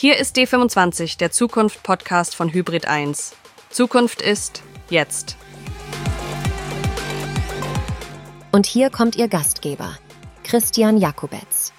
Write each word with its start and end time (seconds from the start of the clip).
Hier 0.00 0.16
ist 0.16 0.36
D25, 0.36 1.18
der 1.18 1.32
Zukunft-Podcast 1.32 2.36
von 2.36 2.52
Hybrid 2.52 2.86
1. 2.86 3.34
Zukunft 3.68 4.22
ist 4.22 4.62
jetzt. 4.90 5.36
Und 8.52 8.66
hier 8.66 8.90
kommt 8.90 9.16
Ihr 9.16 9.26
Gastgeber, 9.26 9.98
Christian 10.44 10.98
Jakobetz. 10.98 11.72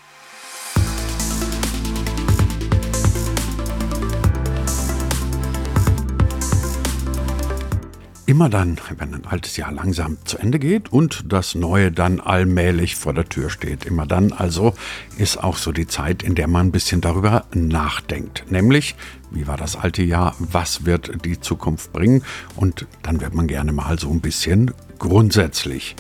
Immer 8.30 8.48
dann, 8.48 8.78
wenn 9.00 9.16
ein 9.16 9.26
altes 9.26 9.58
Jahr 9.58 9.72
langsam 9.72 10.20
zu 10.24 10.38
Ende 10.38 10.60
geht 10.60 10.94
und 10.94 11.34
das 11.34 11.56
neue 11.56 11.92
dann 11.92 12.20
allmählich 12.20 12.96
vor 12.96 13.12
der 13.12 13.28
Tür 13.28 13.50
steht. 13.50 13.86
Immer 13.86 14.06
dann 14.06 14.34
also 14.34 14.76
ist 15.18 15.44
auch 15.44 15.58
so 15.58 15.72
die 15.72 15.88
Zeit, 15.88 16.22
in 16.22 16.36
der 16.36 16.48
man 16.48 16.68
ein 16.68 16.72
bisschen 16.72 17.02
darüber 17.02 17.46
nachdenkt. 17.56 18.46
Nämlich, 18.52 18.96
wie 19.32 19.48
war 19.48 19.58
das 19.58 19.76
alte 19.76 20.04
Jahr, 20.04 20.36
was 20.38 20.86
wird 20.86 21.26
die 21.26 21.40
Zukunft 21.40 21.92
bringen? 21.92 22.24
Und 22.56 22.86
dann 23.02 23.20
wird 23.20 23.34
man 23.34 23.48
gerne 23.48 23.72
mal 23.72 23.98
so 23.98 24.12
ein 24.12 24.22
bisschen 24.22 24.76
grundsätzlich. 25.00 25.96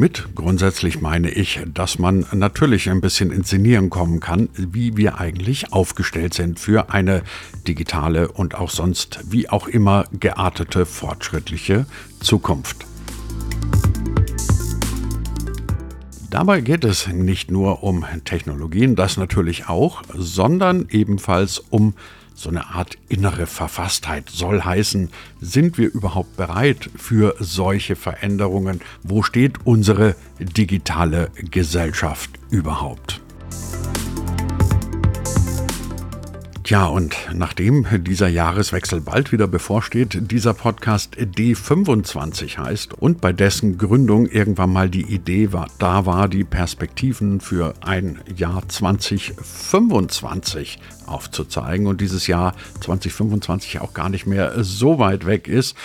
Mit 0.00 0.34
grundsätzlich 0.34 1.02
meine 1.02 1.28
ich, 1.28 1.60
dass 1.74 1.98
man 1.98 2.24
natürlich 2.32 2.88
ein 2.88 3.02
bisschen 3.02 3.30
inszenieren 3.30 3.90
kommen 3.90 4.18
kann, 4.18 4.48
wie 4.56 4.96
wir 4.96 5.20
eigentlich 5.20 5.74
aufgestellt 5.74 6.32
sind 6.32 6.58
für 6.58 6.88
eine 6.88 7.22
digitale 7.68 8.32
und 8.32 8.54
auch 8.54 8.70
sonst 8.70 9.20
wie 9.28 9.50
auch 9.50 9.68
immer 9.68 10.06
geartete 10.18 10.86
fortschrittliche 10.86 11.84
Zukunft. 12.18 12.86
Dabei 16.30 16.62
geht 16.62 16.84
es 16.84 17.06
nicht 17.06 17.50
nur 17.50 17.82
um 17.82 18.06
Technologien, 18.24 18.96
das 18.96 19.18
natürlich 19.18 19.68
auch, 19.68 20.00
sondern 20.14 20.86
ebenfalls 20.88 21.58
um 21.58 21.92
so 22.40 22.48
eine 22.48 22.70
Art 22.70 22.96
innere 23.08 23.46
Verfasstheit 23.46 24.30
soll 24.30 24.62
heißen, 24.62 25.10
sind 25.40 25.76
wir 25.76 25.92
überhaupt 25.92 26.36
bereit 26.36 26.88
für 26.96 27.34
solche 27.38 27.96
Veränderungen? 27.96 28.80
Wo 29.02 29.22
steht 29.22 29.66
unsere 29.66 30.16
digitale 30.38 31.30
Gesellschaft 31.36 32.30
überhaupt? 32.50 33.20
Tja, 36.70 36.86
und 36.86 37.16
nachdem 37.34 37.84
dieser 38.04 38.28
Jahreswechsel 38.28 39.00
bald 39.00 39.32
wieder 39.32 39.48
bevorsteht, 39.48 40.30
dieser 40.30 40.54
Podcast 40.54 41.16
D25 41.16 42.58
heißt 42.58 42.94
und 42.94 43.20
bei 43.20 43.32
dessen 43.32 43.76
Gründung 43.76 44.26
irgendwann 44.26 44.72
mal 44.72 44.88
die 44.88 45.12
Idee 45.12 45.52
war, 45.52 45.66
da 45.80 46.06
war, 46.06 46.28
die 46.28 46.44
Perspektiven 46.44 47.40
für 47.40 47.74
ein 47.80 48.20
Jahr 48.36 48.68
2025 48.68 50.78
aufzuzeigen 51.06 51.88
und 51.88 52.00
dieses 52.00 52.28
Jahr 52.28 52.54
2025 52.82 53.80
auch 53.80 53.92
gar 53.92 54.08
nicht 54.08 54.26
mehr 54.26 54.62
so 54.62 55.00
weit 55.00 55.26
weg 55.26 55.48
ist. 55.48 55.76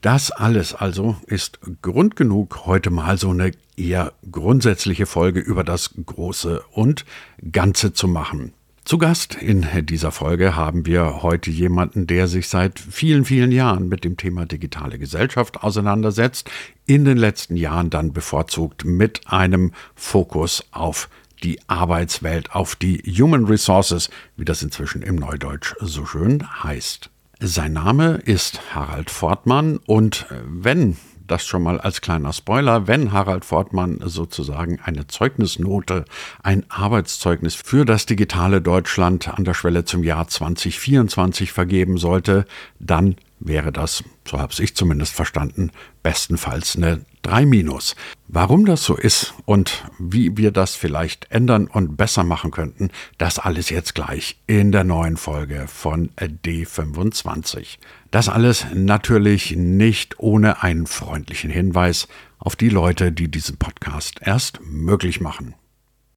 Das 0.00 0.30
alles 0.30 0.74
also 0.74 1.16
ist 1.26 1.58
Grund 1.82 2.16
genug, 2.16 2.64
heute 2.64 2.88
mal 2.88 3.18
so 3.18 3.28
eine 3.28 3.50
eher 3.76 4.14
grundsätzliche 4.32 5.04
Folge 5.04 5.40
über 5.40 5.64
das 5.64 5.90
Große 6.06 6.62
und 6.72 7.04
Ganze 7.52 7.92
zu 7.92 8.08
machen. 8.08 8.54
Zu 8.90 8.98
Gast 8.98 9.36
in 9.36 9.64
dieser 9.86 10.10
Folge 10.10 10.56
haben 10.56 10.84
wir 10.84 11.22
heute 11.22 11.48
jemanden, 11.52 12.08
der 12.08 12.26
sich 12.26 12.48
seit 12.48 12.80
vielen, 12.80 13.24
vielen 13.24 13.52
Jahren 13.52 13.88
mit 13.88 14.02
dem 14.02 14.16
Thema 14.16 14.46
digitale 14.46 14.98
Gesellschaft 14.98 15.62
auseinandersetzt, 15.62 16.50
in 16.86 17.04
den 17.04 17.16
letzten 17.16 17.54
Jahren 17.54 17.90
dann 17.90 18.12
bevorzugt 18.12 18.84
mit 18.84 19.20
einem 19.28 19.70
Fokus 19.94 20.64
auf 20.72 21.08
die 21.44 21.60
Arbeitswelt, 21.68 22.50
auf 22.50 22.74
die 22.74 22.98
Human 23.16 23.44
Resources, 23.44 24.10
wie 24.36 24.44
das 24.44 24.60
inzwischen 24.60 25.02
im 25.02 25.14
Neudeutsch 25.14 25.76
so 25.78 26.04
schön 26.04 26.44
heißt. 26.64 27.10
Sein 27.38 27.74
Name 27.74 28.14
ist 28.24 28.74
Harald 28.74 29.08
Fortmann 29.08 29.78
und 29.86 30.26
wenn 30.44 30.96
das 31.30 31.46
schon 31.46 31.62
mal 31.62 31.80
als 31.80 32.00
kleiner 32.00 32.32
Spoiler, 32.32 32.86
wenn 32.86 33.12
Harald 33.12 33.44
Fortmann 33.44 34.00
sozusagen 34.04 34.80
eine 34.82 35.06
Zeugnisnote, 35.06 36.04
ein 36.42 36.64
Arbeitszeugnis 36.68 37.54
für 37.54 37.84
das 37.84 38.06
digitale 38.06 38.60
Deutschland 38.60 39.28
an 39.28 39.44
der 39.44 39.54
Schwelle 39.54 39.84
zum 39.84 40.02
Jahr 40.02 40.28
2024 40.28 41.52
vergeben 41.52 41.98
sollte, 41.98 42.46
dann 42.78 43.16
wäre 43.38 43.72
das, 43.72 44.04
so 44.28 44.38
habe 44.38 44.52
ich 44.58 44.74
zumindest 44.76 45.14
verstanden, 45.14 45.70
bestenfalls 46.02 46.76
eine 46.76 47.00
3 47.30 47.46
minus. 47.46 47.94
Warum 48.26 48.66
das 48.66 48.82
so 48.82 48.96
ist 48.96 49.34
und 49.44 49.84
wie 50.00 50.36
wir 50.36 50.50
das 50.50 50.74
vielleicht 50.74 51.30
ändern 51.30 51.68
und 51.68 51.96
besser 51.96 52.24
machen 52.24 52.50
könnten, 52.50 52.90
das 53.18 53.38
alles 53.38 53.70
jetzt 53.70 53.94
gleich 53.94 54.40
in 54.48 54.72
der 54.72 54.82
neuen 54.82 55.16
Folge 55.16 55.66
von 55.68 56.10
D25. 56.16 57.78
Das 58.10 58.28
alles 58.28 58.66
natürlich 58.74 59.54
nicht 59.56 60.18
ohne 60.18 60.64
einen 60.64 60.88
freundlichen 60.88 61.50
Hinweis 61.50 62.08
auf 62.40 62.56
die 62.56 62.68
Leute, 62.68 63.12
die 63.12 63.30
diesen 63.30 63.58
Podcast 63.58 64.16
erst 64.22 64.60
möglich 64.64 65.20
machen. 65.20 65.54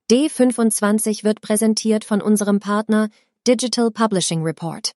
D25 0.10 1.24
wird 1.24 1.42
präsentiert 1.42 2.06
von 2.06 2.24
unserem 2.24 2.60
Partner 2.60 3.10
Digital 3.48 3.92
Publishing 3.92 4.42
Report. 4.42 4.94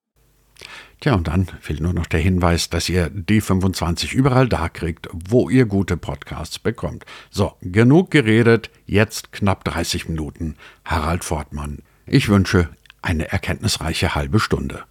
Tja, 1.00 1.14
und 1.14 1.28
dann 1.28 1.46
fehlt 1.62 1.80
nur 1.80 1.94
noch 1.94 2.08
der 2.08 2.20
Hinweis, 2.20 2.70
dass 2.70 2.90
ihr 2.90 3.12
D25 3.12 4.14
überall 4.14 4.50
da 4.50 4.68
kriegt, 4.68 5.08
wo 5.14 5.50
ihr 5.50 5.66
gute 5.66 5.96
Podcasts 5.96 6.58
bekommt. 6.58 7.06
So, 7.30 7.54
genug 7.62 8.10
geredet, 8.10 8.72
jetzt 8.88 9.32
knapp 9.32 9.64
30 9.64 10.10
Minuten. 10.10 10.56
Harald 10.84 11.24
Fortmann. 11.24 11.84
Ich 12.08 12.30
wünsche 12.30 12.70
eine 13.02 13.32
erkenntnisreiche 13.32 14.16
halbe 14.16 14.40
Stunde. 14.40 14.84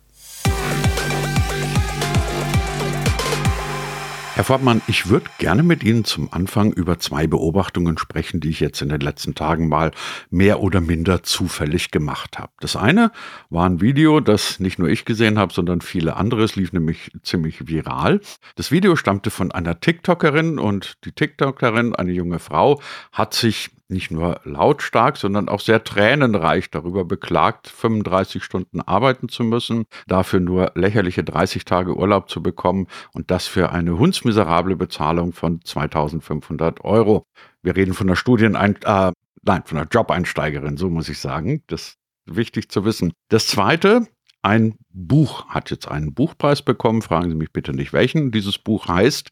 Herr 4.36 4.44
Fortmann, 4.44 4.82
ich 4.86 5.08
würde 5.08 5.30
gerne 5.38 5.62
mit 5.62 5.82
Ihnen 5.82 6.04
zum 6.04 6.30
Anfang 6.30 6.70
über 6.70 6.98
zwei 6.98 7.26
Beobachtungen 7.26 7.97
sprechen, 7.97 8.38
die 8.38 8.50
ich 8.50 8.60
jetzt 8.60 8.82
in 8.82 8.91
den 8.91 9.00
letzten 9.00 9.34
Tagen 9.34 9.66
mal 9.66 9.92
mehr 10.28 10.60
oder 10.60 10.82
minder 10.82 11.22
zufällig 11.22 11.91
gemacht 11.91 12.38
habe. 12.38 12.52
Das 12.60 12.76
eine 12.76 13.12
war 13.48 13.66
ein 13.66 13.80
Video, 13.80 14.20
das 14.20 14.60
nicht 14.60 14.78
nur 14.78 14.91
ich 14.91 15.06
gesehen 15.06 15.38
habe, 15.38 15.54
sondern 15.54 15.80
viele 15.80 16.16
andere. 16.16 16.42
Es 16.42 16.54
lief 16.54 16.74
nämlich 16.74 17.12
ziemlich 17.22 17.66
viral. 17.66 18.20
Das 18.56 18.70
Video 18.70 18.94
stammte 18.94 19.30
von 19.30 19.52
einer 19.52 19.80
TikTokerin 19.80 20.58
und 20.58 20.98
die 21.06 21.12
TikTokerin, 21.12 21.94
eine 21.94 22.12
junge 22.12 22.38
Frau, 22.38 22.82
hat 23.12 23.32
sich 23.32 23.70
nicht 23.88 24.10
nur 24.10 24.41
lautstark, 24.44 25.16
sondern 25.16 25.48
auch 25.48 25.60
sehr 25.60 25.84
tränenreich 25.84 26.70
darüber 26.70 27.04
beklagt, 27.04 27.69
35 27.69 28.42
Stunden 28.42 28.80
arbeiten 28.80 29.28
zu 29.28 29.44
müssen, 29.44 29.84
dafür 30.06 30.41
nur 30.41 30.72
lächerliche 30.74 31.22
30 31.22 31.64
Tage 31.64 31.97
Urlaub 31.97 32.28
zu 32.28 32.42
bekommen 32.42 32.88
und 33.12 33.30
das 33.30 33.47
für 33.47 33.70
eine 33.70 33.98
hundsmiserable 33.98 34.76
Bezahlung 34.76 35.32
von 35.32 35.60
2500 35.62 36.84
Euro. 36.84 37.26
Wir 37.62 37.76
reden 37.76 37.94
von 37.94 38.08
einer 38.08 38.16
Studienein, 38.16 38.76
äh, 38.84 39.12
nein, 39.42 39.62
von 39.64 39.78
einer 39.78 39.88
Job-Einsteigerin, 39.88 40.76
so 40.76 40.91
muss 40.91 41.08
ich 41.08 41.18
sagen. 41.18 41.62
Das 41.68 41.82
ist 41.82 41.98
wichtig 42.24 42.70
zu 42.70 42.84
wissen. 42.84 43.12
Das 43.28 43.47
zweite, 43.47 44.06
ein 44.42 44.76
Buch 44.91 45.48
hat 45.48 45.70
jetzt 45.70 45.88
einen 45.88 46.14
Buchpreis 46.14 46.62
bekommen. 46.62 47.03
Fragen 47.03 47.30
Sie 47.30 47.36
mich 47.36 47.53
bitte 47.53 47.72
nicht 47.72 47.92
welchen. 47.92 48.30
Dieses 48.30 48.58
Buch 48.58 48.86
heißt, 48.88 49.30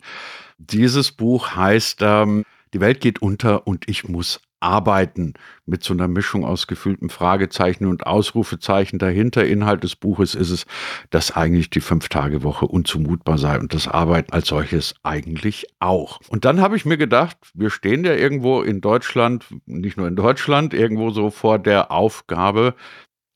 dieses 0.58 1.12
Buch 1.12 1.54
heißt, 1.54 2.00
ähm, 2.02 2.44
die 2.74 2.80
Welt 2.80 3.00
geht 3.00 3.22
unter 3.22 3.66
und 3.66 3.88
ich 3.88 4.08
muss 4.08 4.40
arbeiten 4.58 5.34
mit 5.66 5.84
so 5.84 5.92
einer 5.92 6.08
Mischung 6.08 6.44
aus 6.44 6.66
gefühlten 6.66 7.10
Fragezeichen 7.10 7.86
und 7.86 8.06
Ausrufezeichen 8.06 8.98
dahinter. 8.98 9.44
Inhalt 9.44 9.84
des 9.84 9.94
Buches 9.94 10.34
ist 10.34 10.50
es, 10.50 10.66
dass 11.10 11.30
eigentlich 11.30 11.70
die 11.70 11.80
Fünf-Tage-Woche 11.80 12.66
unzumutbar 12.66 13.38
sei 13.38 13.58
und 13.58 13.74
das 13.74 13.86
Arbeiten 13.86 14.32
als 14.32 14.48
solches 14.48 14.94
eigentlich 15.02 15.66
auch. 15.78 16.18
Und 16.28 16.44
dann 16.44 16.60
habe 16.60 16.76
ich 16.76 16.84
mir 16.84 16.96
gedacht, 16.96 17.36
wir 17.54 17.70
stehen 17.70 18.04
ja 18.04 18.14
irgendwo 18.14 18.62
in 18.62 18.80
Deutschland, 18.80 19.44
nicht 19.66 19.96
nur 19.96 20.08
in 20.08 20.16
Deutschland, 20.16 20.74
irgendwo 20.74 21.10
so 21.10 21.30
vor 21.30 21.58
der 21.58 21.92
Aufgabe, 21.92 22.74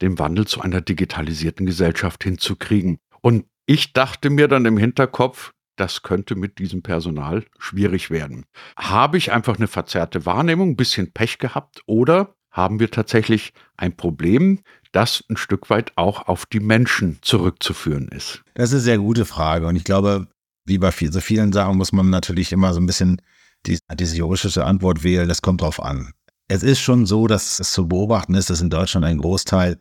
den 0.01 0.19
Wandel 0.19 0.47
zu 0.47 0.63
einer 0.63 0.81
digitalisierten 0.81 1.67
Gesellschaft 1.67 2.25
hinzukriegen. 2.25 2.99
Und 3.21 3.45
ich 3.67 3.93
dachte 3.93 4.31
mir 4.31 4.49
dann 4.49 4.65
im 4.65 4.79
Hinterkopf, 4.79 5.53
das 5.79 6.03
könnte 6.03 6.35
mit 6.35 6.59
diesem 6.59 6.83
Personal 6.83 7.45
schwierig 7.59 8.11
werden. 8.11 8.45
Habe 8.77 9.19
ich 9.19 9.33
einfach 9.33 9.57
eine 9.57 9.69
verzerrte 9.69 10.27
Wahrnehmung, 10.27 10.71
ein 10.71 10.77
bisschen 10.77 11.13
Pech 11.13 11.39
gehabt 11.39 11.83
oder 11.87 12.35
haben 12.51 12.81
wir 12.81 12.91
tatsächlich 12.91 13.53
ein 13.77 13.97
Problem, 13.97 14.61
das 14.93 15.23
ein 15.29 15.37
Stück 15.37 15.71
weit 15.71 15.93
auch 15.97 16.29
auf 16.29 16.47
die 16.47 16.61
Menschen 16.61 17.19
zurückzuführen 17.23 18.09
ist? 18.09 18.43
Das 18.55 18.71
ist 18.71 18.75
eine 18.75 18.83
sehr 18.83 18.99
gute 18.99 19.25
Frage 19.25 19.67
und 19.67 19.77
ich 19.77 19.85
glaube, 19.85 20.29
wie 20.65 20.79
bei 20.79 20.91
so 20.91 21.21
vielen 21.21 21.53
Sachen 21.53 21.77
muss 21.77 21.93
man 21.93 22.11
natürlich 22.11 22.53
immer 22.53 22.75
so 22.75 22.81
ein 22.81 22.87
bisschen 22.87 23.23
die, 23.67 23.79
diese 23.95 24.17
juristische 24.17 24.65
Antwort 24.65 25.03
wählen, 25.03 25.29
das 25.29 25.43
kommt 25.43 25.61
drauf 25.61 25.83
an. 25.83 26.13
Es 26.49 26.63
ist 26.63 26.81
schon 26.81 27.07
so, 27.07 27.27
dass 27.27 27.61
es 27.61 27.73
zu 27.73 27.89
beobachten 27.89 28.35
ist, 28.35 28.51
dass 28.51 28.61
in 28.61 28.71
Deutschland 28.71 29.05
ein 29.05 29.19
Großteil 29.19 29.79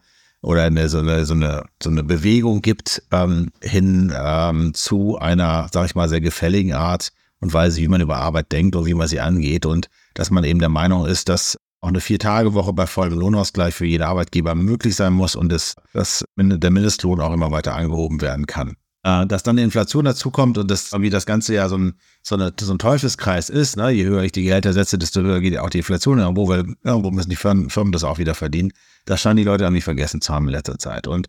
oder 0.47 0.63
eine, 0.63 0.87
so, 0.87 0.99
eine, 0.99 1.25
so, 1.25 1.33
eine, 1.33 1.65
so 1.83 1.89
eine 1.89 2.03
Bewegung 2.03 2.61
gibt 2.61 3.03
ähm, 3.11 3.51
hin 3.61 4.13
ähm, 4.17 4.73
zu 4.73 5.17
einer, 5.17 5.67
sag 5.73 5.87
ich 5.87 5.95
mal, 5.95 6.07
sehr 6.07 6.21
gefälligen 6.21 6.71
Art 6.71 7.09
und 7.41 7.53
Weise, 7.53 7.81
wie 7.81 7.89
man 7.89 7.99
über 7.99 8.15
Arbeit 8.15 8.53
denkt 8.53 8.77
und 8.77 8.85
wie 8.85 8.93
man 8.93 9.09
sie 9.09 9.19
angeht 9.19 9.65
und 9.65 9.89
dass 10.13 10.31
man 10.31 10.45
eben 10.45 10.59
der 10.59 10.69
Meinung 10.69 11.05
ist, 11.05 11.27
dass 11.27 11.57
auch 11.81 11.89
eine 11.89 11.99
Vier-Tage-Woche 11.99 12.71
bei 12.71 12.87
vollem 12.87 13.19
Lohnausgleich 13.19 13.75
für 13.75 13.85
jeden 13.85 14.03
Arbeitgeber 14.03 14.55
möglich 14.55 14.95
sein 14.95 15.11
muss 15.11 15.35
und 15.35 15.51
dass, 15.51 15.75
dass 15.91 16.23
der 16.37 16.71
Mindestlohn 16.71 17.19
auch 17.19 17.33
immer 17.33 17.51
weiter 17.51 17.75
angehoben 17.75 18.21
werden 18.21 18.45
kann. 18.45 18.77
Äh, 19.03 19.27
dass 19.27 19.43
dann 19.43 19.57
Inflation 19.57 20.05
dazukommt 20.05 20.57
und 20.57 20.69
das 20.71 20.91
wie 20.93 21.09
das 21.09 21.25
Ganze 21.25 21.53
ja 21.53 21.69
so 21.69 21.77
ein, 21.77 21.93
so, 22.23 22.35
eine, 22.35 22.51
so 22.59 22.73
ein 22.73 22.79
Teufelskreis 22.79 23.49
ist, 23.49 23.77
ne? 23.77 23.91
je 23.91 24.05
höher 24.05 24.23
ich 24.23 24.31
die 24.31 24.43
Gehälter 24.43 24.73
setze, 24.73 24.97
desto 24.97 25.21
höher 25.21 25.39
geht 25.39 25.57
auch 25.57 25.69
die 25.69 25.79
Inflation 25.79 26.19
irgendwo, 26.19 26.47
weil 26.47 26.65
irgendwo 26.83 27.11
müssen 27.11 27.29
die 27.29 27.35
Firmen, 27.35 27.69
Firmen 27.69 27.91
das 27.91 28.03
auch 28.03 28.17
wieder 28.17 28.35
verdienen. 28.35 28.73
Das 29.05 29.21
scheinen 29.21 29.37
die 29.37 29.43
Leute 29.43 29.63
irgendwie 29.63 29.81
vergessen 29.81 30.21
zu 30.21 30.33
haben 30.33 30.47
in 30.47 30.53
letzter 30.53 30.79
Zeit. 30.79 31.07
Und 31.07 31.27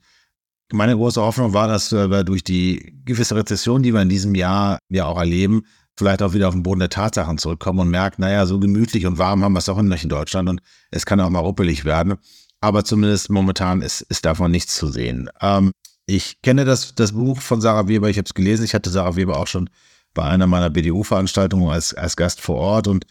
meine 0.72 0.96
große 0.96 1.20
Hoffnung 1.20 1.52
war, 1.52 1.68
dass 1.68 1.92
wir 1.92 2.24
durch 2.24 2.44
die 2.44 3.00
gewisse 3.04 3.36
Rezession, 3.36 3.82
die 3.82 3.92
wir 3.92 4.02
in 4.02 4.08
diesem 4.08 4.34
Jahr 4.34 4.78
ja 4.88 5.06
auch 5.06 5.18
erleben, 5.18 5.62
vielleicht 5.96 6.22
auch 6.22 6.32
wieder 6.32 6.48
auf 6.48 6.54
den 6.54 6.62
Boden 6.62 6.80
der 6.80 6.90
Tatsachen 6.90 7.38
zurückkommen 7.38 7.80
und 7.80 7.90
merken, 7.90 8.22
naja, 8.22 8.46
so 8.46 8.58
gemütlich 8.58 9.06
und 9.06 9.18
warm 9.18 9.42
haben 9.42 9.52
wir 9.52 9.58
es 9.58 9.68
auch 9.68 9.80
nicht 9.80 10.04
in 10.04 10.10
Deutschland 10.10 10.48
und 10.48 10.60
es 10.90 11.06
kann 11.06 11.20
auch 11.20 11.30
mal 11.30 11.40
ruppelig 11.40 11.84
werden. 11.84 12.14
Aber 12.60 12.84
zumindest 12.84 13.30
momentan 13.30 13.82
ist, 13.82 14.00
ist 14.02 14.24
davon 14.24 14.50
nichts 14.50 14.74
zu 14.74 14.88
sehen. 14.88 15.30
Ähm, 15.40 15.72
ich 16.08 16.40
kenne 16.40 16.64
das, 16.64 16.94
das 16.94 17.12
Buch 17.12 17.40
von 17.40 17.60
Sarah 17.60 17.86
Weber, 17.86 18.08
ich 18.08 18.16
habe 18.16 18.26
es 18.26 18.34
gelesen, 18.34 18.64
ich 18.64 18.74
hatte 18.74 18.88
Sarah 18.88 19.16
Weber 19.16 19.38
auch 19.38 19.46
schon 19.46 19.68
bei 20.14 20.24
einer 20.24 20.46
meiner 20.46 20.70
BDU-Veranstaltungen 20.70 21.68
als, 21.68 21.92
als 21.92 22.16
Gast 22.16 22.40
vor 22.40 22.56
Ort 22.56 22.88
und 22.88 23.04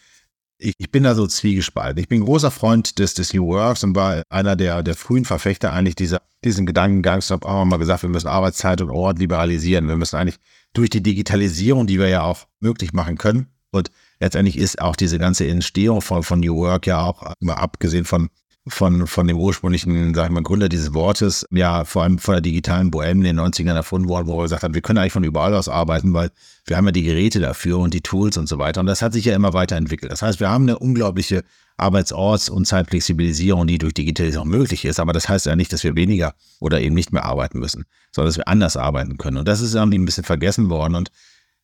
ich, 0.57 0.73
ich 0.79 0.89
bin 0.89 1.03
da 1.03 1.13
so 1.13 1.27
zwiegespalten. 1.27 2.01
Ich 2.01 2.07
bin 2.07 2.25
großer 2.25 2.49
Freund 2.49 2.97
des, 2.97 3.13
des 3.13 3.31
New 3.35 3.45
Works 3.45 3.83
und 3.83 3.95
war 3.95 4.23
einer 4.29 4.55
der, 4.55 4.81
der 4.81 4.95
frühen 4.95 5.23
Verfechter 5.23 5.71
eigentlich 5.71 5.93
dieser, 5.93 6.23
diesen 6.43 6.65
Gedankengang. 6.65 7.19
Ich 7.19 7.29
habe 7.29 7.47
auch 7.47 7.63
mal 7.65 7.77
gesagt, 7.77 8.01
wir 8.01 8.09
müssen 8.09 8.27
Arbeitszeit 8.27 8.81
und 8.81 8.89
Ort 8.89 9.19
liberalisieren. 9.19 9.87
Wir 9.87 9.95
müssen 9.95 10.15
eigentlich 10.15 10.39
durch 10.73 10.89
die 10.89 11.03
Digitalisierung, 11.03 11.85
die 11.85 11.99
wir 11.99 12.07
ja 12.07 12.23
auch 12.23 12.47
möglich 12.59 12.91
machen 12.93 13.19
können. 13.19 13.47
Und 13.69 13.91
letztendlich 14.19 14.57
ist 14.57 14.81
auch 14.81 14.95
diese 14.95 15.19
ganze 15.19 15.47
Entstehung 15.47 16.01
von, 16.01 16.23
von 16.23 16.39
New 16.39 16.55
Work 16.55 16.87
ja 16.87 17.01
auch, 17.03 17.33
mal 17.39 17.53
abgesehen 17.53 18.05
von 18.05 18.29
von, 18.69 19.07
von 19.07 19.27
dem 19.27 19.37
ursprünglichen, 19.37 20.13
sagen 20.13 20.33
wir, 20.35 20.41
Gründer 20.41 20.69
dieses 20.69 20.93
Wortes, 20.93 21.45
ja, 21.51 21.85
vor 21.85 22.03
allem 22.03 22.19
von 22.19 22.33
der 22.33 22.41
digitalen 22.41 22.91
Bohème 22.91 23.11
in 23.11 23.23
den 23.23 23.39
90ern 23.39 23.75
erfunden 23.75 24.09
worden, 24.09 24.27
wo 24.27 24.39
er 24.39 24.43
gesagt 24.43 24.63
hat, 24.63 24.73
wir 24.73 24.81
können 24.81 24.99
eigentlich 24.99 25.13
von 25.13 25.23
überall 25.23 25.53
aus 25.53 25.69
arbeiten, 25.69 26.13
weil 26.13 26.31
wir 26.65 26.77
haben 26.77 26.85
ja 26.85 26.91
die 26.91 27.03
Geräte 27.03 27.39
dafür 27.39 27.79
und 27.79 27.93
die 27.93 28.01
Tools 28.01 28.37
und 28.37 28.47
so 28.47 28.59
weiter. 28.59 28.81
Und 28.81 28.87
das 28.87 29.01
hat 29.01 29.13
sich 29.13 29.25
ja 29.25 29.35
immer 29.35 29.53
weiterentwickelt. 29.53 30.11
Das 30.11 30.21
heißt, 30.21 30.39
wir 30.39 30.49
haben 30.49 30.63
eine 30.63 30.79
unglaubliche 30.79 31.43
Arbeitsorts- 31.77 32.49
und 32.49 32.65
Zeitflexibilisierung, 32.65 33.67
die 33.67 33.77
durch 33.77 33.93
Digitalisierung 33.93 34.47
möglich 34.47 34.85
ist. 34.85 34.99
Aber 34.99 35.13
das 35.13 35.29
heißt 35.29 35.45
ja 35.45 35.55
nicht, 35.55 35.71
dass 35.71 35.83
wir 35.83 35.95
weniger 35.95 36.33
oder 36.59 36.81
eben 36.81 36.95
nicht 36.95 37.13
mehr 37.13 37.25
arbeiten 37.25 37.59
müssen, 37.59 37.85
sondern 38.11 38.29
dass 38.29 38.37
wir 38.37 38.47
anders 38.47 38.77
arbeiten 38.77 39.17
können. 39.17 39.37
Und 39.37 39.47
das 39.47 39.61
ist 39.61 39.75
irgendwie 39.75 39.99
ein 39.99 40.05
bisschen 40.05 40.23
vergessen 40.23 40.69
worden. 40.69 40.95
Und 40.95 41.11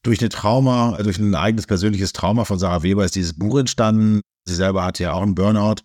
durch 0.04 0.20
eine 0.20 0.30
Trauma, 0.30 0.98
durch 1.02 1.18
ein 1.18 1.34
eigenes 1.34 1.66
persönliches 1.66 2.14
Trauma 2.14 2.46
von 2.46 2.60
Sarah 2.60 2.84
Weber 2.84 3.06
ist 3.06 3.16
dieses 3.16 3.34
Buch 3.34 3.58
entstanden. 3.58 4.22
Sie 4.46 4.56
selber 4.56 4.84
hatte 4.84 5.04
ja 5.04 5.14
auch 5.14 5.24
einen 5.24 5.36
Burnout 5.36 5.78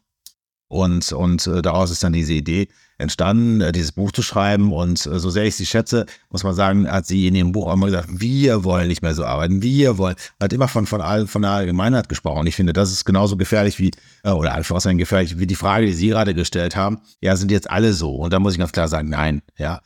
und, 0.68 1.12
und 1.12 1.46
äh, 1.46 1.62
daraus 1.62 1.90
ist 1.90 2.02
dann 2.02 2.12
diese 2.12 2.34
Idee 2.34 2.68
entstanden, 2.98 3.62
äh, 3.62 3.72
dieses 3.72 3.92
Buch 3.92 4.12
zu 4.12 4.22
schreiben. 4.22 4.72
Und 4.72 5.06
äh, 5.06 5.18
so 5.18 5.30
sehr 5.30 5.44
ich 5.44 5.56
sie 5.56 5.64
schätze, 5.64 6.04
muss 6.30 6.44
man 6.44 6.54
sagen, 6.54 6.90
hat 6.90 7.06
sie 7.06 7.26
in 7.26 7.34
ihrem 7.34 7.52
Buch 7.52 7.68
auch 7.68 7.74
immer 7.74 7.86
gesagt, 7.86 8.08
wir 8.10 8.64
wollen 8.64 8.88
nicht 8.88 9.00
mehr 9.00 9.14
so 9.14 9.24
arbeiten, 9.24 9.62
wir 9.62 9.96
wollen. 9.96 10.16
Hat 10.40 10.52
immer 10.52 10.68
von, 10.68 10.86
von, 10.86 11.00
all, 11.00 11.26
von 11.26 11.42
der 11.42 11.52
Allgemeinheit 11.52 12.08
gesprochen. 12.08 12.46
Ich 12.46 12.56
finde, 12.56 12.74
das 12.74 12.92
ist 12.92 13.06
genauso 13.06 13.36
gefährlich 13.36 13.78
wie, 13.78 13.92
äh, 14.24 14.30
oder 14.30 14.52
einfach 14.52 14.84
ein 14.84 14.98
gefährlich 14.98 15.38
wie 15.38 15.46
die 15.46 15.54
Frage, 15.54 15.86
die 15.86 15.94
Sie 15.94 16.08
gerade 16.08 16.34
gestellt 16.34 16.76
haben. 16.76 17.00
Ja, 17.22 17.34
sind 17.36 17.50
jetzt 17.50 17.70
alle 17.70 17.94
so? 17.94 18.14
Und 18.16 18.32
da 18.32 18.38
muss 18.38 18.52
ich 18.52 18.58
ganz 18.58 18.72
klar 18.72 18.88
sagen, 18.88 19.08
nein. 19.08 19.42
Ja. 19.56 19.80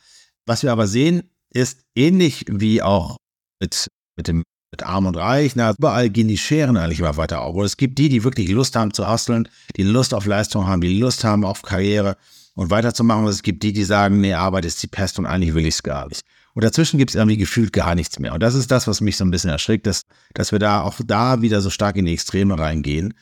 Was 0.45 0.63
wir 0.63 0.71
aber 0.71 0.87
sehen, 0.87 1.23
ist 1.53 1.85
ähnlich 1.95 2.45
wie 2.49 2.81
auch 2.81 3.17
mit, 3.61 3.87
mit 4.17 4.27
dem 4.27 4.43
mit 4.73 4.81
Arm 4.81 5.05
und 5.05 5.15
Reich, 5.15 5.55
na, 5.55 5.75
überall 5.77 6.09
gehen 6.09 6.27
die 6.27 6.37
Scheren 6.37 6.77
eigentlich 6.77 6.99
immer 6.99 7.15
weiter 7.15 7.41
auf. 7.41 7.55
Und 7.55 7.63
es 7.63 7.77
gibt 7.77 7.99
die, 7.99 8.09
die 8.09 8.23
wirklich 8.23 8.49
Lust 8.49 8.75
haben 8.75 8.91
zu 8.91 9.07
husteln, 9.07 9.47
die 9.77 9.83
Lust 9.83 10.15
auf 10.15 10.25
Leistung 10.25 10.65
haben, 10.65 10.81
die 10.81 10.99
Lust 10.99 11.23
haben 11.23 11.45
auf 11.45 11.61
Karriere 11.61 12.17
und 12.55 12.71
weiterzumachen. 12.71 13.25
Und 13.25 13.29
es 13.29 13.43
gibt 13.43 13.61
die, 13.61 13.71
die 13.71 13.83
sagen, 13.83 14.19
nee, 14.19 14.33
Arbeit 14.33 14.65
ist 14.65 14.81
die 14.81 14.87
Pest 14.87 15.19
und 15.19 15.27
eigentlich 15.27 15.53
will 15.53 15.67
ich 15.67 15.75
es 15.75 15.83
gar 15.83 16.07
nicht. 16.07 16.21
Und 16.55 16.63
dazwischen 16.63 16.97
gibt 16.97 17.11
es 17.11 17.15
irgendwie 17.15 17.37
gefühlt 17.37 17.71
gar 17.71 17.93
nichts 17.93 18.17
mehr. 18.17 18.33
Und 18.33 18.41
das 18.41 18.55
ist 18.55 18.71
das, 18.71 18.87
was 18.87 18.99
mich 18.99 19.15
so 19.15 19.23
ein 19.23 19.29
bisschen 19.29 19.51
erschrickt, 19.51 19.85
dass, 19.85 20.01
dass 20.33 20.51
wir 20.51 20.57
da 20.57 20.81
auch 20.81 20.95
da 21.05 21.43
wieder 21.43 21.61
so 21.61 21.69
stark 21.69 21.95
in 21.95 22.05
die 22.05 22.13
Extreme 22.13 22.57
reingehen 22.57 23.13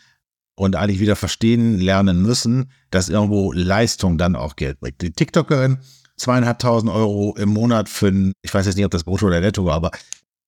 und 0.56 0.78
eigentlich 0.78 1.02
wieder 1.02 1.18
verstehen 1.18 1.80
lernen 1.80 2.22
müssen, 2.22 2.72
dass 2.92 3.10
irgendwo 3.10 3.52
Leistung 3.52 4.18
dann 4.18 4.38
auch 4.38 4.56
Geld 4.56 4.80
bringt. 4.80 5.02
Die 5.02 5.12
TikTokerin, 5.12 5.80
zweieinhalbtausend 6.16 6.90
Euro 6.90 7.36
im 7.38 7.50
Monat 7.50 7.90
für 7.90 8.08
ein, 8.08 8.32
ich 8.42 8.54
weiß 8.54 8.66
jetzt 8.68 8.78
nicht, 8.78 8.86
ob 8.86 8.92
das 8.92 9.04
Brutto 9.04 9.28
oder 9.28 9.42
Netto 9.42 9.66
war, 9.66 9.76
aber 9.76 9.92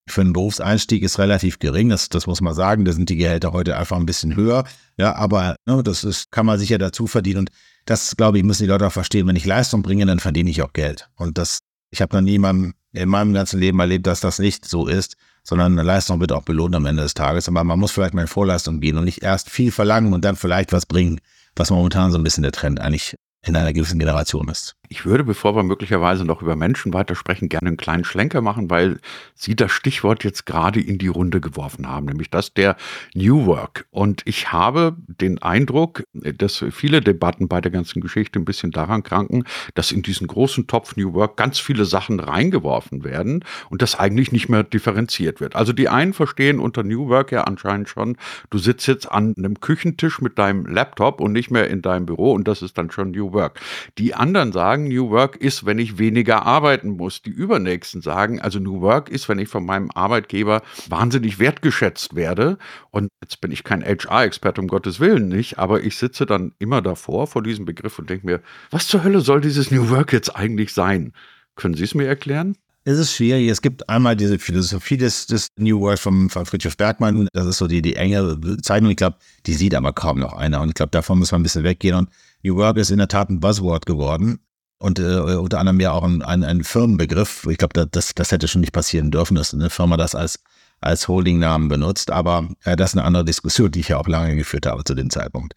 für 0.08 0.22
einen 0.22 0.34
Berufseinstieg 0.34 1.02
ist 1.04 1.18
relativ 1.18 1.60
gering, 1.60 1.90
das, 1.90 2.10
das 2.10 2.28
muss 2.28 2.42
man 2.42 2.54
sagen. 2.54 2.86
Da 2.86 2.92
sind 2.92 3.10
die 3.10 3.16
Gehälter 3.16 3.54
heute 3.54 3.78
einfach 3.78 3.98
ein 3.98 4.06
bisschen 4.06 4.36
höher. 4.36 4.66
Ja, 4.98 5.16
aber 5.16 5.56
ne, 5.66 5.82
das 5.84 6.04
ist, 6.04 6.32
kann 6.32 6.46
man 6.46 6.60
sicher 6.60 6.78
dazu 6.78 7.08
verdienen. 7.08 7.40
Und 7.40 7.52
das, 7.86 8.16
glaube 8.18 8.38
ich, 8.38 8.44
müssen 8.44 8.64
die 8.64 8.70
Leute 8.70 8.88
auch 8.88 8.92
verstehen. 8.92 9.28
Wenn 9.28 9.36
ich 9.36 9.46
Leistung 9.46 9.82
bringe, 9.82 10.06
dann 10.06 10.20
verdiene 10.20 10.50
ich 10.50 10.62
auch 10.62 10.74
Geld. 10.74 11.10
Und 11.16 11.38
das, 11.38 11.60
ich 11.90 12.02
habe 12.02 12.16
noch 12.16 12.22
nie 12.22 12.36
in 12.36 12.42
meinem, 12.42 12.74
in 12.92 13.10
meinem 13.10 13.34
ganzen 13.34 13.60
Leben 13.60 13.80
erlebt, 13.80 14.06
dass 14.06 14.20
das 14.20 14.40
nicht 14.40 14.66
so 14.66 14.88
ist, 14.88 15.16
sondern 15.44 15.74
eine 15.74 15.84
Leistung 15.84 16.20
wird 16.20 16.32
auch 16.32 16.44
belohnt 16.44 16.76
am 16.76 16.86
Ende 16.86 17.04
des 17.04 17.14
Tages. 17.14 17.48
Aber 17.48 17.64
man 17.64 17.80
muss 17.80 17.92
vielleicht 17.92 18.14
mal 18.14 18.22
in 18.22 18.28
Vorleistung 18.28 18.82
gehen 18.82 18.98
und 18.98 19.06
nicht 19.06 19.24
erst 19.24 19.50
viel 19.50 19.72
verlangen 19.72 20.14
und 20.14 20.26
dann 20.26 20.36
vielleicht 20.36 20.74
was 20.74 20.86
bringen, 20.86 21.20
was 21.56 21.70
momentan 21.70 22.12
so 22.12 22.18
ein 22.18 22.24
bisschen 22.24 22.44
der 22.44 22.52
Trend 22.52 22.80
eigentlich 22.80 23.16
in 23.46 23.56
einer 23.56 23.74
gewissen 23.74 24.00
Generation 24.00 24.48
ist. 24.50 24.76
Ich 24.94 25.08
würde, 25.08 25.24
bevor 25.24 25.56
wir 25.56 25.64
möglicherweise 25.64 26.24
noch 26.24 26.44
über 26.44 26.56
Menschen 26.56 26.94
weitersprechen, 26.94 27.50
gerne 27.50 27.70
einen 27.70 27.78
kleinen 27.78 28.04
Schlenker 28.04 28.42
machen, 28.42 28.70
weil 28.70 29.00
Sie 29.34 29.56
das 29.56 29.72
Stichwort 29.72 30.24
jetzt 30.24 30.46
gerade 30.46 30.80
in 30.80 31.00
die 31.00 31.08
Runde 31.08 31.42
geworfen 31.42 31.90
haben, 31.90 32.06
nämlich 32.06 32.30
das 32.30 32.54
der 32.54 32.78
New 33.16 33.48
Work. 33.48 33.88
Und 33.90 34.22
ich 34.26 34.52
habe 34.52 34.96
den 35.08 35.42
Eindruck, 35.42 36.04
dass 36.14 36.64
viele 36.70 37.02
Debatten 37.02 37.48
bei 37.48 37.60
der 37.60 37.72
ganzen 37.72 38.02
Geschichte 38.02 38.38
ein 38.38 38.46
bisschen 38.46 38.70
daran 38.70 39.02
kranken, 39.02 39.46
dass 39.74 39.92
in 39.92 40.04
diesen 40.04 40.28
großen 40.28 40.68
Topf 40.68 40.96
New 40.96 41.16
Work 41.16 41.38
ganz 41.38 41.58
viele 41.58 41.86
Sachen 41.86 42.20
reingeworfen 42.20 43.04
werden 43.04 43.44
und 43.72 43.82
das 43.82 43.98
eigentlich 43.98 44.32
nicht 44.32 44.48
mehr 44.48 44.62
differenziert 44.62 45.42
wird. 45.42 45.56
Also 45.56 45.74
die 45.74 45.90
einen 45.90 46.14
verstehen 46.14 46.60
unter 46.60 46.84
New 46.84 47.10
Work 47.10 47.32
ja 47.32 47.46
anscheinend 47.46 47.90
schon, 47.90 48.16
du 48.52 48.60
sitzt 48.60 48.86
jetzt 48.86 49.12
an 49.12 49.34
einem 49.40 49.60
Küchentisch 49.60 50.22
mit 50.22 50.38
deinem 50.38 50.68
Laptop 50.68 51.20
und 51.20 51.32
nicht 51.32 51.50
mehr 51.50 51.68
in 51.68 51.82
deinem 51.82 52.06
Büro 52.06 52.34
und 52.34 52.48
das 52.48 52.62
ist 52.62 52.78
dann 52.78 52.92
schon 52.92 53.10
New 53.10 53.34
Work. 53.34 53.60
Die 53.98 54.14
anderen 54.14 54.52
sagen, 54.52 54.83
sagen, 54.84 54.88
New 54.88 55.10
Work 55.10 55.38
ist, 55.38 55.66
wenn 55.66 55.80
ich 55.80 55.98
weniger 55.98 56.46
arbeiten 56.46 56.98
muss. 56.98 57.22
Die 57.22 57.30
Übernächsten 57.30 58.02
sagen, 58.02 58.42
also 58.42 58.60
New 58.60 58.82
Work 58.82 59.10
ist, 59.10 59.30
wenn 59.30 59.40
ich 59.40 59.50
von 59.50 59.66
meinem 59.66 59.90
Arbeitgeber 59.94 60.62
wahnsinnig 60.90 61.40
wertgeschätzt 61.40 62.16
werde. 62.16 62.58
Und 62.92 63.10
jetzt 63.22 63.42
bin 63.42 63.52
ich 63.52 63.64
kein 63.64 63.84
HR-Experte, 63.84 64.62
um 64.62 64.68
Gottes 64.68 65.00
Willen 65.00 65.28
nicht, 65.28 65.60
aber 65.60 65.84
ich 65.84 65.98
sitze 65.98 66.26
dann 66.26 66.54
immer 66.60 66.82
davor 66.82 67.28
vor 67.28 67.44
diesem 67.44 67.66
Begriff 67.66 68.00
und 68.00 68.10
denke 68.10 68.26
mir, 68.26 68.42
was 68.72 68.88
zur 68.88 69.04
Hölle 69.04 69.22
soll 69.22 69.42
dieses 69.42 69.72
New 69.72 69.90
Work 69.90 70.14
jetzt 70.14 70.36
eigentlich 70.36 70.74
sein? 70.74 71.14
Können 71.56 71.76
Sie 71.76 71.84
es 71.84 71.96
mir 71.96 72.08
erklären? 72.08 72.56
Es 72.86 73.00
ist 73.00 73.14
schwierig. 73.14 73.48
Es 73.48 73.62
gibt 73.62 73.88
einmal 73.88 74.18
diese 74.18 74.38
Philosophie 74.40 74.98
des, 74.98 75.26
des 75.28 75.48
New 75.58 75.80
World 75.80 76.00
von, 76.00 76.30
von 76.30 76.46
Friedrich 76.46 76.76
Bergmann. 76.76 77.30
Das 77.32 77.46
ist 77.46 77.58
so 77.58 77.68
die, 77.68 77.82
die 77.82 77.96
enge 77.96 78.38
Zeichnung. 78.62 78.92
Ich 78.92 78.98
glaube, 78.98 79.16
die 79.46 79.54
sieht 79.54 79.74
aber 79.74 79.94
kaum 79.94 80.20
noch 80.20 80.34
einer. 80.34 80.60
Und 80.60 80.70
ich 80.70 80.76
glaube, 80.76 80.90
davon 80.90 81.20
muss 81.20 81.32
man 81.32 81.40
ein 81.40 81.44
bisschen 81.44 81.64
weggehen. 81.64 81.96
Und 81.96 82.10
New 82.42 82.58
Work 82.58 82.76
ist 82.76 82.92
in 82.92 82.98
der 82.98 83.08
Tat 83.08 83.30
ein 83.30 83.40
Buzzword 83.40 83.86
geworden 83.86 84.40
und 84.84 85.00
äh, 85.00 85.18
unter 85.38 85.60
anderem 85.60 85.80
ja 85.80 85.94
auch 85.94 86.04
ein, 86.04 86.22
ein, 86.22 86.64
Firmenbegriff. 86.66 87.48
Ich 87.50 87.58
glaube, 87.58 87.88
das, 87.90 88.14
das 88.16 88.32
hätte 88.34 88.50
schon 88.50 88.60
nicht 88.60 88.74
passieren 88.74 89.12
dürfen, 89.12 89.36
dass 89.36 89.54
eine 89.54 89.70
Firma 89.70 89.96
das 89.96 90.14
als, 90.14 90.44
als 90.82 91.08
Holdingnamen 91.08 91.70
benutzt. 91.70 92.12
Aber 92.12 92.50
äh, 92.66 92.76
das 92.76 92.90
ist 92.90 92.98
eine 92.98 93.06
andere 93.06 93.24
Diskussion, 93.24 93.72
die 93.72 93.80
ich 93.80 93.88
ja 93.88 93.98
auch 93.98 94.10
lange 94.10 94.36
geführt 94.36 94.66
habe 94.66 94.84
zu 94.84 94.94
dem 94.94 95.10
Zeitpunkt. 95.10 95.54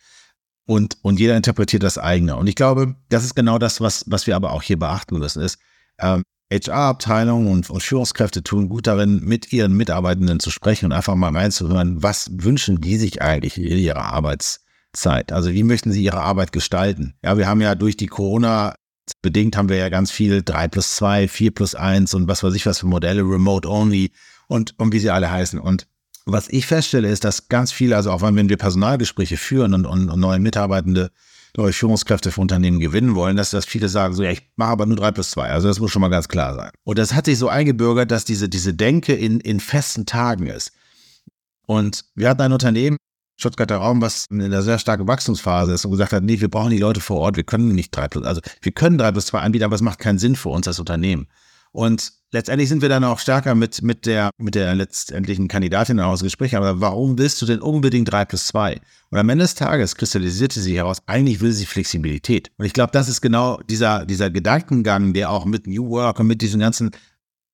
Und, 0.65 0.99
und 1.03 1.19
jeder 1.19 1.37
interpretiert 1.37 1.83
das 1.83 1.99
eigene. 1.99 2.37
Und 2.37 2.47
ich 2.47 2.55
glaube, 2.55 2.95
das 3.09 3.25
ist 3.25 3.35
genau 3.35 3.59
das, 3.59 3.81
was, 3.81 4.05
was 4.07 4.29
wir 4.29 4.37
aber 4.37 4.53
auch 4.53 4.63
hier 4.63 4.79
beachten 4.79 5.19
müssen, 5.19 5.43
ist, 5.43 5.59
ähm, 5.99 6.23
HR-Abteilungen 6.53 7.49
und, 7.49 7.69
und, 7.69 7.83
Führungskräfte 7.83 8.45
tun 8.45 8.69
gut 8.69 8.87
darin, 8.87 9.25
mit 9.25 9.53
ihren 9.53 9.77
Mitarbeitenden 9.77 10.39
zu 10.39 10.53
sprechen 10.53 10.87
und 10.87 10.93
einfach 10.93 11.17
mal 11.17 11.37
reinzuhören, 11.37 12.01
was 12.01 12.31
wünschen 12.33 12.81
die 12.81 12.97
sich 12.97 13.23
eigentlich 13.23 13.59
in 13.59 13.79
ihrer 13.79 14.05
Arbeitszeit? 14.05 15.33
Also 15.33 15.51
wie 15.53 15.65
möchten 15.65 15.91
sie 15.91 16.05
ihre 16.05 16.21
Arbeit 16.21 16.53
gestalten? 16.53 17.15
Ja, 17.25 17.37
wir 17.37 17.49
haben 17.49 17.61
ja 17.61 17.75
durch 17.75 17.97
die 17.97 18.07
Corona 18.07 18.77
bedingt 19.23 19.57
haben 19.57 19.69
wir 19.69 19.77
ja 19.77 19.89
ganz 19.89 20.11
viel 20.11 20.43
3 20.43 20.69
plus 20.69 20.97
2, 20.97 21.29
4 21.29 21.51
plus 21.53 21.75
1 21.75 22.15
und 22.15 22.29
was 22.29 22.43
weiß 22.43 22.55
ich 22.55 22.67
was 22.67 22.81
für 22.81 22.87
Modelle, 22.87 23.23
Remote 23.23 23.69
Only 23.69 24.13
und, 24.49 24.79
und 24.79 24.93
wie 24.93 24.99
sie 24.99 25.11
alle 25.11 25.31
heißen. 25.31 25.59
Und 25.59 25.87
was 26.25 26.49
ich 26.49 26.67
feststelle, 26.67 27.09
ist, 27.09 27.25
dass 27.25 27.49
ganz 27.49 27.73
viele, 27.73 27.97
also 27.97 28.11
auch 28.11 28.23
wenn 28.23 28.49
wir 28.49 28.57
Personalgespräche 28.57 29.37
führen 29.37 29.75
und, 29.75 29.87
und, 29.87 30.11
und 30.11 30.21
neue 30.21 30.41
Mitarbeitende, 30.41 31.11
neue 31.57 31.73
Führungskräfte 31.73 32.33
für 32.33 32.41
Unternehmen 32.41 32.81
gewinnen 32.81 33.15
wollen, 33.15 33.37
dass 33.37 33.51
das 33.51 33.65
viele 33.65 33.89
sagen, 33.89 34.15
so 34.15 34.23
ja, 34.23 34.31
ich 34.31 34.43
mache 34.57 34.71
aber 34.71 34.87
nur 34.87 34.97
3 34.97 35.13
plus 35.13 35.31
2. 35.31 35.51
Also 35.51 35.69
das 35.69 35.79
muss 35.79 35.93
schon 35.93 36.03
mal 36.03 36.09
ganz 36.09 36.29
klar 36.29 36.55
sein. 36.55 36.71
Und 36.85 36.99
das 36.99 37.15
hat 37.15 37.27
sich 37.27 37.39
so 37.39 37.49
eingebürgert, 37.49 38.11
dass 38.11 38.25
diese, 38.25 38.49
diese 38.49 38.75
Denke 38.75 39.15
in, 39.15 39.41
in 39.41 39.61
festen 39.61 40.05
Tagen 40.05 40.47
ist. 40.47 40.73
Und 41.67 42.05
wir 42.15 42.29
hatten 42.29 42.43
ein 42.43 42.53
Unternehmen, 42.53 42.97
Stuttgarter 43.37 43.77
Raum, 43.77 44.01
was 44.01 44.27
in 44.31 44.41
einer 44.41 44.63
sehr 44.63 44.79
starken 44.79 45.07
Wachstumsphase 45.07 45.73
ist 45.73 45.85
und 45.85 45.91
gesagt 45.91 46.13
hat, 46.13 46.23
nee, 46.23 46.41
wir 46.41 46.49
brauchen 46.49 46.71
die 46.71 46.79
Leute 46.79 47.01
vor 47.01 47.19
Ort, 47.19 47.37
wir 47.37 47.45
können 47.45 47.69
nicht 47.75 47.95
drei 47.95 48.09
plus, 48.09 48.25
also 48.25 48.41
wir 48.63 48.73
können 48.73 48.99
drei 48.99 49.13
plus 49.13 49.27
zwei 49.27 49.41
anbieten, 49.41 49.65
aber 49.65 49.75
es 49.75 49.83
macht 49.83 49.99
keinen 49.99 50.19
Sinn 50.19 50.37
für 50.37 50.49
uns 50.49 50.67
als 50.67 50.79
Unternehmen. 50.79 51.27
Und 51.77 52.15
letztendlich 52.33 52.71
sind 52.71 52.81
wir 52.81 52.89
dann 52.89 53.05
auch 53.05 53.19
stärker 53.19 53.55
mit, 53.55 53.83
mit 53.83 54.07
der, 54.07 54.31
mit 54.39 54.55
der 54.55 54.75
letztendlichen 54.75 55.47
Kandidatin 55.47 56.01
aus 56.01 56.23
Gespräch. 56.23 56.57
Aber 56.57 56.81
warum 56.81 57.19
willst 57.19 57.43
du 57.43 57.45
denn 57.45 57.61
unbedingt 57.61 58.11
drei 58.11 58.25
plus 58.25 58.47
zwei? 58.47 58.81
Und 59.11 59.19
am 59.19 59.29
Ende 59.29 59.45
des 59.45 59.57
Tages 59.57 59.95
kristallisierte 59.95 60.59
sich 60.59 60.75
heraus, 60.75 61.03
eigentlich 61.05 61.43
will 61.43 61.53
sie 61.53 61.67
Flexibilität. 61.67 62.51
Und 62.57 62.65
ich 62.65 62.73
glaube, 62.73 62.93
das 62.93 63.11
ist 63.11 63.21
genau 63.21 63.61
dieser, 63.69 64.07
dieser 64.07 64.31
Gedankengang, 64.31 65.13
der 65.13 65.29
auch 65.29 65.45
mit 65.45 65.67
New 65.67 65.91
Work 65.91 66.19
und 66.19 66.29
mit 66.29 66.41
diesen 66.41 66.61
ganzen 66.61 66.93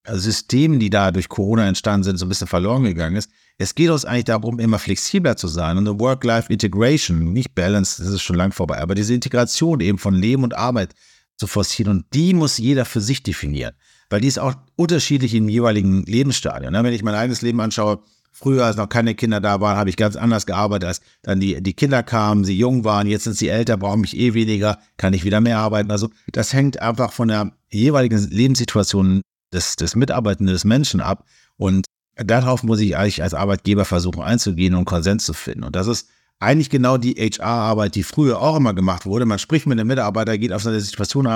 Systemen, 0.07 0.79
die 0.79 0.89
da 0.89 1.11
durch 1.11 1.29
Corona 1.29 1.67
entstanden 1.67 2.03
sind, 2.03 2.17
so 2.17 2.25
ein 2.25 2.29
bisschen 2.29 2.47
verloren 2.47 2.83
gegangen 2.83 3.15
ist. 3.15 3.29
Es 3.57 3.75
geht 3.75 3.89
uns 3.89 4.03
eigentlich 4.03 4.25
darum, 4.25 4.59
immer 4.59 4.79
flexibler 4.79 5.37
zu 5.37 5.47
sein 5.47 5.77
und 5.77 5.87
eine 5.87 5.99
Work-Life-Integration, 5.99 7.31
nicht 7.31 7.55
Balance, 7.55 8.03
das 8.03 8.11
ist 8.11 8.21
schon 8.21 8.35
lang 8.35 8.51
vorbei, 8.51 8.79
aber 8.79 8.95
diese 8.95 9.13
Integration 9.13 9.79
eben 9.79 9.97
von 9.97 10.15
Leben 10.15 10.43
und 10.43 10.55
Arbeit 10.55 10.93
zu 11.37 11.47
forcieren 11.47 11.91
und 11.91 12.05
die 12.13 12.33
muss 12.33 12.57
jeder 12.57 12.85
für 12.85 13.01
sich 13.01 13.23
definieren, 13.23 13.73
weil 14.09 14.21
die 14.21 14.27
ist 14.27 14.39
auch 14.39 14.55
unterschiedlich 14.75 15.33
im 15.35 15.47
jeweiligen 15.47 16.03
Lebensstadium. 16.03 16.73
Ne? 16.73 16.83
Wenn 16.83 16.93
ich 16.93 17.03
mein 17.03 17.15
eigenes 17.15 17.41
Leben 17.41 17.61
anschaue, 17.61 18.03
früher, 18.31 18.65
als 18.65 18.75
noch 18.75 18.89
keine 18.89 19.15
Kinder 19.15 19.39
da 19.39 19.61
waren, 19.61 19.77
habe 19.77 19.89
ich 19.89 19.97
ganz 19.97 20.15
anders 20.15 20.45
gearbeitet, 20.45 20.87
als 20.87 21.01
dann 21.21 21.39
die, 21.39 21.61
die 21.61 21.73
Kinder 21.73 22.03
kamen, 22.03 22.43
sie 22.43 22.57
jung 22.57 22.83
waren, 22.83 23.07
jetzt 23.07 23.23
sind 23.23 23.37
sie 23.37 23.47
älter, 23.47 23.77
brauchen 23.77 24.01
mich 24.01 24.17
eh 24.17 24.33
weniger, 24.33 24.79
kann 24.97 25.13
ich 25.13 25.23
wieder 25.23 25.39
mehr 25.39 25.59
arbeiten. 25.59 25.91
Also 25.91 26.09
das 26.31 26.51
hängt 26.51 26.81
einfach 26.81 27.13
von 27.13 27.29
der 27.29 27.53
jeweiligen 27.69 28.17
Lebenssituation 28.29 29.21
des, 29.53 29.75
des 29.75 29.95
Mitarbeitenden, 29.95 30.53
des 30.53 30.65
Menschen 30.65 31.01
ab. 31.01 31.25
Und 31.57 31.85
darauf 32.15 32.63
muss 32.63 32.79
ich 32.79 32.97
eigentlich 32.97 33.23
als 33.23 33.33
Arbeitgeber 33.33 33.85
versuchen 33.85 34.21
einzugehen 34.21 34.75
und 34.75 34.85
Konsens 34.85 35.25
zu 35.25 35.33
finden. 35.33 35.63
Und 35.63 35.75
das 35.75 35.87
ist 35.87 36.09
eigentlich 36.39 36.69
genau 36.69 36.97
die 36.97 37.13
HR-Arbeit, 37.13 37.95
die 37.95 38.03
früher 38.03 38.41
auch 38.41 38.57
immer 38.57 38.73
gemacht 38.73 39.05
wurde. 39.05 39.25
Man 39.25 39.39
spricht 39.39 39.65
mit 39.65 39.79
dem 39.79 39.87
Mitarbeiter, 39.87 40.37
geht 40.37 40.51
auf 40.51 40.63
seine 40.63 40.81
Situation 40.81 41.27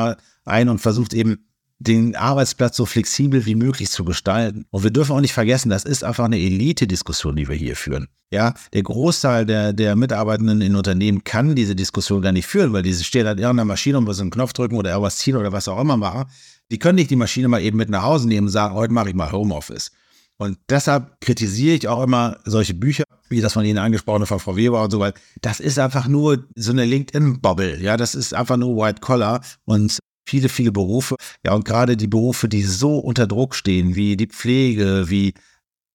ein 0.45 0.69
und 0.69 0.79
versucht 0.79 1.13
eben 1.13 1.45
den 1.79 2.15
Arbeitsplatz 2.15 2.75
so 2.75 2.85
flexibel 2.85 3.45
wie 3.45 3.55
möglich 3.55 3.89
zu 3.91 4.03
gestalten. 4.03 4.65
Und 4.71 4.83
wir 4.83 4.91
dürfen 4.91 5.15
auch 5.15 5.21
nicht 5.21 5.33
vergessen, 5.33 5.69
das 5.69 5.85
ist 5.85 6.03
einfach 6.03 6.25
eine 6.25 6.39
Elite-Diskussion, 6.39 7.35
die 7.35 7.47
wir 7.47 7.55
hier 7.55 7.75
führen. 7.75 8.07
Ja, 8.31 8.55
der 8.73 8.83
Großteil 8.83 9.45
der, 9.45 9.73
der 9.73 9.95
Mitarbeitenden 9.95 10.61
in 10.61 10.75
Unternehmen 10.75 11.23
kann 11.23 11.55
diese 11.55 11.75
Diskussion 11.75 12.21
gar 12.21 12.31
nicht 12.31 12.47
führen, 12.47 12.73
weil 12.73 12.83
diese 12.83 13.03
stehen 13.03 13.27
an 13.27 13.37
irgendeiner 13.37 13.65
Maschine 13.65 13.99
und 13.99 14.05
müssen 14.05 14.21
einen 14.21 14.31
Knopf 14.31 14.53
drücken 14.53 14.75
oder 14.75 14.89
irgendwas 14.89 15.17
ziehen 15.17 15.37
oder 15.37 15.51
was 15.51 15.67
auch 15.67 15.79
immer 15.79 15.97
machen. 15.97 16.25
Die 16.71 16.79
können 16.79 16.95
nicht 16.95 17.09
die 17.09 17.15
Maschine 17.15 17.47
mal 17.47 17.61
eben 17.61 17.77
mit 17.77 17.89
nach 17.89 18.03
Hause 18.03 18.27
nehmen 18.27 18.47
und 18.47 18.51
sagen, 18.51 18.75
heute 18.75 18.93
mache 18.93 19.09
ich 19.09 19.15
mal 19.15 19.31
Homeoffice. 19.31 19.91
Und 20.37 20.57
deshalb 20.69 21.19
kritisiere 21.19 21.75
ich 21.75 21.87
auch 21.87 22.03
immer 22.03 22.37
solche 22.45 22.73
Bücher, 22.73 23.03
wie 23.29 23.41
das 23.41 23.53
von 23.53 23.65
Ihnen 23.65 23.79
angesprochene 23.79 24.25
von 24.25 24.39
Frau 24.39 24.55
Weber 24.55 24.83
und 24.83 24.91
so 24.91 24.99
weiter. 24.99 25.19
Das 25.41 25.59
ist 25.59 25.79
einfach 25.79 26.07
nur 26.07 26.45
so 26.55 26.71
eine 26.71 26.85
LinkedIn-Bubble. 26.85 27.81
Ja, 27.81 27.97
das 27.97 28.13
ist 28.13 28.33
einfach 28.33 28.57
nur 28.57 28.77
White 28.77 29.01
Collar 29.01 29.41
und 29.65 29.97
viele, 30.27 30.49
viele 30.49 30.71
Berufe. 30.71 31.15
Ja, 31.43 31.53
und 31.53 31.65
gerade 31.65 31.97
die 31.97 32.07
Berufe, 32.07 32.47
die 32.47 32.61
so 32.61 32.99
unter 32.99 33.25
Druck 33.25 33.55
stehen, 33.55 33.95
wie 33.95 34.15
die 34.15 34.27
Pflege, 34.27 35.05
wie, 35.07 35.33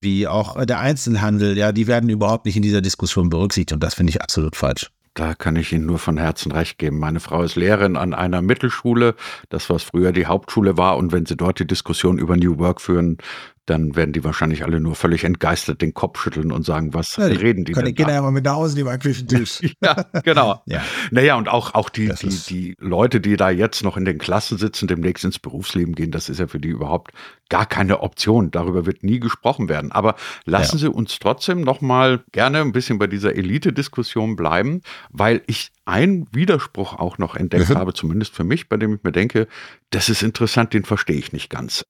wie 0.01 0.27
auch 0.27 0.65
der 0.65 0.81
Einzelhandel, 0.81 1.57
ja, 1.57 1.71
die 1.71 1.87
werden 1.87 2.09
überhaupt 2.11 2.47
nicht 2.47 2.57
in 2.57 2.63
dieser 2.63 2.81
Diskussion 2.81 3.29
berücksichtigt. 3.29 3.73
Und 3.73 3.83
das 3.83 3.95
finde 3.95 4.11
ich 4.11 4.23
absolut 4.23 4.57
falsch. 4.57 4.91
Da 5.15 5.35
kann 5.35 5.57
ich 5.57 5.73
Ihnen 5.75 5.85
nur 5.85 5.99
von 5.99 6.17
Herzen 6.17 6.53
recht 6.53 6.79
geben. 6.79 6.99
Meine 6.99 7.21
Frau 7.21 7.43
ist 7.43 7.55
Lehrerin 7.55 7.97
an 7.97 8.15
einer 8.15 8.41
Mittelschule, 8.41 9.15
das 9.51 9.69
was 9.69 9.83
früher 9.83 10.11
die 10.11 10.25
Hauptschule 10.25 10.79
war. 10.79 10.97
Und 10.97 11.13
wenn 11.13 11.27
Sie 11.27 11.37
dort 11.37 11.59
die 11.59 11.67
Diskussion 11.67 12.19
über 12.19 12.35
New 12.37 12.59
Work 12.59 12.81
führen, 12.81 13.19
dann 13.67 13.95
werden 13.95 14.13
die 14.13 14.25
wahrscheinlich 14.25 14.65
alle 14.65 14.81
nur 14.81 14.97
völlig 14.97 15.23
entgeistert 15.23 15.83
den 15.83 15.95
Kopf 15.95 16.21
schütteln 16.21 16.51
und 16.51 16.65
sagen, 16.65 16.95
was 16.95 17.17
ja, 17.17 17.27
reden 17.27 17.65
die 17.65 17.73
können 17.73 17.87
denn 17.87 17.95
die 17.95 18.03
Kinder 18.03 18.15
ja 18.15 18.23
mal 18.23 18.33
mit 18.33 18.45
nach 18.45 18.55
Hause 18.55 18.77
nehmen 18.77 18.89
am 18.89 18.99
Küchentisch. 18.99 19.61
ja, 19.83 20.05
genau. 20.25 20.63
ja. 20.67 20.83
Naja, 21.13 21.37
und 21.37 21.49
auch, 21.49 21.75
auch 21.75 21.89
die, 21.89 22.09
die, 22.09 22.29
die 22.29 22.77
Leute, 22.81 23.21
die 23.21 23.37
da 23.37 23.51
jetzt 23.51 23.85
noch 23.85 23.97
in 23.97 24.05
den 24.05 24.19
Klassen 24.19 24.59
sitzen, 24.59 24.89
demnächst 24.89 25.25
ins 25.25 25.39
Berufsleben 25.39 25.95
gehen, 25.95 26.11
das 26.11 26.29
ist 26.29 26.41
ja 26.41 26.49
für 26.49 26.59
die 26.59 26.71
überhaupt 26.71 27.13
gar 27.49 27.67
keine 27.67 28.01
Option. 28.01 28.51
Darüber 28.51 28.85
wird 28.85 29.05
nie 29.05 29.21
gesprochen 29.21 29.69
werden. 29.69 29.93
Aber 29.93 30.17
lassen 30.45 30.79
ja. 30.79 30.81
Sie 30.81 30.91
uns 30.91 31.21
trotzdem 31.21 31.61
noch 31.61 31.81
mal 31.81 32.25
gerne 32.33 32.61
ein 32.63 32.73
bisschen 32.73 32.99
bei 32.99 33.07
dieser 33.07 33.37
Elite-Diskussion 33.37 34.35
bleiben, 34.35 34.81
weil 35.11 35.43
ich 35.47 35.71
einen 35.85 36.27
Widerspruch 36.33 36.99
auch 36.99 37.19
noch 37.19 37.37
entdeckt 37.37 37.71
mhm. 37.71 37.77
habe, 37.77 37.95
zumindest 37.95 38.35
für 38.35 38.45
mich, 38.45 38.69
bei 38.69 38.77
dem 38.77 38.97
ich 38.97 39.05
mir 39.05 39.13
denke, 39.13 39.47
das 39.91 40.09
ist 40.09 40.23
interessant, 40.23 40.75
den 40.75 40.85
verstehe 40.85 41.17
ich 41.17 41.33
nicht 41.33 41.49
ganz. 41.49 41.85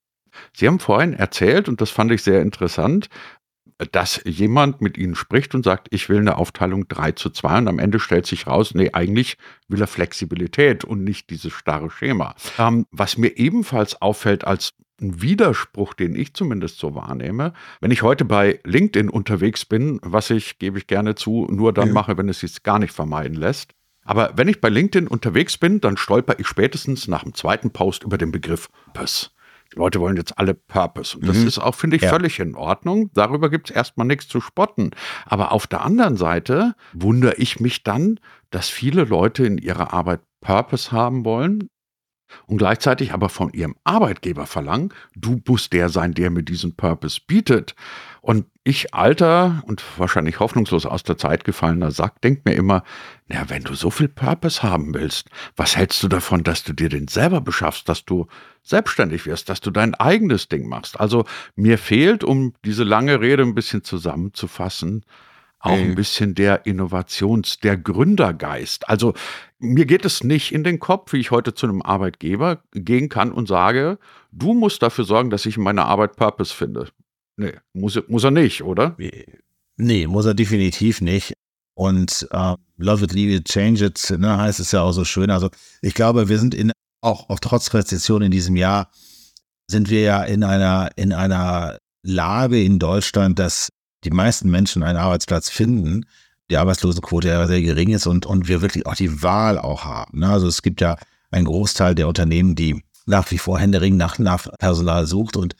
Sie 0.54 0.66
haben 0.66 0.78
vorhin 0.78 1.14
erzählt, 1.14 1.68
und 1.68 1.80
das 1.80 1.90
fand 1.90 2.12
ich 2.12 2.22
sehr 2.22 2.42
interessant, 2.42 3.08
dass 3.90 4.20
jemand 4.24 4.80
mit 4.80 4.96
Ihnen 4.96 5.14
spricht 5.14 5.54
und 5.54 5.64
sagt, 5.64 5.88
ich 5.90 6.08
will 6.08 6.18
eine 6.18 6.36
Aufteilung 6.36 6.86
3 6.88 7.12
zu 7.12 7.30
2 7.30 7.58
und 7.58 7.68
am 7.68 7.78
Ende 7.78 7.98
stellt 7.98 8.26
sich 8.26 8.46
raus, 8.46 8.74
nee, 8.74 8.90
eigentlich 8.92 9.38
will 9.68 9.80
er 9.80 9.86
Flexibilität 9.86 10.84
und 10.84 11.02
nicht 11.02 11.30
dieses 11.30 11.52
starre 11.52 11.90
Schema. 11.90 12.34
Ähm, 12.58 12.86
was 12.90 13.18
mir 13.18 13.36
ebenfalls 13.36 14.00
auffällt 14.00 14.44
als 14.44 14.74
ein 15.00 15.20
Widerspruch, 15.20 15.94
den 15.94 16.14
ich 16.14 16.34
zumindest 16.34 16.78
so 16.78 16.94
wahrnehme, 16.94 17.54
wenn 17.80 17.90
ich 17.90 18.02
heute 18.02 18.24
bei 18.24 18.60
LinkedIn 18.64 19.08
unterwegs 19.08 19.64
bin, 19.64 19.98
was 20.02 20.30
ich, 20.30 20.58
gebe 20.58 20.78
ich 20.78 20.86
gerne 20.86 21.16
zu, 21.16 21.48
nur 21.50 21.72
dann 21.72 21.88
ja. 21.88 21.94
mache, 21.94 22.16
wenn 22.16 22.28
es 22.28 22.40
sich 22.40 22.62
gar 22.62 22.78
nicht 22.78 22.92
vermeiden 22.92 23.36
lässt. 23.36 23.72
Aber 24.04 24.32
wenn 24.36 24.48
ich 24.48 24.60
bei 24.60 24.68
LinkedIn 24.68 25.08
unterwegs 25.08 25.58
bin, 25.58 25.80
dann 25.80 25.96
stolper 25.96 26.38
ich 26.38 26.46
spätestens 26.46 27.08
nach 27.08 27.22
dem 27.22 27.34
zweiten 27.34 27.70
Post 27.70 28.04
über 28.04 28.18
den 28.18 28.32
Begriff 28.32 28.68
Pöss. 28.94 29.32
Die 29.72 29.78
Leute 29.78 30.00
wollen 30.00 30.16
jetzt 30.16 30.38
alle 30.38 30.54
Purpose. 30.54 31.16
Und 31.16 31.26
das 31.26 31.38
mhm. 31.38 31.46
ist 31.46 31.58
auch, 31.58 31.74
finde 31.74 31.96
ich, 31.96 32.02
ja. 32.02 32.10
völlig 32.10 32.38
in 32.40 32.54
Ordnung. 32.54 33.10
Darüber 33.14 33.50
gibt 33.50 33.70
es 33.70 33.76
erstmal 33.76 34.06
nichts 34.06 34.28
zu 34.28 34.40
spotten. 34.40 34.90
Aber 35.24 35.52
auf 35.52 35.66
der 35.66 35.82
anderen 35.82 36.16
Seite 36.16 36.74
wundere 36.92 37.34
ich 37.36 37.60
mich 37.60 37.82
dann, 37.82 38.20
dass 38.50 38.68
viele 38.68 39.04
Leute 39.04 39.46
in 39.46 39.58
ihrer 39.58 39.92
Arbeit 39.92 40.20
Purpose 40.40 40.92
haben 40.92 41.24
wollen 41.24 41.68
und 42.46 42.58
gleichzeitig 42.58 43.12
aber 43.12 43.28
von 43.28 43.52
ihrem 43.52 43.76
Arbeitgeber 43.84 44.46
verlangen, 44.46 44.92
du 45.14 45.40
musst 45.46 45.72
der 45.72 45.88
sein, 45.88 46.14
der 46.14 46.30
mir 46.30 46.42
diesen 46.42 46.74
Purpose 46.76 47.20
bietet. 47.26 47.74
Und 48.20 48.46
ich, 48.62 48.94
alter 48.94 49.64
und 49.66 49.82
wahrscheinlich 49.98 50.38
hoffnungslos 50.38 50.86
aus 50.86 51.02
der 51.02 51.18
Zeit 51.18 51.44
gefallener 51.44 51.90
Sack, 51.90 52.20
denk 52.20 52.44
mir 52.44 52.54
immer, 52.54 52.84
na, 53.26 53.50
wenn 53.50 53.64
du 53.64 53.74
so 53.74 53.90
viel 53.90 54.08
Purpose 54.08 54.62
haben 54.62 54.94
willst, 54.94 55.28
was 55.56 55.76
hältst 55.76 56.02
du 56.02 56.08
davon, 56.08 56.44
dass 56.44 56.62
du 56.62 56.72
dir 56.72 56.88
den 56.88 57.08
selber 57.08 57.40
beschaffst, 57.40 57.88
dass 57.88 58.04
du 58.04 58.28
selbstständig 58.62 59.26
wirst, 59.26 59.48
dass 59.48 59.60
du 59.60 59.72
dein 59.72 59.96
eigenes 59.96 60.48
Ding 60.48 60.68
machst? 60.68 61.00
Also 61.00 61.24
mir 61.56 61.78
fehlt, 61.78 62.22
um 62.22 62.54
diese 62.64 62.84
lange 62.84 63.20
Rede 63.20 63.42
ein 63.42 63.56
bisschen 63.56 63.82
zusammenzufassen, 63.82 65.04
auch 65.62 65.72
ein 65.72 65.94
bisschen 65.94 66.34
der 66.34 66.66
Innovations-, 66.66 67.60
der 67.60 67.76
Gründergeist. 67.76 68.88
Also 68.88 69.14
mir 69.58 69.86
geht 69.86 70.04
es 70.04 70.24
nicht 70.24 70.52
in 70.52 70.64
den 70.64 70.78
Kopf, 70.78 71.12
wie 71.12 71.18
ich 71.18 71.30
heute 71.30 71.54
zu 71.54 71.66
einem 71.66 71.82
Arbeitgeber 71.82 72.62
gehen 72.72 73.08
kann 73.08 73.32
und 73.32 73.48
sage, 73.48 73.98
du 74.32 74.54
musst 74.54 74.82
dafür 74.82 75.04
sorgen, 75.04 75.30
dass 75.30 75.46
ich 75.46 75.56
in 75.56 75.62
meiner 75.62 75.86
Arbeit 75.86 76.16
Purpose 76.16 76.52
finde. 76.54 76.88
Nee, 77.36 77.54
muss, 77.72 77.98
muss 78.08 78.24
er 78.24 78.30
nicht, 78.32 78.62
oder? 78.62 78.96
Nee, 79.76 80.06
muss 80.06 80.26
er 80.26 80.34
definitiv 80.34 81.00
nicht. 81.00 81.32
Und 81.74 82.28
uh, 82.34 82.56
Love 82.82 83.04
it, 83.04 83.12
leave 83.12 83.32
it, 83.32 83.48
change 83.48 83.84
it, 83.84 84.14
ne, 84.18 84.36
heißt 84.36 84.58
es 84.58 84.72
ja 84.72 84.82
auch 84.82 84.92
so 84.92 85.04
schön. 85.04 85.30
Also 85.30 85.50
ich 85.80 85.94
glaube, 85.94 86.28
wir 86.28 86.38
sind 86.38 86.54
in, 86.54 86.72
auch, 87.00 87.30
auch 87.30 87.38
trotz 87.38 87.72
Rezession 87.72 88.22
in 88.22 88.32
diesem 88.32 88.56
Jahr, 88.56 88.90
sind 89.70 89.88
wir 89.88 90.00
ja 90.00 90.24
in 90.24 90.42
einer, 90.42 90.90
in 90.96 91.12
einer 91.12 91.78
Lage 92.04 92.62
in 92.62 92.80
Deutschland, 92.80 93.38
dass 93.38 93.68
die 94.04 94.10
meisten 94.10 94.50
Menschen 94.50 94.82
einen 94.82 94.98
Arbeitsplatz 94.98 95.48
finden, 95.48 96.06
die 96.50 96.56
Arbeitslosenquote 96.56 97.28
ja 97.28 97.46
sehr 97.46 97.62
gering 97.62 97.90
ist 97.90 98.06
und, 98.06 98.26
und 98.26 98.48
wir 98.48 98.60
wirklich 98.62 98.86
auch 98.86 98.94
die 98.94 99.22
Wahl 99.22 99.58
auch 99.58 99.84
haben. 99.84 100.20
Ne? 100.20 100.28
Also 100.28 100.46
es 100.46 100.62
gibt 100.62 100.80
ja 100.80 100.96
einen 101.30 101.46
Großteil 101.46 101.94
der 101.94 102.08
Unternehmen, 102.08 102.54
die 102.54 102.82
nach 103.06 103.30
wie 103.30 103.38
vor 103.38 103.58
händeringend 103.58 103.98
nach, 103.98 104.18
nach 104.18 104.48
Personal 104.58 105.06
sucht 105.06 105.36
und 105.36 105.56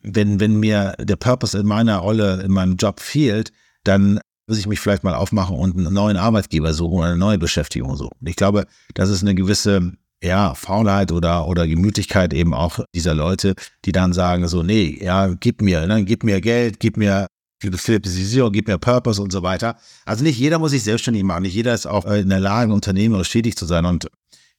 wenn, 0.00 0.40
wenn 0.40 0.58
mir 0.58 0.94
der 0.98 1.16
Purpose 1.16 1.58
in 1.58 1.66
meiner 1.66 1.98
Rolle, 1.98 2.40
in 2.42 2.52
meinem 2.52 2.76
Job 2.76 3.00
fehlt, 3.00 3.52
dann 3.84 4.20
muss 4.46 4.58
ich 4.58 4.66
mich 4.66 4.80
vielleicht 4.80 5.04
mal 5.04 5.14
aufmachen 5.14 5.56
und 5.56 5.76
einen 5.76 5.92
neuen 5.92 6.16
Arbeitgeber 6.16 6.72
suchen 6.72 6.98
oder 6.98 7.08
eine 7.08 7.16
neue 7.16 7.38
Beschäftigung 7.38 7.96
suchen. 7.96 8.16
Ich 8.24 8.36
glaube, 8.36 8.66
das 8.94 9.10
ist 9.10 9.22
eine 9.22 9.34
gewisse 9.34 9.92
ja, 10.22 10.54
Faulheit 10.54 11.12
oder, 11.12 11.46
oder 11.46 11.66
Gemütlichkeit 11.66 12.32
eben 12.32 12.54
auch 12.54 12.80
dieser 12.94 13.14
Leute, 13.14 13.54
die 13.84 13.92
dann 13.92 14.12
sagen 14.12 14.48
so, 14.48 14.62
nee, 14.62 14.98
ja, 15.00 15.28
gib 15.28 15.62
mir, 15.62 15.86
ne, 15.86 16.04
gib 16.04 16.24
mir 16.24 16.40
Geld, 16.40 16.80
gib 16.80 16.96
mir 16.96 17.26
Philippisierung, 17.60 18.52
gib 18.52 18.68
mir 18.68 18.78
Purpose 18.78 19.20
und 19.20 19.32
so 19.32 19.42
weiter. 19.42 19.76
Also 20.04 20.22
nicht 20.24 20.38
jeder 20.38 20.58
muss 20.58 20.70
sich 20.70 20.82
selbstständig 20.82 21.24
machen, 21.24 21.42
nicht 21.42 21.54
jeder 21.54 21.74
ist 21.74 21.86
auch 21.86 22.04
in 22.06 22.28
der 22.28 22.40
Lage, 22.40 22.72
unternehmerisch 22.72 23.30
tätig 23.30 23.56
zu 23.56 23.66
sein 23.66 23.84
und 23.84 24.08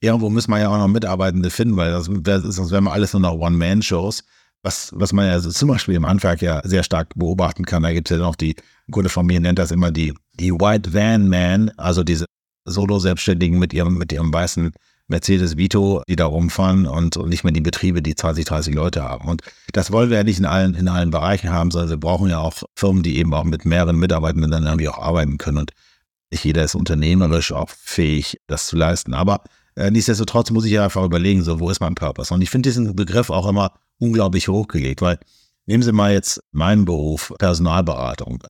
irgendwo 0.00 0.30
müssen 0.30 0.50
wir 0.50 0.58
ja 0.58 0.68
auch 0.68 0.78
noch 0.78 0.88
Mitarbeitende 0.88 1.50
finden, 1.50 1.76
weil 1.76 1.92
das, 1.92 2.06
sonst 2.06 2.70
wären 2.70 2.84
wir 2.84 2.92
alles 2.92 3.12
nur 3.12 3.22
noch 3.22 3.34
One-Man-Shows 3.34 4.22
was, 4.62 4.92
was 4.94 5.12
man 5.12 5.26
ja 5.26 5.40
so 5.40 5.50
zum 5.50 5.68
Beispiel 5.68 5.94
im 5.94 6.06
Handwerk 6.06 6.42
ja 6.42 6.60
sehr 6.64 6.82
stark 6.82 7.14
beobachten 7.14 7.64
kann. 7.64 7.82
Da 7.82 7.92
gibt 7.92 8.10
es 8.10 8.16
ja 8.16 8.22
noch 8.22 8.36
die, 8.36 8.56
ein 8.88 8.92
Kunde 8.92 9.08
von 9.08 9.26
mir 9.26 9.40
nennt 9.40 9.58
das 9.58 9.70
immer 9.70 9.90
die, 9.90 10.14
die 10.34 10.52
White 10.52 10.92
Van 10.92 11.28
Man, 11.28 11.70
also 11.76 12.04
diese 12.04 12.26
Solo-Selbstständigen 12.66 13.58
mit 13.58 13.72
ihrem, 13.72 13.96
mit 13.96 14.12
ihrem 14.12 14.32
weißen 14.32 14.72
Mercedes 15.10 15.56
Vito, 15.56 16.02
die 16.08 16.16
da 16.16 16.26
rumfahren 16.26 16.86
und, 16.86 17.16
und 17.16 17.28
nicht 17.28 17.44
mehr 17.44 17.52
die 17.52 17.60
Betriebe, 17.60 18.00
die 18.00 18.14
20, 18.14 18.44
30 18.44 18.74
Leute 18.74 19.02
haben. 19.02 19.28
Und 19.28 19.42
das 19.72 19.90
wollen 19.92 20.10
wir 20.10 20.18
ja 20.18 20.24
nicht 20.24 20.38
in 20.38 20.46
allen, 20.46 20.74
in 20.74 20.88
allen 20.88 21.10
Bereichen 21.10 21.50
haben, 21.50 21.70
sondern 21.70 21.90
wir 21.90 21.96
brauchen 21.98 22.30
ja 22.30 22.38
auch 22.38 22.62
Firmen, 22.74 23.02
die 23.02 23.18
eben 23.18 23.34
auch 23.34 23.44
mit 23.44 23.64
mehreren 23.64 23.98
Mitarbeitenden 23.98 24.50
dann 24.50 24.64
irgendwie 24.64 24.88
auch 24.88 24.98
arbeiten 24.98 25.36
können. 25.38 25.58
Und 25.58 25.72
nicht 26.30 26.44
jeder 26.44 26.64
ist 26.64 26.74
unternehmerisch 26.74 27.52
auch 27.52 27.68
fähig, 27.70 28.38
das 28.46 28.66
zu 28.66 28.76
leisten. 28.76 29.14
Aber 29.14 29.42
Äh, 29.76 29.90
nichtsdestotrotz 29.90 30.50
muss 30.50 30.64
ich 30.64 30.72
ja 30.72 30.84
einfach 30.84 31.04
überlegen, 31.04 31.42
so, 31.42 31.60
wo 31.60 31.70
ist 31.70 31.80
mein 31.80 31.94
Purpose? 31.94 32.34
Und 32.34 32.42
ich 32.42 32.50
finde 32.50 32.68
diesen 32.68 32.94
Begriff 32.96 33.30
auch 33.30 33.46
immer 33.48 33.72
unglaublich 33.98 34.48
hochgelegt, 34.48 35.00
weil 35.00 35.18
nehmen 35.66 35.82
Sie 35.82 35.92
mal 35.92 36.12
jetzt 36.12 36.40
meinen 36.52 36.84
Beruf, 36.84 37.32
Personalberatung. 37.38 38.42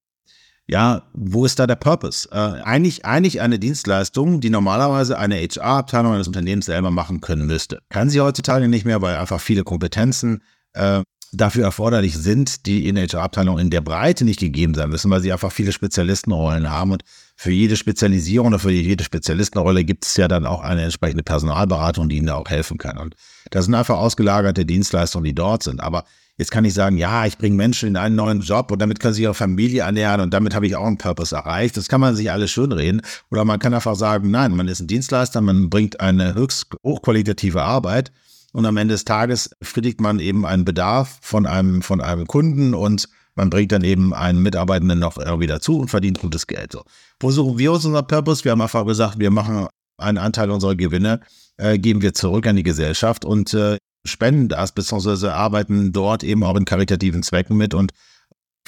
Ja, 0.70 1.02
wo 1.14 1.44
ist 1.44 1.58
da 1.58 1.66
der 1.66 1.74
Purpose? 1.74 2.28
Äh, 2.30 2.62
eigentlich, 2.62 3.04
eigentlich 3.04 3.40
eine 3.40 3.58
Dienstleistung, 3.58 4.40
die 4.40 4.50
normalerweise 4.50 5.18
eine 5.18 5.34
HR-Abteilung 5.34 6.12
eines 6.12 6.28
Unternehmens 6.28 6.66
selber 6.66 6.92
machen 6.92 7.20
können 7.20 7.46
müsste. 7.46 7.80
Kann 7.88 8.08
sie 8.08 8.20
heutzutage 8.20 8.68
nicht 8.68 8.84
mehr, 8.84 9.02
weil 9.02 9.16
einfach 9.16 9.40
viele 9.40 9.64
Kompetenzen 9.64 10.44
äh, 10.74 11.02
dafür 11.32 11.64
erforderlich 11.64 12.16
sind, 12.16 12.66
die 12.66 12.86
in 12.86 12.94
der 12.94 13.08
HR-Abteilung 13.08 13.58
in 13.58 13.70
der 13.70 13.80
Breite 13.80 14.24
nicht 14.24 14.38
gegeben 14.38 14.74
sein 14.74 14.90
müssen, 14.90 15.10
weil 15.10 15.20
sie 15.20 15.32
einfach 15.32 15.50
viele 15.50 15.72
Spezialistenrollen 15.72 16.70
haben. 16.70 16.92
Und 16.92 17.02
für 17.34 17.50
jede 17.50 17.74
Spezialisierung 17.74 18.46
oder 18.46 18.60
für 18.60 18.70
jede 18.70 19.02
Spezialistenrolle 19.02 19.82
gibt 19.82 20.06
es 20.06 20.16
ja 20.16 20.28
dann 20.28 20.46
auch 20.46 20.60
eine 20.60 20.82
entsprechende 20.82 21.24
Personalberatung, 21.24 22.08
die 22.08 22.18
ihnen 22.18 22.28
da 22.28 22.36
auch 22.36 22.48
helfen 22.48 22.78
kann. 22.78 22.96
Und 22.96 23.16
das 23.50 23.64
sind 23.64 23.74
einfach 23.74 23.98
ausgelagerte 23.98 24.64
Dienstleistungen, 24.64 25.24
die 25.24 25.34
dort 25.34 25.64
sind. 25.64 25.80
Aber 25.80 26.04
Jetzt 26.40 26.52
kann 26.52 26.64
ich 26.64 26.72
sagen, 26.72 26.96
ja, 26.96 27.26
ich 27.26 27.36
bringe 27.36 27.54
Menschen 27.54 27.90
in 27.90 27.96
einen 27.98 28.16
neuen 28.16 28.40
Job 28.40 28.72
und 28.72 28.80
damit 28.80 28.98
können 28.98 29.12
sie 29.12 29.24
ihre 29.24 29.34
Familie 29.34 29.82
ernähren 29.82 30.22
und 30.22 30.32
damit 30.32 30.54
habe 30.54 30.66
ich 30.66 30.74
auch 30.74 30.86
einen 30.86 30.96
Purpose 30.96 31.36
erreicht. 31.36 31.76
Das 31.76 31.90
kann 31.90 32.00
man 32.00 32.16
sich 32.16 32.30
alles 32.30 32.50
schönreden. 32.50 33.02
Oder 33.30 33.44
man 33.44 33.58
kann 33.58 33.74
einfach 33.74 33.94
sagen, 33.94 34.30
nein, 34.30 34.56
man 34.56 34.66
ist 34.66 34.80
ein 34.80 34.86
Dienstleister, 34.86 35.42
man 35.42 35.68
bringt 35.68 36.00
eine 36.00 36.32
höchst 36.32 36.68
hochqualitative 36.82 37.60
Arbeit 37.60 38.10
und 38.54 38.64
am 38.64 38.78
Ende 38.78 38.94
des 38.94 39.04
Tages 39.04 39.50
befriedigt 39.58 40.00
man 40.00 40.18
eben 40.18 40.46
einen 40.46 40.64
Bedarf 40.64 41.18
von 41.20 41.44
einem, 41.44 41.82
von 41.82 42.00
einem 42.00 42.26
Kunden 42.26 42.72
und 42.72 43.10
man 43.34 43.50
bringt 43.50 43.72
dann 43.72 43.84
eben 43.84 44.14
einen 44.14 44.40
Mitarbeitenden 44.40 44.98
noch 44.98 45.18
irgendwie 45.18 45.46
dazu 45.46 45.78
und 45.78 45.90
verdient 45.90 46.20
gutes 46.20 46.46
Geld. 46.46 46.72
So. 46.72 46.84
Wo 47.20 47.30
suchen 47.30 47.58
wir 47.58 47.70
uns 47.70 47.84
unser 47.84 48.02
Purpose? 48.02 48.44
Wir 48.44 48.52
haben 48.52 48.62
einfach 48.62 48.86
gesagt, 48.86 49.18
wir 49.18 49.30
machen 49.30 49.66
einen 49.98 50.16
Anteil 50.16 50.50
unserer 50.50 50.74
Gewinne, 50.74 51.20
äh, 51.58 51.78
geben 51.78 52.00
wir 52.00 52.14
zurück 52.14 52.46
an 52.46 52.56
die 52.56 52.62
Gesellschaft 52.62 53.26
und 53.26 53.52
äh, 53.52 53.76
spenden 54.10 54.48
das, 54.48 54.72
beziehungsweise 54.72 55.34
arbeiten 55.34 55.92
dort 55.92 56.22
eben 56.24 56.44
auch 56.44 56.56
in 56.56 56.64
karitativen 56.64 57.22
Zwecken 57.22 57.56
mit 57.56 57.74
und 57.74 57.92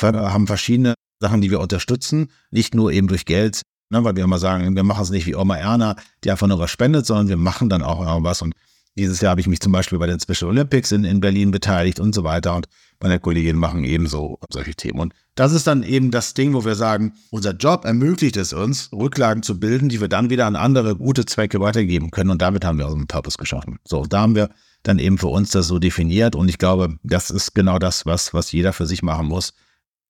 haben 0.00 0.46
verschiedene 0.46 0.94
Sachen, 1.20 1.40
die 1.40 1.50
wir 1.50 1.60
unterstützen, 1.60 2.30
nicht 2.50 2.74
nur 2.74 2.92
eben 2.92 3.08
durch 3.08 3.24
Geld, 3.24 3.62
ne, 3.90 4.02
weil 4.02 4.16
wir 4.16 4.24
immer 4.24 4.38
sagen, 4.38 4.74
wir 4.74 4.82
machen 4.82 5.02
es 5.02 5.10
nicht 5.10 5.26
wie 5.26 5.36
Oma 5.36 5.56
Erna, 5.56 5.96
die 6.24 6.30
einfach 6.30 6.46
nur 6.48 6.58
was 6.58 6.70
spendet, 6.70 7.06
sondern 7.06 7.28
wir 7.28 7.36
machen 7.36 7.68
dann 7.68 7.82
auch 7.82 8.04
irgendwas 8.04 8.42
und 8.42 8.54
dieses 8.96 9.20
Jahr 9.20 9.30
habe 9.30 9.40
ich 9.40 9.46
mich 9.46 9.60
zum 9.60 9.72
Beispiel 9.72 9.98
bei 9.98 10.06
den 10.06 10.20
Special 10.20 10.50
Olympics 10.50 10.92
in, 10.92 11.04
in 11.04 11.20
Berlin 11.20 11.50
beteiligt 11.50 11.98
und 11.98 12.14
so 12.14 12.24
weiter. 12.24 12.54
Und 12.54 12.66
meine 13.00 13.18
Kolleginnen 13.18 13.58
machen 13.58 13.84
ebenso 13.84 14.38
solche 14.50 14.74
Themen. 14.74 15.00
Und 15.00 15.14
das 15.34 15.52
ist 15.52 15.66
dann 15.66 15.82
eben 15.82 16.10
das 16.10 16.34
Ding, 16.34 16.52
wo 16.52 16.64
wir 16.64 16.74
sagen, 16.74 17.14
unser 17.30 17.52
Job 17.52 17.84
ermöglicht 17.84 18.36
es 18.36 18.52
uns, 18.52 18.90
Rücklagen 18.92 19.42
zu 19.42 19.58
bilden, 19.58 19.88
die 19.88 20.00
wir 20.00 20.08
dann 20.08 20.30
wieder 20.30 20.46
an 20.46 20.56
andere 20.56 20.96
gute 20.96 21.24
Zwecke 21.24 21.60
weitergeben 21.60 22.10
können. 22.10 22.30
Und 22.30 22.42
damit 22.42 22.64
haben 22.64 22.78
wir 22.78 22.86
unseren 22.86 23.06
Purpose 23.06 23.38
geschaffen. 23.38 23.78
So, 23.84 24.04
da 24.04 24.20
haben 24.20 24.34
wir 24.34 24.50
dann 24.82 24.98
eben 24.98 25.16
für 25.16 25.28
uns 25.28 25.50
das 25.50 25.68
so 25.68 25.78
definiert. 25.78 26.36
Und 26.36 26.48
ich 26.48 26.58
glaube, 26.58 26.96
das 27.02 27.30
ist 27.30 27.54
genau 27.54 27.78
das, 27.78 28.04
was, 28.04 28.34
was 28.34 28.52
jeder 28.52 28.72
für 28.72 28.86
sich 28.86 29.02
machen 29.02 29.26
muss. 29.26 29.54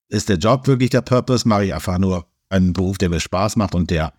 Ist 0.08 0.28
der 0.28 0.38
Job 0.38 0.66
wirklich 0.66 0.90
der 0.90 1.02
Purpose? 1.02 1.46
Mache 1.48 1.66
ich 1.66 1.74
einfach 1.74 1.98
nur 1.98 2.26
einen 2.48 2.72
Beruf, 2.72 2.98
der 2.98 3.08
mir 3.08 3.20
Spaß 3.20 3.56
macht 3.56 3.74
und 3.74 3.90
der 3.90 4.12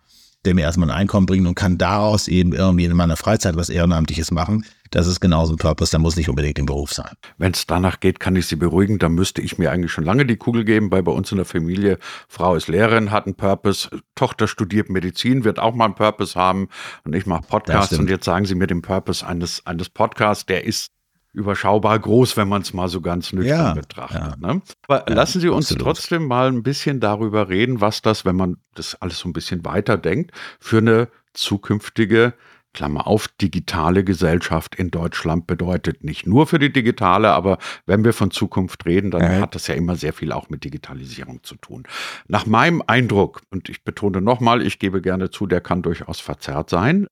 der 0.44 0.54
mir 0.54 0.62
erstmal 0.62 0.90
ein 0.90 0.96
Einkommen 0.96 1.26
bringt 1.26 1.46
und 1.46 1.54
kann 1.54 1.78
daraus 1.78 2.28
eben 2.28 2.52
irgendwie 2.52 2.84
in 2.84 2.96
meiner 2.96 3.16
Freizeit 3.16 3.56
was 3.56 3.68
Ehrenamtliches 3.68 4.30
machen. 4.30 4.64
Das 4.90 5.06
ist 5.06 5.20
genauso 5.20 5.54
ein 5.54 5.56
Purpose, 5.56 5.90
der 5.90 5.98
muss 5.98 6.16
nicht 6.16 6.28
unbedingt 6.28 6.58
im 6.58 6.66
Beruf 6.66 6.92
sein. 6.92 7.10
Wenn 7.36 7.52
es 7.52 7.66
danach 7.66 7.98
geht, 7.98 8.20
kann 8.20 8.36
ich 8.36 8.46
Sie 8.46 8.54
beruhigen, 8.54 8.98
dann 8.98 9.12
müsste 9.12 9.42
ich 9.42 9.58
mir 9.58 9.72
eigentlich 9.72 9.90
schon 9.90 10.04
lange 10.04 10.24
die 10.24 10.36
Kugel 10.36 10.64
geben, 10.64 10.90
weil 10.90 11.02
bei 11.02 11.10
uns 11.10 11.32
in 11.32 11.38
der 11.38 11.46
Familie, 11.46 11.98
Frau 12.28 12.54
ist 12.54 12.68
Lehrerin, 12.68 13.10
hat 13.10 13.26
einen 13.26 13.34
Purpose, 13.34 13.88
Tochter 14.14 14.46
studiert 14.46 14.90
Medizin, 14.90 15.44
wird 15.44 15.58
auch 15.58 15.74
mal 15.74 15.86
einen 15.86 15.94
Purpose 15.94 16.38
haben 16.38 16.68
und 17.04 17.14
ich 17.14 17.26
mache 17.26 17.42
Podcasts 17.48 17.98
und 17.98 18.08
jetzt 18.08 18.24
sagen 18.24 18.44
Sie 18.44 18.54
mir 18.54 18.66
den 18.66 18.82
Purpose 18.82 19.26
eines, 19.26 19.66
eines 19.66 19.88
Podcasts, 19.88 20.46
der 20.46 20.64
ist 20.64 20.92
überschaubar 21.34 21.98
groß, 21.98 22.36
wenn 22.36 22.48
man 22.48 22.62
es 22.62 22.72
mal 22.72 22.88
so 22.88 23.00
ganz 23.00 23.32
nüchtern 23.32 23.58
ja, 23.58 23.74
betrachtet. 23.74 24.36
Ja. 24.40 24.54
Ne? 24.54 24.62
Aber 24.86 25.04
ja, 25.08 25.14
lassen 25.14 25.40
Sie 25.40 25.48
uns 25.48 25.66
absolut. 25.66 25.82
trotzdem 25.82 26.26
mal 26.26 26.48
ein 26.48 26.62
bisschen 26.62 27.00
darüber 27.00 27.48
reden, 27.48 27.80
was 27.80 28.00
das, 28.00 28.24
wenn 28.24 28.36
man 28.36 28.56
das 28.74 28.94
alles 29.02 29.18
so 29.18 29.28
ein 29.28 29.32
bisschen 29.32 29.64
weiterdenkt, 29.64 30.32
für 30.60 30.78
eine 30.78 31.08
zukünftige 31.34 32.34
Klammer 32.72 33.06
auf, 33.06 33.28
digitale 33.28 34.04
Gesellschaft 34.04 34.74
in 34.74 34.90
Deutschland 34.90 35.46
bedeutet. 35.46 36.04
Nicht 36.04 36.26
nur 36.26 36.46
für 36.46 36.58
die 36.58 36.72
digitale, 36.72 37.30
aber 37.30 37.58
wenn 37.86 38.04
wir 38.04 38.12
von 38.12 38.30
Zukunft 38.30 38.84
reden, 38.84 39.10
dann 39.10 39.22
ja. 39.22 39.40
hat 39.40 39.54
das 39.54 39.68
ja 39.68 39.74
immer 39.74 39.96
sehr 39.96 40.12
viel 40.12 40.32
auch 40.32 40.50
mit 40.50 40.64
Digitalisierung 40.64 41.42
zu 41.42 41.54
tun. 41.56 41.84
Nach 42.26 42.46
meinem 42.46 42.82
Eindruck, 42.86 43.42
und 43.50 43.68
ich 43.68 43.84
betone 43.84 44.20
nochmal, 44.20 44.60
ich 44.60 44.78
gebe 44.78 45.00
gerne 45.00 45.30
zu, 45.30 45.46
der 45.46 45.60
kann 45.60 45.82
durchaus 45.82 46.20
verzerrt 46.20 46.68
sein, 46.68 47.06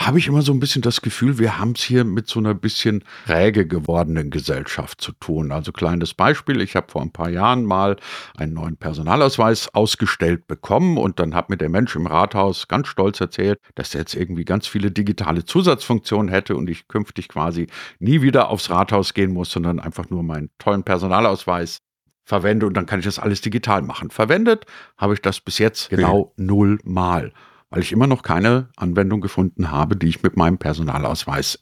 habe 0.00 0.18
ich 0.18 0.28
immer 0.28 0.40
so 0.40 0.52
ein 0.52 0.60
bisschen 0.60 0.80
das 0.80 1.02
Gefühl, 1.02 1.38
wir 1.38 1.58
haben 1.58 1.72
es 1.72 1.82
hier 1.82 2.04
mit 2.04 2.26
so 2.26 2.40
einer 2.40 2.54
bisschen 2.54 3.04
räge 3.28 3.66
gewordenen 3.66 4.30
Gesellschaft 4.30 5.00
zu 5.00 5.12
tun. 5.12 5.52
Also 5.52 5.72
kleines 5.72 6.14
Beispiel, 6.14 6.62
ich 6.62 6.74
habe 6.74 6.90
vor 6.90 7.02
ein 7.02 7.12
paar 7.12 7.28
Jahren 7.28 7.64
mal 7.64 7.96
einen 8.34 8.54
neuen 8.54 8.78
Personalausweis 8.78 9.74
ausgestellt 9.74 10.46
bekommen 10.46 10.96
und 10.96 11.20
dann 11.20 11.34
hat 11.34 11.50
mir 11.50 11.58
der 11.58 11.68
Mensch 11.68 11.94
im 11.96 12.06
Rathaus 12.06 12.66
ganz 12.66 12.88
stolz 12.88 13.20
erzählt, 13.20 13.58
dass 13.74 13.94
er 13.94 14.00
jetzt 14.00 14.14
irgendwie 14.14 14.46
ganz 14.46 14.66
viele 14.66 14.90
digitale 14.90 15.44
Zusatzfunktionen 15.44 16.30
hätte 16.30 16.56
und 16.56 16.70
ich 16.70 16.88
künftig 16.88 17.28
quasi 17.28 17.66
nie 17.98 18.22
wieder 18.22 18.48
aufs 18.48 18.70
Rathaus 18.70 19.12
gehen 19.12 19.32
muss, 19.32 19.50
sondern 19.50 19.80
einfach 19.80 20.08
nur 20.08 20.22
meinen 20.22 20.48
tollen 20.58 20.82
Personalausweis 20.82 21.80
verwende 22.24 22.66
und 22.66 22.74
dann 22.74 22.86
kann 22.86 23.00
ich 23.00 23.04
das 23.04 23.18
alles 23.18 23.42
digital 23.42 23.82
machen. 23.82 24.08
Verwendet 24.10 24.64
habe 24.96 25.12
ich 25.12 25.20
das 25.20 25.40
bis 25.40 25.58
jetzt 25.58 25.90
genau 25.90 26.32
null 26.36 26.78
Mal 26.84 27.32
weil 27.70 27.82
ich 27.82 27.92
immer 27.92 28.06
noch 28.06 28.22
keine 28.22 28.68
Anwendung 28.76 29.20
gefunden 29.20 29.70
habe, 29.70 29.96
die 29.96 30.08
ich 30.08 30.22
mit 30.22 30.36
meinem 30.36 30.58
Personalausweis 30.58 31.60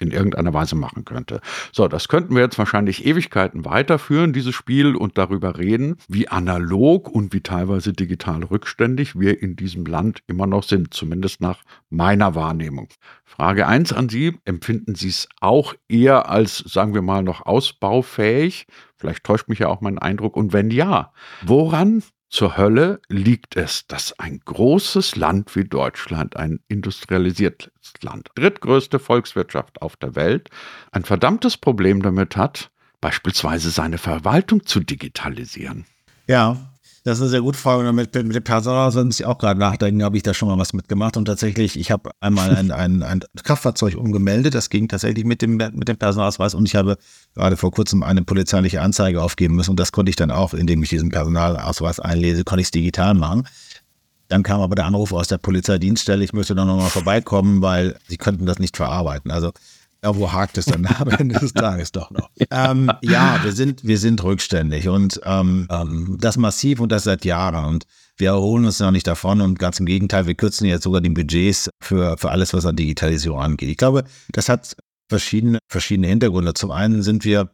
in 0.00 0.10
irgendeiner 0.10 0.54
Weise 0.54 0.76
machen 0.76 1.04
könnte. 1.04 1.40
So, 1.72 1.88
das 1.88 2.08
könnten 2.08 2.34
wir 2.34 2.42
jetzt 2.42 2.58
wahrscheinlich 2.58 3.04
Ewigkeiten 3.04 3.64
weiterführen, 3.64 4.32
dieses 4.32 4.54
Spiel, 4.54 4.94
und 4.94 5.18
darüber 5.18 5.58
reden, 5.58 5.96
wie 6.08 6.28
analog 6.28 7.08
und 7.08 7.32
wie 7.32 7.40
teilweise 7.40 7.92
digital 7.92 8.44
rückständig 8.44 9.18
wir 9.18 9.42
in 9.42 9.56
diesem 9.56 9.84
Land 9.84 10.22
immer 10.26 10.46
noch 10.46 10.62
sind, 10.62 10.94
zumindest 10.94 11.40
nach 11.40 11.62
meiner 11.90 12.34
Wahrnehmung. 12.34 12.88
Frage 13.24 13.66
1 13.66 13.92
an 13.92 14.08
Sie, 14.08 14.38
empfinden 14.44 14.94
Sie 14.94 15.08
es 15.08 15.28
auch 15.40 15.74
eher 15.88 16.28
als, 16.28 16.58
sagen 16.58 16.94
wir 16.94 17.02
mal, 17.02 17.22
noch 17.22 17.46
ausbaufähig? 17.46 18.66
Vielleicht 18.96 19.24
täuscht 19.24 19.48
mich 19.48 19.60
ja 19.60 19.68
auch 19.68 19.80
mein 19.80 19.98
Eindruck. 19.98 20.36
Und 20.36 20.52
wenn 20.52 20.70
ja, 20.70 21.12
woran 21.42 22.02
zur 22.30 22.56
Hölle 22.58 23.00
liegt 23.08 23.56
es, 23.56 23.86
dass 23.86 24.18
ein 24.18 24.40
großes 24.44 25.16
Land 25.16 25.56
wie 25.56 25.64
Deutschland, 25.64 26.36
ein 26.36 26.60
industrialisiertes 26.68 27.70
Land, 28.02 28.28
drittgrößte 28.34 28.98
Volkswirtschaft 28.98 29.80
auf 29.80 29.96
der 29.96 30.14
Welt, 30.14 30.50
ein 30.92 31.04
verdammtes 31.04 31.56
Problem 31.56 32.02
damit 32.02 32.36
hat, 32.36 32.70
beispielsweise 33.00 33.70
seine 33.70 33.98
Verwaltung 33.98 34.66
zu 34.66 34.80
digitalisieren. 34.80 35.86
Ja, 36.26 36.67
das 37.04 37.18
ist 37.18 37.22
eine 37.22 37.30
sehr 37.30 37.40
gute 37.40 37.58
Frage. 37.58 37.90
Mit, 37.92 38.14
mit 38.14 38.34
dem 38.34 38.44
Personal 38.44 38.90
muss 39.04 39.20
ich 39.20 39.26
auch 39.26 39.38
gerade 39.38 39.58
nachdenken, 39.58 40.02
habe 40.02 40.16
ich 40.16 40.22
da 40.22 40.34
schon 40.34 40.48
mal 40.48 40.58
was 40.58 40.72
mitgemacht. 40.72 41.16
Und 41.16 41.24
tatsächlich, 41.24 41.78
ich 41.78 41.90
habe 41.90 42.10
einmal 42.20 42.54
ein, 42.54 42.70
ein, 42.70 43.02
ein 43.02 43.20
Kraftfahrzeug 43.42 43.96
umgemeldet. 43.96 44.54
Das 44.54 44.70
ging 44.70 44.88
tatsächlich 44.88 45.24
mit 45.24 45.42
dem, 45.42 45.56
mit 45.56 45.88
dem 45.88 45.96
Personalausweis. 45.96 46.54
Und 46.54 46.66
ich 46.66 46.74
habe 46.74 46.96
gerade 47.34 47.56
vor 47.56 47.70
kurzem 47.70 48.02
eine 48.02 48.22
polizeiliche 48.22 48.82
Anzeige 48.82 49.22
aufgeben 49.22 49.54
müssen. 49.54 49.70
Und 49.70 49.80
das 49.80 49.92
konnte 49.92 50.10
ich 50.10 50.16
dann 50.16 50.30
auch, 50.30 50.54
indem 50.54 50.82
ich 50.82 50.88
diesen 50.90 51.10
Personalausweis 51.10 52.00
einlese, 52.00 52.44
konnte 52.44 52.62
ich 52.62 52.68
es 52.68 52.72
digital 52.72 53.14
machen. 53.14 53.46
Dann 54.28 54.42
kam 54.42 54.60
aber 54.60 54.74
der 54.74 54.84
Anruf 54.84 55.12
aus 55.12 55.28
der 55.28 55.38
Polizeidienststelle, 55.38 56.22
ich 56.22 56.34
möchte 56.34 56.54
doch 56.54 56.66
nochmal 56.66 56.90
vorbeikommen, 56.90 57.62
weil 57.62 57.96
sie 58.08 58.18
könnten 58.18 58.44
das 58.44 58.58
nicht 58.58 58.76
verarbeiten. 58.76 59.30
Also 59.30 59.52
Irgendwo 60.02 60.32
hakt 60.32 60.58
es 60.58 60.66
dann 60.66 60.86
am 60.86 61.08
Ende 61.08 61.38
des 61.38 61.52
Tages 61.52 61.92
doch 61.92 62.10
noch. 62.10 62.30
ähm, 62.50 62.90
ja, 63.02 63.40
wir 63.42 63.52
sind, 63.52 63.84
wir 63.84 63.98
sind 63.98 64.22
rückständig 64.22 64.88
und 64.88 65.20
ähm, 65.24 65.66
ähm, 65.70 66.16
das 66.20 66.36
massiv 66.36 66.80
und 66.80 66.92
das 66.92 67.04
seit 67.04 67.24
Jahren. 67.24 67.64
Und 67.64 67.84
wir 68.16 68.28
erholen 68.28 68.64
uns 68.64 68.80
noch 68.80 68.90
nicht 68.90 69.06
davon 69.06 69.40
und 69.40 69.58
ganz 69.58 69.80
im 69.80 69.86
Gegenteil, 69.86 70.26
wir 70.26 70.34
kürzen 70.34 70.66
jetzt 70.66 70.84
sogar 70.84 71.00
die 71.00 71.08
Budgets 71.08 71.70
für, 71.82 72.16
für 72.16 72.30
alles, 72.30 72.54
was 72.54 72.66
an 72.66 72.76
Digitalisierung 72.76 73.40
angeht. 73.40 73.68
Ich 73.68 73.76
glaube, 73.76 74.04
das 74.32 74.48
hat 74.48 74.76
verschiedene, 75.08 75.58
verschiedene 75.68 76.08
Hintergründe. 76.08 76.54
Zum 76.54 76.70
einen 76.70 77.02
sind 77.02 77.24
wir 77.24 77.50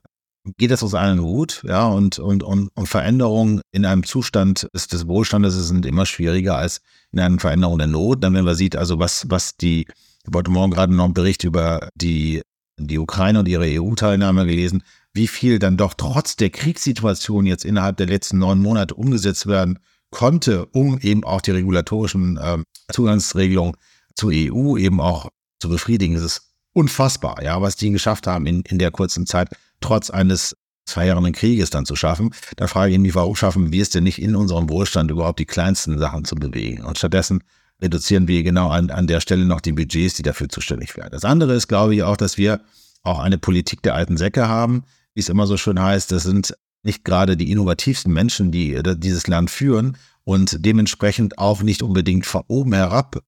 geht 0.58 0.70
das 0.70 0.82
aus 0.82 0.94
allen 0.94 1.20
Hut, 1.20 1.62
ja, 1.66 1.86
und, 1.86 2.18
und, 2.18 2.42
und, 2.42 2.68
und 2.74 2.86
Veränderungen 2.86 3.62
in 3.72 3.86
einem 3.86 4.04
Zustand 4.04 4.68
des, 4.74 4.88
des 4.88 5.06
Wohlstandes 5.06 5.54
sind 5.68 5.86
immer 5.86 6.04
schwieriger 6.04 6.56
als 6.56 6.82
in 7.12 7.20
einer 7.20 7.38
Veränderung 7.38 7.78
der 7.78 7.86
Not. 7.86 8.22
Dann, 8.22 8.34
wenn 8.34 8.44
man 8.44 8.54
sieht, 8.54 8.76
also 8.76 8.98
was, 8.98 9.24
was 9.30 9.56
die 9.56 9.86
habe 10.26 10.38
heute 10.38 10.50
Morgen 10.50 10.72
gerade 10.72 10.94
noch 10.94 11.04
einen 11.04 11.14
Bericht 11.14 11.44
über 11.44 11.88
die, 11.94 12.42
die 12.78 12.98
Ukraine 12.98 13.40
und 13.40 13.48
ihre 13.48 13.64
EU-Teilnahme 13.64 14.46
gelesen, 14.46 14.82
wie 15.12 15.28
viel 15.28 15.58
dann 15.58 15.76
doch 15.76 15.94
trotz 15.94 16.36
der 16.36 16.50
Kriegssituation 16.50 17.46
jetzt 17.46 17.64
innerhalb 17.64 17.96
der 17.96 18.06
letzten 18.06 18.38
neun 18.38 18.60
Monate 18.60 18.94
umgesetzt 18.94 19.46
werden 19.46 19.78
konnte, 20.10 20.66
um 20.66 20.98
eben 21.00 21.24
auch 21.24 21.40
die 21.40 21.52
regulatorischen 21.52 22.36
äh, 22.36 22.58
Zugangsregelungen 22.92 23.76
zur 24.14 24.30
EU 24.32 24.76
eben 24.76 25.00
auch 25.00 25.28
zu 25.60 25.68
befriedigen. 25.68 26.16
Es 26.16 26.22
ist 26.22 26.52
unfassbar, 26.72 27.42
ja, 27.42 27.60
was 27.60 27.76
die 27.76 27.90
geschafft 27.90 28.26
haben 28.26 28.46
in, 28.46 28.62
in 28.62 28.78
der 28.78 28.90
kurzen 28.90 29.26
Zeit, 29.26 29.48
trotz 29.80 30.10
eines 30.10 30.56
verheerenden 30.86 31.32
Krieges 31.32 31.70
dann 31.70 31.86
zu 31.86 31.96
schaffen. 31.96 32.30
Da 32.56 32.66
frage 32.66 32.92
ich 32.92 32.98
mich, 32.98 33.14
warum 33.14 33.34
schaffen 33.36 33.72
wir 33.72 33.82
es 33.82 33.90
denn 33.90 34.04
nicht 34.04 34.20
in 34.20 34.36
unserem 34.36 34.68
Wohlstand 34.68 35.10
überhaupt 35.10 35.38
die 35.38 35.46
kleinsten 35.46 35.98
Sachen 35.98 36.24
zu 36.24 36.34
bewegen? 36.34 36.84
Und 36.84 36.98
stattdessen 36.98 37.42
reduzieren 37.82 38.28
wir 38.28 38.42
genau 38.42 38.68
an, 38.70 38.90
an 38.90 39.06
der 39.06 39.20
Stelle 39.20 39.44
noch 39.44 39.60
die 39.60 39.72
Budgets, 39.72 40.14
die 40.14 40.22
dafür 40.22 40.48
zuständig 40.48 40.96
werden. 40.96 41.10
Das 41.12 41.24
andere 41.24 41.54
ist, 41.54 41.68
glaube 41.68 41.94
ich, 41.94 42.02
auch, 42.02 42.16
dass 42.16 42.38
wir 42.38 42.60
auch 43.02 43.18
eine 43.18 43.38
Politik 43.38 43.82
der 43.82 43.94
alten 43.94 44.16
Säcke 44.16 44.48
haben, 44.48 44.84
wie 45.14 45.20
es 45.20 45.28
immer 45.28 45.46
so 45.46 45.56
schön 45.56 45.80
heißt. 45.80 46.10
Das 46.12 46.22
sind 46.22 46.56
nicht 46.82 47.04
gerade 47.04 47.36
die 47.36 47.50
innovativsten 47.50 48.12
Menschen, 48.12 48.50
die 48.52 48.80
dieses 48.96 49.26
Land 49.26 49.50
führen 49.50 49.96
und 50.24 50.64
dementsprechend 50.64 51.38
auch 51.38 51.62
nicht 51.62 51.82
unbedingt 51.82 52.26
von 52.26 52.42
oben 52.48 52.72
herab 52.72 53.22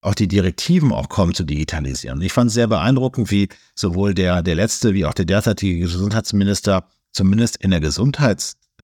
auch 0.00 0.14
die 0.14 0.28
Direktiven 0.28 0.92
auch 0.92 1.08
kommen 1.08 1.34
zu 1.34 1.44
digitalisieren. 1.44 2.20
Ich 2.22 2.32
fand 2.32 2.48
es 2.48 2.54
sehr 2.54 2.68
beeindruckend, 2.68 3.30
wie 3.30 3.48
sowohl 3.74 4.14
der, 4.14 4.42
der 4.42 4.54
letzte 4.54 4.94
wie 4.94 5.04
auch 5.04 5.14
der 5.14 5.24
derzeitige 5.24 5.80
Gesundheitsminister 5.80 6.86
zumindest 7.12 7.56
in 7.56 7.70
der 7.70 7.80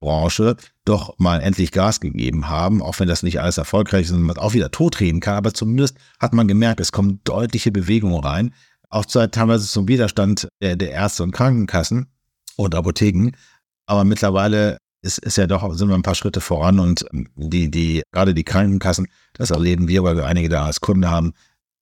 Gesundheitsbranche 0.05 0.57
doch 0.85 1.19
mal 1.19 1.41
endlich 1.41 1.73
Gas 1.73 2.01
gegeben 2.01 2.49
haben, 2.49 2.83
auch 2.83 3.01
wenn 3.01 3.09
das 3.09 3.23
nicht 3.23 3.41
alles 3.41 3.59
erfolgreich 3.59 4.07
ist 4.07 4.13
und 4.13 4.23
man 4.23 4.37
auch 4.37 4.53
wieder 4.53 4.71
totreden 4.71 5.21
kann, 5.21 5.37
aber 5.37 5.55
zumindest 5.55 5.97
hat 6.21 6.35
man 6.35 6.47
gemerkt, 6.47 6.81
es 6.81 6.93
kommen 6.93 7.21
deutliche 7.25 7.73
Bewegungen 7.73 8.23
rein, 8.23 8.55
auch 8.91 9.07
teilweise 9.07 9.67
zum 9.67 9.89
Widerstand 9.89 10.49
der, 10.61 10.77
der 10.77 10.91
Ärzte 10.93 11.23
und 11.23 11.33
Krankenkassen 11.33 12.07
und 12.57 12.75
Apotheken. 12.75 13.33
Aber 13.87 14.05
mittlerweile 14.05 14.79
ist, 15.03 15.19
ist 15.19 15.37
ja 15.37 15.47
doch, 15.47 15.75
sind 15.75 15.89
wir 15.89 15.95
ein 15.95 16.03
paar 16.03 16.15
Schritte 16.15 16.41
voran 16.41 16.79
und 16.79 17.05
ähm, 17.13 17.29
die, 17.35 17.71
die, 17.71 18.03
gerade 18.13 18.35
die 18.35 18.45
Krankenkassen, 18.45 19.09
das 19.33 19.51
erleben 19.51 19.89
wir, 19.89 20.05
weil 20.05 20.17
wir 20.17 20.27
einige 20.27 20.49
da 20.49 20.67
als 20.67 20.81
Kunden 20.81 21.11
haben, 21.11 21.33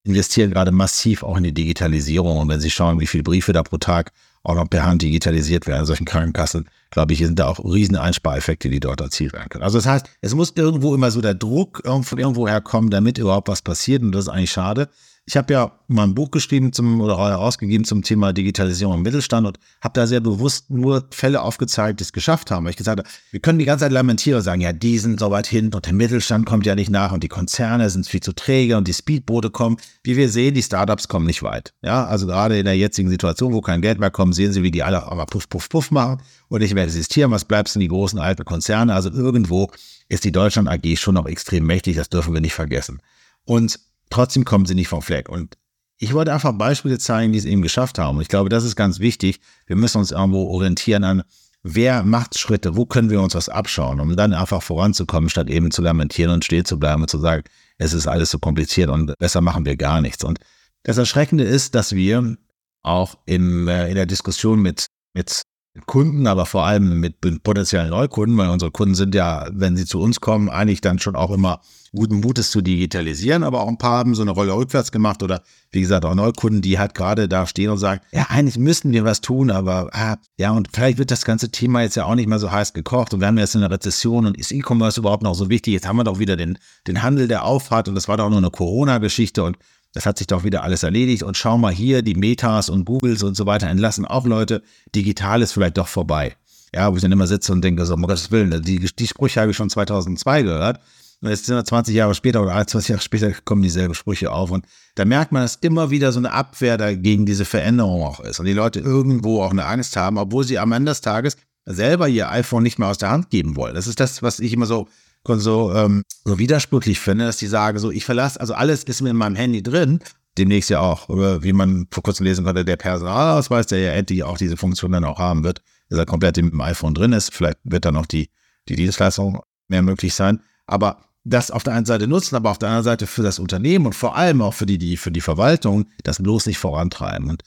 investieren 0.05 0.51
gerade 0.51 0.73
massiv 0.73 1.23
auch 1.23 1.37
in 1.37 1.45
die 1.45 1.55
Digitalisierung. 1.55 2.39
Und 2.39 2.49
wenn 2.49 2.61
Sie 2.61 2.71
schauen, 2.71 2.99
wie 2.99 3.07
viele 3.07 3.23
Briefe 3.23 3.53
da 3.53 3.63
pro 3.63 3.79
Tag 3.79 4.13
auch 4.43 4.55
noch 4.55 4.69
per 4.69 4.85
Hand 4.85 5.03
digitalisiert 5.03 5.67
werden 5.67 5.81
in 5.81 5.87
solchen 5.87 6.07
Krankenkassen, 6.07 6.69
glaube 6.93 7.13
ich, 7.13 7.19
sind 7.19 7.39
da 7.39 7.49
auch 7.49 7.59
riesen 7.65 7.97
Einspareffekte, 7.97 8.71
die 8.71 8.79
dort 8.79 9.01
erzielt 9.01 9.33
werden 9.33 9.49
können. 9.49 9.65
Also 9.65 9.79
das 9.79 9.87
heißt, 9.87 10.07
es 10.21 10.35
muss 10.35 10.53
irgendwo 10.55 10.95
immer 10.95 11.11
so 11.11 11.21
der 11.21 11.35
Druck 11.35 11.83
von 11.85 12.19
irgendwo 12.19 12.47
herkommen, 12.47 12.91
damit 12.91 13.19
überhaupt 13.19 13.49
was 13.49 13.63
passiert. 13.63 14.03
Und 14.03 14.13
das 14.13 14.27
ist 14.27 14.29
eigentlich 14.29 14.53
schade. 14.53 14.89
Ich 15.25 15.37
habe 15.37 15.53
ja 15.53 15.79
mal 15.87 16.03
ein 16.03 16.17
Buch 16.17 16.33
geschrieben 16.33 16.73
zum 16.73 17.01
oder 17.01 17.17
herausgegeben 17.17 17.85
zum 17.85 18.03
Thema 18.03 18.33
Digitalisierung 18.33 18.97
im 18.97 19.03
Mittelstand 19.03 19.47
und 19.47 19.59
habe 19.81 19.93
da 19.95 20.09
sehr 20.09 20.19
bewusst 20.19 20.69
nur 20.69 21.07
Fälle 21.13 21.43
aufgezeigt, 21.43 22.01
die 22.01 22.03
es 22.03 22.13
geschafft 22.13 22.51
haben. 22.51 22.65
Weil 22.65 22.71
ich 22.71 22.77
gesagt 22.77 22.99
habe, 22.99 23.09
wir 23.31 23.39
können 23.39 23.61
die 23.61 23.65
ganze 23.65 23.85
Zeit 23.85 23.93
lamentieren 23.93 24.39
und 24.39 24.43
sagen, 24.43 24.61
ja, 24.61 24.73
die 24.73 24.99
sind 24.99 25.21
so 25.21 25.31
weit 25.31 25.47
hin 25.47 25.73
und 25.73 25.87
der 25.87 25.93
Mittelstand 25.93 26.45
kommt 26.45 26.67
ja 26.67 26.75
nicht 26.75 26.91
nach 26.91 27.13
und 27.13 27.23
die 27.23 27.29
Konzerne 27.29 27.89
sind 27.89 28.09
viel 28.09 28.21
zu 28.21 28.33
träge 28.33 28.77
und 28.77 28.89
die 28.89 28.95
Speedboote 28.95 29.51
kommen. 29.51 29.77
Wie 30.03 30.17
wir 30.17 30.29
sehen, 30.29 30.55
die 30.55 30.63
Startups 30.63 31.07
kommen 31.07 31.27
nicht 31.27 31.45
weit. 31.45 31.73
Ja, 31.83 32.05
also 32.05 32.27
gerade 32.27 32.59
in 32.59 32.65
der 32.65 32.77
jetzigen 32.77 33.09
Situation, 33.09 33.53
wo 33.53 33.61
kein 33.61 33.81
Geld 33.81 34.01
mehr 34.01 34.11
kommt, 34.11 34.35
sehen 34.35 34.53
Sie, 34.53 34.65
wie 34.65 34.73
die 34.73 34.83
alle 34.83 35.05
aber 35.05 35.27
puff, 35.27 35.49
puff, 35.49 35.69
puff 35.69 35.93
machen 35.93 36.21
und 36.49 36.63
nicht 36.63 36.75
mehr 36.75 36.85
existieren. 36.85 37.31
Was 37.31 37.45
bleibt 37.45 37.73
denn 37.73 37.81
die 37.81 37.89
großen 37.89 38.19
alten 38.19 38.45
Konzerne? 38.45 38.93
Also 38.93 39.11
irgendwo 39.11 39.71
ist 40.09 40.25
die 40.25 40.33
Deutschland 40.33 40.69
AG 40.69 40.97
schon 40.97 41.15
noch 41.15 41.27
extrem 41.27 41.65
mächtig. 41.65 41.95
Das 41.95 42.09
dürfen 42.09 42.35
wir 42.35 42.41
nicht 42.41 42.55
vergessen. 42.55 43.01
Und 43.45 43.79
Trotzdem 44.11 44.45
kommen 44.45 44.67
sie 44.67 44.75
nicht 44.75 44.89
vom 44.89 45.03
Fleck. 45.03 45.29
Und 45.29 45.57
ich 45.99 46.15
wollte 46.15 46.33
einfach 46.33 46.53
Beispiele 46.53 46.99
zeigen, 46.99 47.33
die 47.33 47.39
es 47.39 47.45
eben 47.45 47.63
geschafft 47.63 47.99
haben. 47.99 48.17
Und 48.17 48.23
ich 48.23 48.29
glaube, 48.29 48.49
das 48.49 48.65
ist 48.65 48.77
ganz 48.77 48.99
wichtig. 48.99 49.41
Wir 49.67 49.77
müssen 49.77 49.99
uns 49.99 50.11
irgendwo 50.11 50.49
orientieren 50.49 51.05
an, 51.05 51.23
wer 51.63 52.03
macht 52.03 52.39
Schritte, 52.39 52.77
wo 52.77 52.87
können 52.87 53.11
wir 53.11 53.21
uns 53.21 53.35
was 53.35 53.49
abschauen, 53.49 54.01
um 54.01 54.17
dann 54.17 54.35
einfach 54.35 54.63
voranzukommen, 54.63 55.31
statt 55.31 55.49
eben 55.49 55.71
zu 55.71 55.83
lamentieren 55.83 56.33
und 56.33 56.45
stehen 56.45 56.65
zu 56.65 56.79
bleiben 56.79 57.03
und 57.03 57.09
zu 57.09 57.19
sagen, 57.19 57.45
es 57.79 57.93
ist 57.93 58.07
alles 58.07 58.31
so 58.31 58.39
kompliziert 58.39 58.91
und 58.91 59.17
besser 59.19 59.41
machen 59.41 59.65
wir 59.65 59.77
gar 59.77 60.01
nichts. 60.01 60.25
Und 60.25 60.41
das 60.83 60.99
Erschreckende 60.99 61.45
ist, 61.45 61.75
dass 61.75 61.95
wir 61.95 62.37
auch 62.83 63.17
in, 63.27 63.69
äh, 63.69 63.89
in 63.89 63.95
der 63.95 64.07
Diskussion 64.07 64.61
mit, 64.61 64.87
mit 65.15 65.43
Kunden, 65.87 66.27
aber 66.27 66.45
vor 66.45 66.67
allem 66.67 67.01
mit 67.01 67.21
potenziellen 67.43 67.91
Neukunden, 67.91 68.37
weil 68.37 68.51
unsere 68.51 68.71
Kunden 68.71 68.95
sind 68.95 69.15
ja, 69.15 69.49
wenn 69.53 69.75
sie 69.75 69.87
zu 69.87 70.01
uns 70.01 70.21
kommen, 70.21 70.51
eigentlich 70.51 70.83
dann 70.83 70.99
schon 70.99 71.17
auch 71.17 71.31
immer 71.31 71.63
guten 71.95 72.21
Mutes 72.21 72.51
zu 72.51 72.61
digitalisieren, 72.61 73.43
aber 73.43 73.63
auch 73.63 73.69
ein 73.69 73.79
paar 73.79 73.99
haben 73.99 74.15
so 74.15 74.21
eine 74.21 74.33
Rolle 74.33 74.55
rückwärts 74.55 74.93
gemacht 74.93 75.23
oder 75.23 75.43
wie 75.71 75.81
gesagt 75.81 76.05
auch 76.05 76.15
Neukunden, 76.15 76.61
die 76.61 76.79
halt 76.79 76.95
gerade 76.95 77.27
da 77.27 77.47
stehen 77.47 77.71
und 77.71 77.79
sagen, 77.79 78.03
ja, 78.13 78.27
eigentlich 78.29 78.59
müssten 78.59 78.93
wir 78.93 79.05
was 79.05 79.23
tun, 79.23 79.51
aber 79.51 79.89
ah, 79.93 80.17
ja, 80.37 80.51
und 80.51 80.69
vielleicht 80.73 80.99
wird 80.99 81.11
das 81.11 81.25
ganze 81.25 81.51
Thema 81.51 81.81
jetzt 81.83 81.97
ja 81.97 82.05
auch 82.05 82.15
nicht 82.15 82.29
mehr 82.29 82.39
so 82.39 82.51
heiß 82.51 82.75
gekocht 82.75 83.15
und 83.15 83.21
wir 83.21 83.27
haben 83.27 83.39
jetzt 83.39 83.57
eine 83.57 83.71
Rezession 83.71 84.27
und 84.27 84.37
ist 84.37 84.53
E-Commerce 84.53 85.01
überhaupt 85.01 85.23
noch 85.23 85.35
so 85.35 85.49
wichtig? 85.49 85.73
Jetzt 85.73 85.87
haben 85.87 85.97
wir 85.97 86.05
doch 86.05 86.19
wieder 86.19 86.37
den, 86.37 86.59
den 86.87 87.03
Handel, 87.03 87.29
der 87.29 87.45
aufhat 87.45 87.89
und 87.89 87.95
das 87.95 88.09
war 88.09 88.19
doch 88.19 88.29
nur 88.29 88.39
eine 88.39 88.51
Corona-Geschichte 88.51 89.43
und 89.43 89.57
das 89.93 90.07
hat 90.07 90.19
sich 90.19 90.27
doch 90.27 90.45
wieder 90.45 90.63
alles 90.63 90.83
erledigt 90.83 91.23
und 91.23 91.37
schau 91.37 91.59
mal 91.59 91.73
hier, 91.73 92.03
die 92.03 92.15
Metas 92.15 92.71
und 92.71 92.85
Googles 92.85 93.23
und 93.23 93.37
so 93.37 93.47
weiter 93.47 93.69
entlassen 93.69 94.05
auch 94.07 94.27
Leute, 94.27 94.63
digital 94.95 95.43
ist 95.43 95.53
vielleicht 95.53 95.79
doch 95.79 95.89
vorbei. 95.89 96.35
Ja, 96.75 96.91
wo 96.91 96.97
ich 96.97 97.03
dann 97.03 97.13
immer 97.13 97.27
sitze 97.27 97.53
und 97.53 97.63
denke 97.63 97.85
so, 97.85 97.95
um 97.95 98.03
Gottes 98.03 98.31
Willen, 98.31 98.63
die, 98.63 98.79
die 98.79 99.07
Sprüche 99.07 99.41
habe 99.41 99.51
ich 99.51 99.57
schon 99.57 99.69
2002 99.69 100.43
gehört. 100.43 100.81
Und 101.21 101.29
jetzt 101.29 101.47
sind 101.47 101.55
wir 101.55 101.65
20 101.65 101.95
Jahre 101.95 102.15
später 102.15 102.43
oder 102.43 102.67
20 102.67 102.89
Jahre 102.89 103.03
später 103.03 103.31
kommen 103.45 103.63
dieselben 103.63 103.95
Sprüche 103.95 104.33
auf. 104.33 104.51
Und 104.51 104.67
da 104.97 105.05
merkt 105.05 105.31
man, 105.31 105.43
dass 105.43 105.57
immer 105.57 105.91
wieder 105.91 106.11
so 106.11 106.19
eine 106.19 106.33
Abwehr 106.33 106.79
dagegen 106.79 107.27
diese 107.27 107.45
Veränderung 107.45 108.03
auch 108.03 108.21
ist. 108.21 108.41
Und 108.41 108.47
die 108.47 108.55
Leute 108.55 108.81
irgendwo 108.81 109.43
auch 109.43 109.53
eine 109.53 109.67
Angst 109.67 109.97
haben, 109.97 110.19
obwohl 110.19 110.45
sie 110.45 110.59
am 110.59 110.73
Ende 110.73 110.91
des 110.91 111.01
Tages 111.01 111.37
selber 111.65 112.09
ihr 112.09 112.31
iPhone 112.31 112.65
nicht 112.65 112.79
mehr 112.79 112.89
aus 112.89 112.99
der 112.99 113.11
Hand 113.11 113.31
geben 113.31 113.55
wollen. 113.55 113.75
Das 113.75 113.87
ist 113.87 114.01
das, 114.01 114.23
was 114.23 114.41
ich 114.41 114.53
immer 114.53 114.67
so, 114.67 114.89
so, 115.27 115.73
ähm, 115.73 116.03
so 116.25 116.39
widersprüchlich 116.39 116.99
finde, 117.01 117.27
dass 117.27 117.37
die 117.37 117.47
sagen, 117.47 117.79
so, 117.79 117.91
ich 117.91 118.05
verlasse, 118.05 118.41
also 118.41 118.55
alles 118.55 118.85
ist 118.85 119.03
mir 119.03 119.11
in 119.11 119.17
meinem 119.17 119.37
Handy 119.37 119.63
drin, 119.63 120.01
demnächst 120.39 120.71
ja 120.71 120.81
auch, 120.81 121.09
wie 121.09 121.53
man 121.53 121.87
vor 121.91 122.03
kurzem 122.03 122.25
lesen 122.25 122.45
konnte, 122.45 122.65
der 122.65 122.77
Personalausweis, 122.77 123.67
der 123.67 123.81
ja 123.81 123.93
endlich 123.93 124.25
auch 124.25 124.39
diese 124.39 124.57
Funktion 124.57 124.93
dann 124.93 125.05
auch 125.05 125.19
haben 125.19 125.45
wird, 125.45 125.63
dass 125.89 125.99
er 125.99 126.07
komplett 126.07 126.39
im 126.39 126.61
iPhone 126.61 126.95
drin 126.95 127.13
ist. 127.13 127.33
Vielleicht 127.35 127.59
wird 127.65 127.85
dann 127.85 127.97
auch 127.97 128.07
die, 128.07 128.31
die 128.69 128.77
Dienstleistung 128.77 129.41
mehr 129.69 129.83
möglich 129.83 130.15
sein. 130.15 130.41
Aber 130.67 131.05
das 131.25 131.51
auf 131.51 131.63
der 131.63 131.75
einen 131.75 131.87
Seite 131.87 132.09
nutzen, 132.09 132.35
aber 132.35 132.51
auf 132.51 132.59
der 132.59 132.69
anderen 132.69 132.85
Seite 132.85 133.07
für 133.07 133.23
das 133.23 133.39
Unternehmen 133.39 133.87
und 133.87 133.95
vor 133.95 134.17
allem 134.17 134.43
auch 134.43 134.55
für 134.55 134.67
die, 134.67 134.79
die 134.79 134.97
für 134.97 135.13
die 135.13 135.21
Verwaltung 135.21 135.87
das 136.03 136.21
bloß 136.21 136.47
nicht 136.47 136.59
vorantreiben. 136.59 137.31
Und 137.31 137.43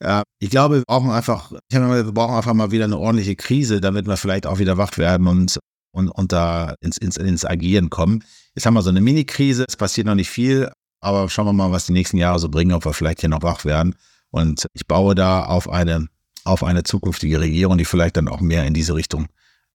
äh, 0.00 0.22
ich 0.38 0.50
glaube, 0.50 0.76
wir 0.76 0.84
brauchen 0.86 1.10
einfach, 1.10 1.52
ich 1.70 1.78
meine, 1.78 2.04
wir 2.04 2.12
brauchen 2.12 2.36
einfach 2.36 2.54
mal 2.54 2.70
wieder 2.70 2.84
eine 2.84 2.98
ordentliche 2.98 3.36
Krise, 3.36 3.80
damit 3.80 4.06
wir 4.06 4.16
vielleicht 4.16 4.46
auch 4.46 4.58
wieder 4.58 4.78
wach 4.78 4.96
werden 4.98 5.26
und, 5.26 5.58
und, 5.98 6.08
und 6.08 6.32
da 6.32 6.74
ins, 6.80 6.96
ins, 6.96 7.16
ins 7.16 7.44
Agieren 7.44 7.90
kommen. 7.90 8.24
Jetzt 8.54 8.66
haben 8.66 8.74
wir 8.74 8.82
so 8.82 8.90
eine 8.90 9.00
Mini-Krise, 9.00 9.64
es 9.68 9.76
passiert 9.76 10.06
noch 10.06 10.14
nicht 10.14 10.30
viel, 10.30 10.70
aber 11.00 11.28
schauen 11.28 11.46
wir 11.46 11.52
mal, 11.52 11.72
was 11.72 11.86
die 11.86 11.92
nächsten 11.92 12.16
Jahre 12.16 12.38
so 12.38 12.48
bringen, 12.48 12.72
ob 12.72 12.84
wir 12.84 12.92
vielleicht 12.92 13.20
hier 13.20 13.28
noch 13.28 13.42
wach 13.42 13.64
werden. 13.64 13.94
Und 14.30 14.66
ich 14.74 14.86
baue 14.86 15.14
da 15.14 15.44
auf 15.44 15.68
eine, 15.68 16.08
auf 16.44 16.62
eine 16.62 16.82
zukünftige 16.82 17.40
Regierung, 17.40 17.78
die 17.78 17.84
vielleicht 17.84 18.16
dann 18.16 18.28
auch 18.28 18.40
mehr 18.40 18.64
in 18.64 18.74
diese 18.74 18.94
Richtung 18.94 19.26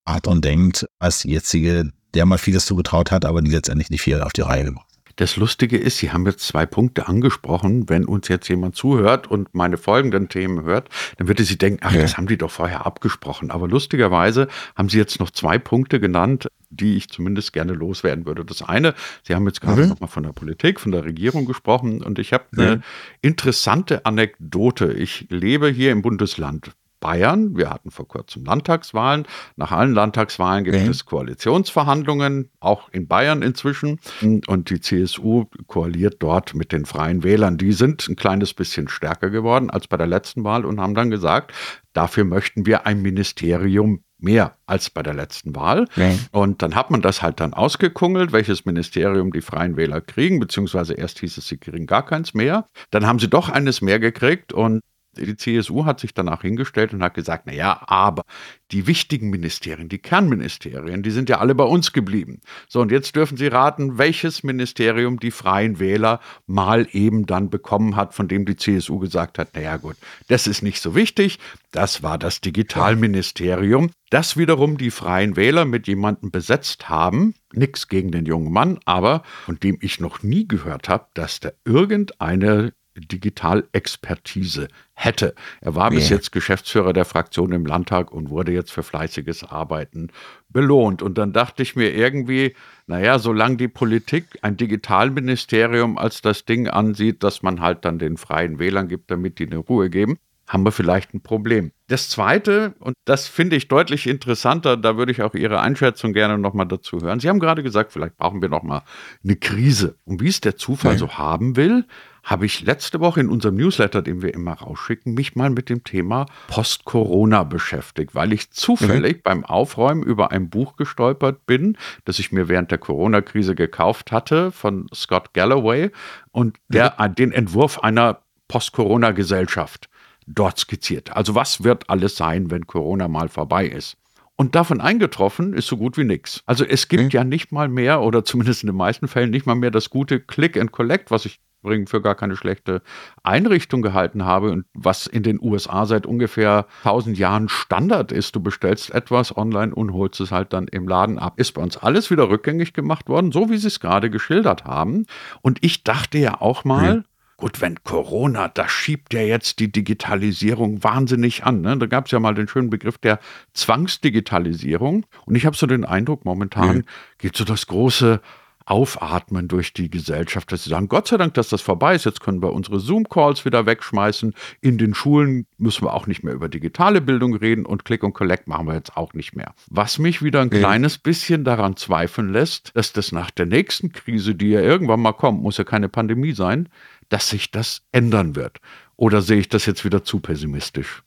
hat 0.06 0.28
und 0.28 0.44
denkt, 0.44 0.86
als 1.00 1.20
die 1.20 1.32
jetzige 1.32 1.92
der 2.14 2.26
mal 2.26 2.38
vieles 2.38 2.66
zugetraut 2.66 3.12
hat, 3.12 3.26
aber 3.26 3.42
die 3.42 3.52
letztendlich 3.52 3.90
nicht 3.90 4.02
viel 4.02 4.22
auf 4.22 4.34
die 4.34 4.42
Reihe 4.42 4.66
gemacht. 4.66 4.93
Das 5.16 5.36
Lustige 5.36 5.78
ist, 5.78 5.98
Sie 5.98 6.12
haben 6.12 6.26
jetzt 6.26 6.48
zwei 6.48 6.66
Punkte 6.66 7.08
angesprochen. 7.08 7.88
Wenn 7.90 8.06
uns 8.06 8.28
jetzt 8.28 8.48
jemand 8.48 8.76
zuhört 8.76 9.28
und 9.28 9.54
meine 9.54 9.78
folgenden 9.78 10.28
Themen 10.28 10.64
hört, 10.64 10.90
dann 11.18 11.28
würde 11.28 11.44
sie 11.44 11.58
denken, 11.58 11.80
ach, 11.84 11.94
ja. 11.94 12.02
das 12.02 12.18
haben 12.18 12.28
die 12.28 12.38
doch 12.38 12.50
vorher 12.50 12.86
abgesprochen. 12.86 13.52
Aber 13.52 13.68
lustigerweise 13.68 14.48
haben 14.76 14.90
Sie 14.90 14.98
jetzt 14.98 15.20
noch 15.20 15.30
zwei 15.30 15.60
Punkte 15.60 16.00
genannt, 16.00 16.50
die 16.70 16.96
ich 16.98 17.10
zumindest 17.10 17.54
gerne 17.54 17.74
loswerden 17.74 18.26
würde. 18.26 18.44
Das 18.44 18.62
eine, 18.64 18.96
Sie 19.24 19.36
haben 19.36 19.46
jetzt 19.46 19.62
gerade 19.62 19.84
mhm. 19.84 19.90
nochmal 19.90 20.10
von 20.10 20.24
der 20.24 20.34
Politik, 20.34 20.80
von 20.80 20.92
der 20.92 21.06
Regierung 21.06 21.46
gesprochen 21.46 22.02
und 22.02 22.18
ich 22.18 22.34
habe 22.34 22.46
eine 22.58 22.78
mhm. 22.78 22.84
interessante 23.22 24.06
Anekdote. 24.06 24.94
Ich 24.94 25.28
lebe 25.30 25.70
hier 25.70 25.92
im 25.92 26.02
Bundesland 26.02 26.72
Bayern. 27.04 27.58
Wir 27.58 27.70
hatten 27.70 27.92
vor 27.92 28.08
kurzem 28.08 28.46
Landtagswahlen. 28.46 29.26
Nach 29.58 29.74
allen 29.74 29.94
Landtagswahlen 29.94 30.64
gibt 30.64 30.78
okay. 30.78 30.88
es 30.88 31.06
Koalitionsverhandlungen, 31.06 32.50
auch 32.62 32.88
in 32.94 33.10
Bayern 33.10 33.42
inzwischen. 33.42 34.00
Und 34.22 34.70
die 34.70 34.80
CSU 34.80 35.46
koaliert 35.68 36.16
dort 36.20 36.56
mit 36.56 36.72
den 36.72 36.86
Freien 36.86 37.24
Wählern. 37.24 37.58
Die 37.58 37.74
sind 37.74 38.08
ein 38.08 38.16
kleines 38.16 38.54
bisschen 38.54 38.88
stärker 38.88 39.30
geworden 39.30 39.70
als 39.70 39.88
bei 39.88 39.98
der 39.98 40.08
letzten 40.08 40.46
Wahl 40.46 40.64
und 40.64 40.80
haben 40.80 40.96
dann 40.96 41.10
gesagt, 41.10 41.52
dafür 41.92 42.24
möchten 42.24 42.66
wir 42.66 42.88
ein 42.88 43.02
Ministerium 43.02 44.06
mehr 44.18 44.56
als 44.66 44.90
bei 44.90 45.04
der 45.04 45.14
letzten 45.14 45.54
Wahl. 45.58 45.82
Okay. 45.92 46.18
Und 46.32 46.62
dann 46.62 46.74
hat 46.76 46.90
man 46.90 47.02
das 47.02 47.22
halt 47.22 47.42
dann 47.42 47.54
ausgekungelt, 47.54 48.32
welches 48.32 48.64
Ministerium 48.64 49.34
die 49.34 49.42
Freien 49.42 49.76
Wähler 49.76 50.00
kriegen, 50.00 50.40
beziehungsweise 50.40 50.94
erst 50.94 51.20
hieß 51.20 51.38
es, 51.38 51.50
sie 51.50 51.58
kriegen 51.58 51.86
gar 51.86 52.06
keins 52.06 52.34
mehr. 52.34 52.70
Dann 52.92 53.06
haben 53.06 53.20
sie 53.20 53.28
doch 53.28 53.50
eines 53.50 53.82
mehr 53.82 54.00
gekriegt 54.00 54.54
und 54.54 54.80
die 55.16 55.36
CSU 55.36 55.86
hat 55.86 56.00
sich 56.00 56.14
danach 56.14 56.42
hingestellt 56.42 56.94
und 56.94 57.04
hat 57.04 57.14
gesagt, 57.14 57.44
na 57.46 57.54
ja, 57.54 57.82
aber 57.88 58.24
die 58.72 58.88
wichtigen 58.88 59.30
Ministerien, 59.30 59.90
die 59.90 60.00
Kernministerien, 60.00 61.04
die 61.04 61.12
sind 61.12 61.30
ja 61.30 61.40
alle 61.40 61.56
bei 61.56 61.64
uns 61.64 61.94
geblieben. 61.94 62.42
So, 62.68 62.82
und 62.82 62.92
jetzt 62.92 63.16
dürfen 63.16 63.38
Sie 63.38 63.48
raten, 63.48 63.98
welches 63.98 64.44
Ministerium 64.44 65.20
die 65.20 65.32
Freien 65.32 65.80
Wähler 65.80 66.20
mal 66.48 66.88
eben 66.92 67.26
dann 67.26 67.50
bekommen 67.50 67.96
hat, 67.96 68.14
von 68.14 68.28
dem 68.28 68.46
die 68.46 68.56
CSU 68.56 69.00
gesagt 69.00 69.38
hat, 69.38 69.50
na 69.54 69.62
ja 69.62 69.78
gut, 69.78 69.96
das 70.28 70.48
ist 70.48 70.64
nicht 70.64 70.82
so 70.82 70.96
wichtig. 70.96 71.40
Das 71.72 72.04
war 72.04 72.18
das 72.18 72.42
Digitalministerium, 72.42 73.92
das 74.10 74.38
wiederum 74.38 74.78
die 74.78 74.92
Freien 74.92 75.36
Wähler 75.36 75.66
mit 75.66 75.88
jemandem 75.88 76.32
besetzt 76.32 76.90
haben. 76.90 77.36
Nix 77.52 77.88
gegen 77.88 78.12
den 78.12 78.26
jungen 78.26 78.52
Mann, 78.52 78.80
aber 78.86 79.22
von 79.46 79.60
dem 79.60 79.78
ich 79.82 80.00
noch 80.00 80.24
nie 80.24 80.48
gehört 80.48 80.90
habe, 80.90 81.06
dass 81.14 81.40
da 81.40 81.52
irgendeine 81.66 82.74
Digitalexpertise 82.96 84.68
hätte. 84.94 85.34
Er 85.62 85.76
war 85.76 85.92
Ja. 85.92 85.98
bis 86.00 86.10
jetzt 86.10 86.32
Geschäftsführer 86.32 86.94
der 86.94 87.06
Fraktion 87.06 87.52
im 87.52 87.66
Landtag 87.66 88.12
und 88.12 88.30
wurde 88.30 88.52
jetzt 88.52 88.72
für 88.72 88.84
fleißiges 88.84 89.44
Arbeiten 89.44 90.10
belohnt. 90.50 91.02
Und 91.02 91.18
dann 91.18 91.34
dachte 91.34 91.64
ich 91.64 91.76
mir 91.76 91.94
irgendwie, 91.96 92.56
naja, 92.88 93.20
solange 93.20 93.58
die 93.58 93.68
Politik 93.68 94.26
ein 94.42 94.58
Digitalministerium 94.58 95.98
als 95.98 96.22
das 96.22 96.46
Ding 96.46 96.68
ansieht, 96.68 97.24
dass 97.24 97.42
man 97.42 97.62
halt 97.62 97.86
dann 97.86 98.00
den 98.00 98.18
freien 98.18 98.60
Wählern 98.60 98.88
gibt, 98.88 99.10
damit 99.12 99.40
die 99.40 99.46
eine 99.48 99.58
Ruhe 99.58 99.90
geben, 99.90 100.18
haben 100.48 100.64
wir 100.66 100.72
vielleicht 100.72 101.14
ein 101.14 101.22
Problem. 101.22 101.72
Das 101.88 102.10
Zweite, 102.10 102.76
und 102.80 102.96
das 103.06 103.28
finde 103.28 103.56
ich 103.56 103.70
deutlich 103.70 104.08
interessanter, 104.08 104.76
da 104.78 104.98
würde 104.98 105.12
ich 105.12 105.22
auch 105.22 105.34
Ihre 105.36 105.62
Einschätzung 105.62 106.12
gerne 106.14 106.38
nochmal 106.38 106.68
dazu 106.68 107.00
hören. 107.00 107.20
Sie 107.22 107.30
haben 107.30 107.40
gerade 107.40 107.64
gesagt, 107.64 107.94
vielleicht 107.94 108.18
brauchen 108.18 108.42
wir 108.42 108.50
nochmal 108.50 108.82
eine 109.24 109.38
Krise. 109.38 109.96
Und 110.04 110.22
wie 110.22 110.28
es 110.28 110.42
der 110.42 110.58
Zufall 110.58 110.94
Ja. 110.94 110.98
so 111.00 111.18
haben 111.18 111.56
will, 111.56 111.86
habe 112.24 112.46
ich 112.46 112.62
letzte 112.62 113.02
Woche 113.02 113.20
in 113.20 113.30
unserem 113.30 113.56
Newsletter, 113.56 114.02
den 114.02 114.22
wir 114.22 114.34
immer 114.34 114.54
rausschicken, 114.54 115.14
mich 115.14 115.36
mal 115.36 115.50
mit 115.50 115.70
dem 115.70 115.84
Thema 115.84 116.26
Post-Corona 116.48 117.44
beschäftigt, 117.44 118.16
weil 118.16 118.32
ich 118.32 118.52
zufällig 118.52 119.24
beim 119.24 119.44
Aufräumen 119.44 120.04
über 120.04 120.32
ein 120.32 120.50
Buch 120.50 120.78
gestolpert 120.78 121.46
bin, 121.46 121.78
das 122.06 122.20
ich 122.20 122.32
mir 122.32 122.48
während 122.48 122.72
der 122.72 122.78
Corona-Krise 122.78 123.56
gekauft 123.56 124.12
hatte 124.14 124.52
von 124.52 124.88
Scott 124.94 125.34
Galloway 125.34 125.92
und 126.32 126.58
der 126.70 126.92
den 127.10 127.34
Entwurf 127.34 127.80
einer 127.80 128.22
Post-Corona-Gesellschaft 128.48 129.90
dort 130.26 130.58
skizziert. 130.58 131.16
Also 131.16 131.36
was 131.36 131.64
wird 131.66 131.90
alles 131.90 132.16
sein, 132.16 132.50
wenn 132.50 132.68
Corona 132.68 133.10
mal 133.10 133.28
vorbei 133.28 133.68
ist? 133.68 133.98
Und 134.36 134.56
davon 134.56 134.82
eingetroffen 134.82 135.54
ist 135.54 135.68
so 135.68 135.78
gut 135.78 135.98
wie 135.98 136.06
nichts. 136.06 136.42
Also 136.46 136.66
es 136.66 136.88
gibt 136.88 137.14
ja 137.14 137.24
nicht 137.24 137.52
mal 137.52 137.68
mehr, 137.68 138.02
oder 138.02 138.24
zumindest 138.24 138.64
in 138.64 138.68
den 138.68 138.76
meisten 138.76 139.08
Fällen 139.08 139.30
nicht 139.30 139.46
mal 139.46 139.56
mehr 139.56 139.70
das 139.72 139.90
gute 139.90 140.20
Click 140.20 140.58
and 140.58 140.72
Collect, 140.72 141.12
was 141.12 141.26
ich 141.26 141.40
übrigens 141.64 141.90
für 141.90 142.02
gar 142.02 142.16
keine 142.16 142.36
schlechte 142.36 142.82
Einrichtung 143.24 143.82
gehalten 143.82 144.26
habe 144.26 144.52
und 144.52 144.66
was 144.74 145.08
in 145.08 145.24
den 145.24 145.40
USA 145.42 145.86
seit 145.86 146.06
ungefähr 146.06 146.68
1000 146.84 147.18
Jahren 147.18 147.50
Standard 147.50 148.12
ist. 148.12 148.36
Du 148.36 148.42
bestellst 148.42 148.94
etwas 148.94 149.36
online 149.36 149.74
und 149.74 149.94
holst 149.94 150.20
es 150.20 150.32
halt 150.32 150.54
dann 150.54 150.68
im 150.68 150.88
Laden 150.88 151.18
ab. 151.18 151.40
Ist 151.40 151.54
bei 151.54 151.62
uns 151.62 151.78
alles 151.78 152.12
wieder 152.12 152.30
rückgängig 152.30 152.74
gemacht 152.74 153.08
worden, 153.08 153.32
so 153.32 153.50
wie 153.50 153.58
Sie 153.58 153.68
es 153.68 153.80
gerade 153.80 154.10
geschildert 154.10 154.66
haben. 154.66 155.06
Und 155.42 155.60
ich 155.62 155.84
dachte 155.84 156.18
ja 156.18 156.42
auch 156.42 156.66
mal, 156.66 157.06
Gut, 157.38 157.62
wenn 157.62 157.84
Corona, 157.84 158.48
das 158.48 158.72
schiebt 158.72 159.14
ja 159.14 159.20
jetzt 159.20 159.60
die 159.60 159.72
Digitalisierung 159.72 160.84
wahnsinnig 160.84 161.44
an. 161.44 161.62
Ne? 161.62 161.78
Da 161.78 161.88
gab 161.88 162.06
es 162.06 162.12
ja 162.12 162.20
mal 162.20 162.36
den 162.36 162.48
schönen 162.48 162.70
Begriff 162.70 163.00
der 163.00 163.20
Zwangsdigitalisierung. 163.54 165.06
Und 165.26 165.36
ich 165.36 165.46
habe 165.46 165.58
so 165.58 165.66
den 165.66 165.84
Eindruck, 165.84 166.26
momentan 166.26 166.86
geht 167.18 167.36
so 167.36 167.44
das 167.44 167.68
große 167.68 168.22
Aufatmen 168.66 169.48
durch 169.48 169.74
die 169.74 169.90
Gesellschaft, 169.90 170.52
dass 170.52 170.64
sie 170.64 170.70
sagen, 170.70 170.88
Gott 170.88 171.08
sei 171.08 171.18
Dank, 171.18 171.34
dass 171.34 171.50
das 171.50 171.62
vorbei 171.62 171.96
ist. 171.96 172.06
Jetzt 172.06 172.22
können 172.22 172.42
wir 172.42 172.54
unsere 172.54 172.80
Zoom-Calls 172.80 173.46
wieder 173.46 173.66
wegschmeißen. 173.66 174.34
In 174.62 174.78
den 174.78 174.94
Schulen 174.94 175.46
müssen 175.58 175.84
wir 175.86 175.94
auch 175.94 176.08
nicht 176.08 176.24
mehr 176.24 176.34
über 176.34 176.50
digitale 176.50 177.02
Bildung 177.02 177.36
reden 177.36 177.66
und 177.66 177.86
Click 177.86 178.04
und 178.04 178.14
Collect 178.14 178.48
machen 178.48 178.68
wir 178.68 178.76
jetzt 178.76 178.96
auch 178.96 179.14
nicht 179.14 179.36
mehr. 179.36 179.54
Was 179.70 180.00
mich 180.00 180.22
wieder 180.22 180.42
ein 180.42 180.50
kleines 180.50 180.98
bisschen 180.98 181.44
daran 181.44 181.76
zweifeln 181.76 182.32
lässt, 182.32 182.72
dass 182.76 182.94
das 182.94 183.12
nach 183.12 183.32
der 183.32 183.46
nächsten 183.46 183.92
Krise, 183.92 184.36
die 184.36 184.50
ja 184.50 184.62
irgendwann 184.62 185.02
mal 185.02 185.14
kommt, 185.14 185.42
muss 185.42 185.58
ja 185.58 185.64
keine 185.64 185.90
Pandemie 185.90 186.34
sein, 186.34 186.70
dass 187.10 187.30
sich 187.30 187.52
das 187.52 187.82
ändern 187.92 188.36
wird. 188.36 188.60
Oder 188.96 189.22
sehe 189.22 189.38
ich 189.38 189.50
das 189.50 189.66
jetzt 189.66 189.86
wieder 189.86 190.04
zu 190.04 190.20
pessimistisch? 190.20 191.04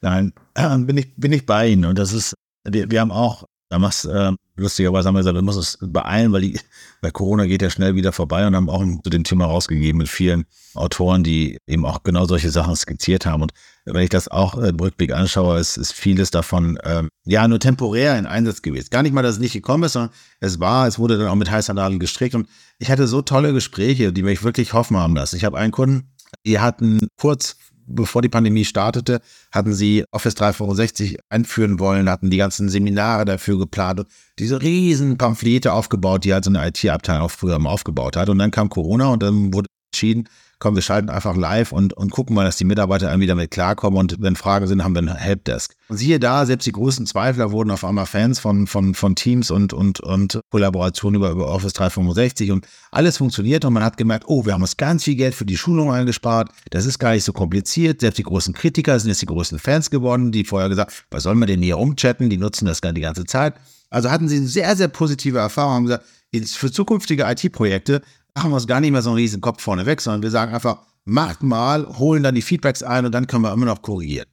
Nein, 0.00 0.32
bin 0.86 0.96
ich, 0.96 1.14
bin 1.16 1.32
ich 1.32 1.46
bei 1.46 1.68
Ihnen. 1.68 1.84
Und 1.84 1.98
das 1.98 2.12
ist, 2.12 2.34
wir, 2.64 2.90
wir 2.90 3.00
haben 3.00 3.12
auch, 3.12 3.44
damals, 3.72 4.04
äh, 4.04 4.32
lustigerweise 4.56 5.08
haben 5.08 5.14
wir 5.14 5.20
gesagt, 5.20 5.34
wir 5.34 5.42
müssen 5.42 5.60
es 5.60 5.78
beeilen, 5.80 6.32
weil 6.32 6.42
die, 6.42 6.60
weil 7.00 7.10
Corona 7.10 7.46
geht 7.46 7.62
ja 7.62 7.70
schnell 7.70 7.94
wieder 7.94 8.12
vorbei 8.12 8.46
und 8.46 8.54
haben 8.54 8.68
auch 8.68 8.84
zu 9.02 9.10
dem 9.10 9.24
Thema 9.24 9.46
rausgegeben 9.46 9.98
mit 9.98 10.08
vielen 10.08 10.44
Autoren, 10.74 11.24
die 11.24 11.58
eben 11.66 11.86
auch 11.86 12.02
genau 12.02 12.26
solche 12.26 12.50
Sachen 12.50 12.76
skizziert 12.76 13.24
haben. 13.24 13.42
Und 13.42 13.52
wenn 13.86 14.02
ich 14.02 14.10
das 14.10 14.28
auch 14.28 14.58
äh, 14.58 14.68
im 14.68 14.76
Rückblick 14.76 15.12
anschaue, 15.12 15.58
ist, 15.58 15.78
ist 15.78 15.92
vieles 15.92 16.30
davon 16.30 16.78
ähm, 16.84 17.08
ja 17.24 17.48
nur 17.48 17.60
temporär 17.60 18.18
in 18.18 18.26
Einsatz 18.26 18.60
gewesen. 18.60 18.88
Gar 18.90 19.02
nicht 19.02 19.14
mal, 19.14 19.22
dass 19.22 19.36
es 19.36 19.40
nicht 19.40 19.54
gekommen 19.54 19.84
ist, 19.84 19.94
sondern 19.94 20.12
es 20.40 20.60
war, 20.60 20.86
es 20.86 20.98
wurde 20.98 21.16
dann 21.16 21.28
auch 21.28 21.34
mit 21.34 21.50
heißer 21.50 21.72
Nadel 21.72 21.98
gestrickt. 21.98 22.34
Und 22.34 22.46
ich 22.78 22.90
hatte 22.90 23.06
so 23.06 23.22
tolle 23.22 23.54
Gespräche, 23.54 24.12
die 24.12 24.22
mich 24.22 24.44
wirklich 24.44 24.74
hoffen 24.74 24.98
haben 24.98 25.16
lassen. 25.16 25.36
Ich 25.36 25.44
habe 25.44 25.58
einen 25.58 25.72
Kunden, 25.72 26.12
die 26.44 26.58
hatten 26.58 27.08
kurz 27.18 27.56
bevor 27.94 28.22
die 28.22 28.28
Pandemie 28.28 28.64
startete, 28.64 29.20
hatten 29.50 29.72
sie 29.74 30.04
Office 30.10 30.34
365 30.34 31.18
einführen 31.28 31.78
wollen, 31.78 32.08
hatten 32.08 32.30
die 32.30 32.36
ganzen 32.36 32.68
Seminare 32.68 33.24
dafür 33.24 33.58
geplant 33.58 34.00
und 34.00 34.08
diese 34.38 34.62
riesen 34.62 35.18
Pamphlete 35.18 35.72
aufgebaut, 35.72 36.24
die 36.24 36.32
halt 36.32 36.44
so 36.44 36.50
eine 36.50 36.66
IT-Abteilung 36.66 37.28
früher 37.28 37.58
mal 37.58 37.70
aufgebaut 37.70 38.16
hat. 38.16 38.28
Und 38.28 38.38
dann 38.38 38.50
kam 38.50 38.68
Corona 38.68 39.08
und 39.08 39.22
dann 39.22 39.52
wurde 39.52 39.68
entschieden, 39.92 40.28
komm, 40.62 40.76
wir 40.76 40.82
schalten 40.82 41.10
einfach 41.10 41.36
live 41.36 41.72
und, 41.72 41.92
und 41.94 42.12
gucken 42.12 42.36
mal, 42.36 42.44
dass 42.44 42.56
die 42.56 42.64
Mitarbeiter 42.64 43.10
irgendwie 43.10 43.26
damit 43.26 43.50
klarkommen 43.50 43.98
und 43.98 44.22
wenn 44.22 44.36
Fragen 44.36 44.68
sind, 44.68 44.84
haben 44.84 44.94
wir 44.94 45.02
ein 45.02 45.12
Helpdesk. 45.12 45.74
Und 45.88 45.96
siehe 45.96 46.20
da, 46.20 46.46
selbst 46.46 46.66
die 46.66 46.72
größten 46.72 47.04
Zweifler 47.04 47.50
wurden 47.50 47.72
auf 47.72 47.84
einmal 47.84 48.06
Fans 48.06 48.38
von, 48.38 48.68
von, 48.68 48.94
von 48.94 49.16
Teams 49.16 49.50
und, 49.50 49.72
und, 49.72 49.98
und 49.98 50.38
Kollaboration 50.52 51.16
über, 51.16 51.30
über 51.30 51.48
Office 51.48 51.72
365 51.72 52.52
und 52.52 52.68
alles 52.92 53.16
funktioniert 53.16 53.64
und 53.64 53.72
man 53.72 53.82
hat 53.82 53.96
gemerkt, 53.96 54.26
oh, 54.28 54.46
wir 54.46 54.52
haben 54.52 54.62
uns 54.62 54.76
ganz 54.76 55.02
viel 55.02 55.16
Geld 55.16 55.34
für 55.34 55.44
die 55.44 55.56
Schulung 55.56 55.90
eingespart, 55.90 56.50
das 56.70 56.86
ist 56.86 57.00
gar 57.00 57.10
nicht 57.10 57.24
so 57.24 57.32
kompliziert, 57.32 58.00
selbst 58.00 58.18
die 58.18 58.22
großen 58.22 58.54
Kritiker 58.54 59.00
sind 59.00 59.08
jetzt 59.08 59.22
die 59.22 59.26
größten 59.26 59.58
Fans 59.58 59.90
geworden, 59.90 60.30
die 60.30 60.44
vorher 60.44 60.68
gesagt, 60.68 61.06
was 61.10 61.24
sollen 61.24 61.40
wir 61.40 61.46
denn 61.46 61.60
hier 61.60 61.74
rumchatten, 61.74 62.30
die 62.30 62.38
nutzen 62.38 62.66
das 62.66 62.80
die 62.80 63.00
ganze 63.00 63.24
Zeit. 63.24 63.54
Also 63.90 64.12
hatten 64.12 64.28
sie 64.28 64.46
sehr, 64.46 64.76
sehr 64.76 64.88
positive 64.88 65.38
Erfahrung, 65.38 65.74
haben 65.74 65.84
gesagt, 65.86 66.04
für 66.46 66.70
zukünftige 66.70 67.24
IT-Projekte 67.24 68.00
machen 68.34 68.50
wir 68.50 68.56
uns 68.56 68.66
gar 68.66 68.80
nicht 68.80 68.92
mehr 68.92 69.02
so 69.02 69.10
einen 69.10 69.18
riesen 69.18 69.40
Kopf 69.40 69.62
vorne 69.62 69.86
weg, 69.86 70.00
sondern 70.00 70.22
wir 70.22 70.30
sagen 70.30 70.54
einfach, 70.54 70.78
macht 71.04 71.42
mal, 71.42 71.86
holen 71.98 72.22
dann 72.22 72.34
die 72.34 72.42
Feedbacks 72.42 72.82
ein 72.82 73.04
und 73.04 73.12
dann 73.12 73.26
können 73.26 73.42
wir 73.42 73.52
immer 73.52 73.66
noch 73.66 73.82
korrigieren. 73.82 74.26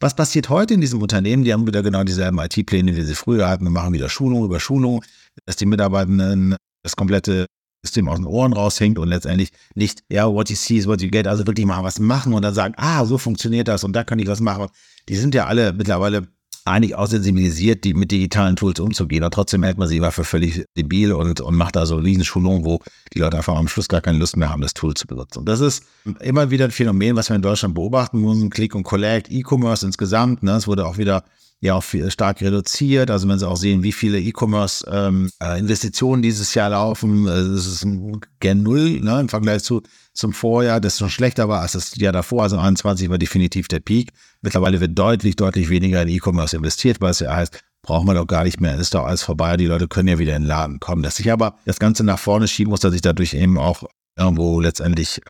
Was 0.00 0.14
passiert 0.14 0.50
heute 0.50 0.74
in 0.74 0.82
diesem 0.82 1.00
Unternehmen? 1.00 1.44
Die 1.44 1.52
haben 1.52 1.66
wieder 1.66 1.82
genau 1.82 2.04
dieselben 2.04 2.38
IT-Pläne, 2.38 2.92
die 2.92 3.02
sie 3.02 3.14
früher 3.14 3.48
hatten. 3.48 3.64
Wir 3.64 3.70
machen 3.70 3.94
wieder 3.94 4.10
Schulung 4.10 4.44
über 4.44 4.60
Schulung, 4.60 5.02
dass 5.46 5.56
die 5.56 5.64
Mitarbeitenden 5.64 6.56
das 6.82 6.96
komplette 6.96 7.46
System 7.82 8.08
aus 8.08 8.16
den 8.16 8.26
Ohren 8.26 8.52
raushängt 8.52 8.98
und 8.98 9.08
letztendlich 9.08 9.50
nicht, 9.74 10.02
ja, 10.10 10.30
what 10.30 10.50
you 10.50 10.56
see 10.56 10.76
is 10.76 10.86
what 10.86 11.00
you 11.00 11.08
get, 11.08 11.26
also 11.26 11.46
wirklich 11.46 11.64
mal 11.64 11.82
was 11.82 11.98
machen 11.98 12.34
und 12.34 12.42
dann 12.42 12.52
sagen, 12.52 12.74
ah, 12.76 13.04
so 13.06 13.16
funktioniert 13.16 13.68
das 13.68 13.84
und 13.84 13.94
da 13.94 14.04
kann 14.04 14.18
ich 14.18 14.26
was 14.26 14.40
machen. 14.40 14.68
Die 15.08 15.16
sind 15.16 15.34
ja 15.34 15.46
alle 15.46 15.72
mittlerweile 15.72 16.28
eigentlich 16.66 16.94
auch 16.94 17.06
sensibilisiert, 17.06 17.84
die 17.84 17.94
mit 17.94 18.10
digitalen 18.10 18.56
Tools 18.56 18.80
umzugehen. 18.80 19.22
Und 19.22 19.32
trotzdem 19.32 19.62
hält 19.62 19.78
man 19.78 19.88
sie 19.88 19.98
immer 19.98 20.12
für 20.12 20.24
völlig 20.24 20.64
debil 20.76 21.12
und, 21.12 21.40
und 21.40 21.54
macht 21.54 21.76
da 21.76 21.86
so 21.86 21.96
Riesenschulungen, 21.96 22.64
wo 22.64 22.80
die 23.14 23.20
Leute 23.20 23.36
einfach 23.36 23.56
am 23.56 23.68
Schluss 23.68 23.88
gar 23.88 24.00
keine 24.00 24.18
Lust 24.18 24.36
mehr 24.36 24.50
haben, 24.50 24.62
das 24.62 24.74
Tool 24.74 24.94
zu 24.94 25.06
benutzen. 25.06 25.40
Und 25.40 25.48
das 25.48 25.60
ist 25.60 25.84
immer 26.20 26.50
wieder 26.50 26.66
ein 26.66 26.70
Phänomen, 26.70 27.16
was 27.16 27.28
wir 27.28 27.36
in 27.36 27.42
Deutschland 27.42 27.74
beobachten 27.74 28.20
müssen. 28.20 28.50
Click 28.50 28.74
und 28.74 28.82
Collect, 28.82 29.30
E-Commerce 29.30 29.86
insgesamt. 29.86 30.42
Ne? 30.42 30.52
Es 30.52 30.66
wurde 30.66 30.86
auch 30.86 30.98
wieder 30.98 31.24
ja 31.60 31.74
auch 31.74 31.84
viel, 31.84 32.10
stark 32.10 32.40
reduziert. 32.42 33.10
Also 33.10 33.28
wenn 33.28 33.38
Sie 33.38 33.48
auch 33.48 33.56
sehen, 33.56 33.82
wie 33.82 33.92
viele 33.92 34.20
E-Commerce-Investitionen 34.20 36.18
ähm, 36.18 36.22
dieses 36.22 36.54
Jahr 36.54 36.70
laufen, 36.70 37.26
es 37.26 37.66
ist 37.66 37.84
ein 37.84 38.20
Gen 38.40 38.62
Null 38.62 39.00
ne, 39.00 39.20
im 39.20 39.28
Vergleich 39.28 39.62
zu 39.62 39.82
zum 40.16 40.32
Vorjahr, 40.32 40.80
das 40.80 40.98
schon 40.98 41.10
schlechter 41.10 41.48
war 41.48 41.60
als 41.60 41.72
das 41.72 41.96
Jahr 41.96 42.12
davor. 42.12 42.42
Also 42.42 42.58
21 42.58 43.10
war 43.10 43.18
definitiv 43.18 43.68
der 43.68 43.80
Peak. 43.80 44.12
Mittlerweile 44.42 44.80
wird 44.80 44.98
deutlich, 44.98 45.36
deutlich 45.36 45.68
weniger 45.68 46.02
in 46.02 46.08
E-Commerce 46.08 46.56
investiert, 46.56 47.00
weil 47.00 47.10
es 47.10 47.20
ja 47.20 47.34
heißt, 47.34 47.60
brauchen 47.82 48.06
wir 48.06 48.14
doch 48.14 48.26
gar 48.26 48.44
nicht 48.44 48.60
mehr, 48.60 48.76
ist 48.76 48.94
doch 48.94 49.04
alles 49.04 49.22
vorbei, 49.22 49.56
die 49.56 49.66
Leute 49.66 49.88
können 49.88 50.08
ja 50.08 50.18
wieder 50.18 50.34
in 50.34 50.42
den 50.42 50.48
Laden 50.48 50.80
kommen. 50.80 51.02
Dass 51.02 51.16
sich 51.16 51.30
aber 51.30 51.56
das 51.64 51.78
Ganze 51.78 52.02
nach 52.04 52.18
vorne 52.18 52.48
schieben 52.48 52.70
muss, 52.70 52.80
dass 52.80 52.94
ich 52.94 53.02
dadurch 53.02 53.34
eben 53.34 53.58
auch 53.58 53.84
irgendwo 54.16 54.60
letztendlich 54.60 55.20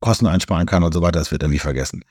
Kosten 0.00 0.26
einsparen 0.26 0.66
kann 0.66 0.82
und 0.82 0.92
so 0.92 1.02
weiter, 1.02 1.18
das 1.18 1.30
wird 1.30 1.42
irgendwie 1.42 1.58
vergessen. 1.58 2.04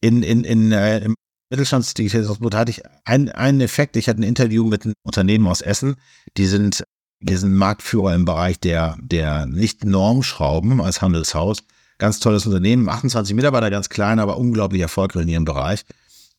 In, 0.00 0.22
in, 0.22 0.44
in, 0.44 0.72
äh, 0.72 0.98
Im 0.98 1.14
Mittelstandsdigitalisierungsboot 1.50 2.54
hatte 2.54 2.70
ich 2.70 2.82
einen, 3.04 3.30
einen 3.30 3.60
Effekt. 3.60 3.96
Ich 3.96 4.08
hatte 4.08 4.20
ein 4.20 4.24
Interview 4.24 4.64
mit 4.64 4.84
einem 4.84 4.94
Unternehmen 5.04 5.46
aus 5.46 5.60
Essen, 5.60 5.96
die 6.36 6.46
sind 6.46 6.84
wir 7.26 7.38
sind 7.38 7.54
Marktführer 7.54 8.14
im 8.14 8.26
Bereich 8.26 8.60
der, 8.60 8.96
der 9.00 9.46
Nicht-Normschrauben 9.46 10.80
als 10.80 11.00
Handelshaus. 11.00 11.62
Ganz 11.96 12.20
tolles 12.20 12.44
Unternehmen, 12.44 12.88
28 12.88 13.34
Mitarbeiter, 13.34 13.70
ganz 13.70 13.88
klein, 13.88 14.18
aber 14.18 14.36
unglaublich 14.36 14.82
erfolgreich 14.82 15.22
in 15.22 15.28
ihrem 15.28 15.44
Bereich. 15.44 15.84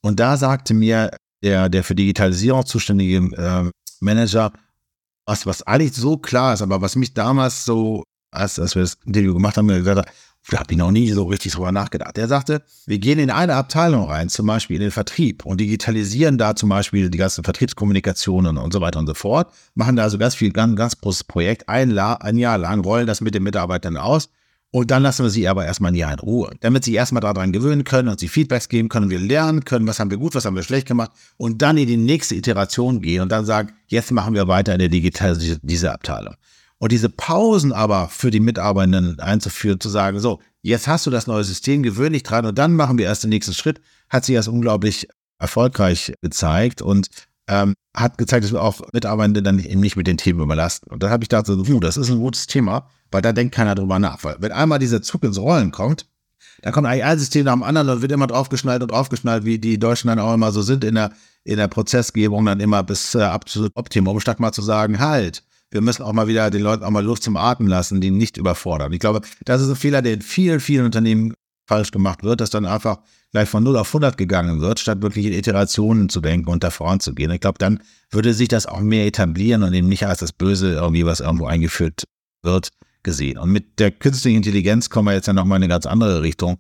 Und 0.02 0.20
da 0.20 0.38
sagte 0.38 0.74
mir 0.74 1.12
der, 1.42 1.70
der 1.70 1.84
für 1.84 1.96
Digitalisierung 1.96 2.66
zuständige 2.66 3.18
äh, 3.36 3.72
Manager, 4.00 4.52
was, 5.26 5.48
was 5.48 5.64
eigentlich 5.64 5.94
so 5.94 6.18
klar 6.18 6.54
ist, 6.54 6.62
aber 6.62 6.82
was 6.82 6.96
mich 6.96 7.16
damals 7.16 7.66
so, 7.66 8.04
als, 8.32 8.60
als 8.60 8.76
wir 8.76 8.84
das 8.84 8.98
Interview 9.06 9.34
gemacht 9.34 9.58
haben, 9.58 9.68
gesagt 9.68 10.08
hat, 10.08 10.16
da 10.50 10.60
habe 10.60 10.72
ich 10.72 10.78
noch 10.78 10.92
nie 10.92 11.12
so 11.12 11.24
richtig 11.24 11.54
drüber 11.54 11.72
nachgedacht. 11.72 12.18
Er 12.18 12.28
sagte, 12.28 12.62
wir 12.86 13.00
gehen 13.00 13.18
in 13.18 13.32
eine 13.32 13.56
Abteilung 13.56 14.08
rein, 14.08 14.30
zum 14.30 14.46
Beispiel 14.46 14.76
in 14.76 14.84
den 14.84 14.92
Vertrieb 14.92 15.46
und 15.46 15.60
digitalisieren 15.60 16.38
da 16.38 16.56
zum 16.56 16.70
Beispiel 16.70 17.10
die 17.10 17.18
ganzen 17.18 17.44
Vertriebskommunikationen 17.44 18.58
und 18.58 18.72
so 18.72 18.82
weiter 18.82 19.00
und 19.00 19.08
so 19.08 19.16
fort, 19.16 19.52
machen 19.74 19.96
da 19.96 20.04
also 20.04 20.18
ganz 20.18 20.36
viel, 20.36 20.52
ganz, 20.52 20.76
ganz 20.76 21.00
großes 21.00 21.24
Projekt, 21.24 21.68
ein, 21.68 21.98
ein 21.98 22.38
Jahr 22.38 22.58
lang, 22.58 22.82
rollen 22.82 23.08
das 23.08 23.22
mit 23.22 23.34
den 23.34 23.44
Mitarbeitern 23.44 23.98
aus 23.98 24.30
und 24.70 24.92
dann 24.92 25.04
lassen 25.04 25.24
wir 25.24 25.30
sie 25.30 25.48
aber 25.48 25.66
erstmal 25.66 25.94
ein 25.94 25.96
Jahr 25.96 26.14
in 26.14 26.20
Ruhe, 26.20 26.52
damit 26.60 26.84
sie 26.84 26.94
erstmal 26.94 27.22
daran 27.22 27.52
gewöhnen 27.52 27.84
können 27.84 28.10
und 28.10 28.20
sie 28.20 28.28
Feedbacks 28.28 28.70
geben 28.70 28.90
können, 28.90 29.10
wir 29.10 29.20
lernen 29.20 29.66
können, 29.66 29.88
was 29.88 30.00
haben 30.00 30.12
wir 30.12 30.18
gut, 30.18 30.36
was 30.36 30.46
haben 30.46 30.56
wir 30.56 30.64
schlecht 30.64 30.88
gemacht 30.88 31.12
und 31.38 31.62
dann 31.62 31.78
in 31.78 31.88
die 31.88 31.98
nächste 31.98 32.36
Iteration 32.36 33.02
gehen 33.02 33.22
und 33.22 33.32
dann 33.32 33.46
sagen, 33.46 33.72
jetzt 33.88 34.12
machen 34.12 34.36
wir 34.36 34.48
weiter 34.48 34.74
in 34.74 34.80
der 34.80 34.90
Digitalisierung 34.90 35.62
diese 35.64 35.92
Abteilung. 35.92 36.36
Und 36.78 36.92
diese 36.92 37.10
Pausen 37.10 37.72
aber 37.72 38.10
für 38.10 38.32
die 38.32 38.40
Mitarbeitenden 38.40 39.20
einzuführen, 39.20 39.80
zu 39.80 39.90
sagen, 39.90 40.20
so, 40.20 40.42
jetzt 40.62 40.88
hast 40.88 41.06
du 41.06 41.12
das 41.12 41.28
neue 41.28 41.44
System, 41.44 41.84
gewöhn 41.84 42.14
dich 42.14 42.24
dran 42.24 42.46
und 42.46 42.58
dann 42.58 42.76
machen 42.76 42.98
wir 42.98 43.06
erst 43.06 43.24
den 43.24 43.30
nächsten 43.30 43.54
Schritt, 43.54 43.82
hat 44.10 44.26
sich 44.26 44.36
als 44.36 44.48
unglaublich 44.48 45.08
erfolgreich 45.40 46.14
gezeigt 46.22 46.82
und 46.82 47.08
ähm, 47.48 47.76
hat 47.96 48.18
gezeigt, 48.18 48.44
dass 48.44 48.52
wir 48.52 48.62
auch 48.62 48.82
Mitarbeitende 48.92 49.44
dann 49.44 49.60
eben 49.60 49.80
nicht 49.80 49.96
mit 49.96 50.08
den 50.08 50.18
Themen 50.18 50.42
überlasten. 50.42 50.92
Und 50.92 51.04
da 51.04 51.10
habe 51.10 51.24
ich 51.24 51.30
gedacht, 51.30 51.46
so, 51.46 51.56
das 51.80 51.98
ist 51.98 52.10
ein 52.10 52.20
gutes 52.20 52.48
Thema, 52.48 52.90
weil 53.12 53.22
da 53.22 53.32
denkt 53.32 53.54
keiner 53.54 53.76
drüber 53.76 54.00
nach. 54.00 54.24
Weil 54.24 54.38
wenn 54.40 54.52
einmal 54.52 54.80
dieser 54.80 55.02
Zug 55.02 55.24
ins 55.24 55.38
Rollen 55.38 55.72
kommt, 55.72 56.08
dann 56.62 56.74
kommt 56.74 56.88
eigentlich 56.88 57.04
ein 57.04 57.20
System 57.20 57.46
nach 57.46 57.54
dem 57.54 57.64
anderen 57.64 57.90
und 57.90 58.02
wird 58.02 58.12
immer 58.12 58.28
draufgeschnallt 58.28 58.82
und 58.82 58.92
draufgeschnallt, 58.92 59.46
wie 59.46 59.60
die 59.60 59.78
Deutschen 59.78 60.08
dann 60.08 60.20
auch 60.20 60.34
immer 60.34 60.52
so 60.52 60.62
sind 60.62 60.84
in 60.84 60.96
der, 60.96 61.12
in 61.44 61.58
der 61.58 61.68
Prozessgebung, 61.68 62.46
dann 62.46 62.60
immer 62.60 62.84
bis 62.84 63.14
äh, 63.14 63.22
absolut 63.22 63.72
Optimum, 63.76 64.20
statt 64.20 64.40
mal 64.40 64.52
zu 64.52 64.62
sagen, 64.62 65.00
halt, 65.00 65.44
wir 65.76 65.82
müssen 65.82 66.04
auch 66.04 66.14
mal 66.14 66.28
wieder 66.28 66.50
den 66.50 66.62
Leuten 66.62 66.86
auch 66.86 66.90
mal 66.90 67.04
Luft 67.04 67.22
zum 67.22 67.36
Atmen 67.36 67.68
lassen, 67.68 68.00
die 68.00 68.10
nicht 68.10 68.38
überfordern. 68.38 68.94
Ich 68.94 69.00
glaube, 69.00 69.22
das 69.44 69.62
ist 69.62 69.70
ein 69.70 69.76
Fehler, 69.76 70.02
der 70.02 70.14
in 70.14 70.22
vielen, 70.22 70.62
vielen 70.62 70.86
Unternehmen 70.86 71.34
falsch 71.68 71.92
gemacht 71.92 72.24
wird, 72.24 72.40
dass 72.40 72.50
dann 72.50 72.66
einfach 72.66 73.00
gleich 73.32 73.50
von 73.50 73.62
0 73.64 73.76
auf 73.78 73.90
100 73.90 74.18
gegangen 74.18 74.62
wird, 74.62 74.80
statt 74.80 75.02
wirklich 75.02 75.26
in 75.26 75.34
Iterationen 75.34 76.08
zu 76.08 76.22
denken 76.22 76.50
und 76.50 76.64
da 76.64 76.70
voranzugehen. 76.70 77.30
Ich 77.32 77.42
glaube, 77.42 77.58
dann 77.58 77.82
würde 78.10 78.34
sich 78.34 78.48
das 78.48 78.68
auch 78.68 78.80
mehr 78.80 79.06
etablieren 79.06 79.64
und 79.64 79.74
eben 79.74 79.90
nicht 79.90 80.08
als 80.08 80.20
das 80.20 80.32
Böse 80.32 80.74
irgendwie, 80.74 81.06
was 81.06 81.20
irgendwo 81.20 81.46
eingeführt 81.46 82.06
wird, 82.42 82.70
gesehen. 83.04 83.38
Und 83.38 83.52
mit 83.52 83.80
der 83.80 83.92
künstlichen 83.92 84.38
Intelligenz 84.38 84.90
kommen 84.90 85.10
wir 85.10 85.14
jetzt 85.14 85.28
ja 85.28 85.34
nochmal 85.34 85.58
in 85.58 85.64
eine 85.64 85.74
ganz 85.74 85.86
andere 85.86 86.22
Richtung, 86.22 86.58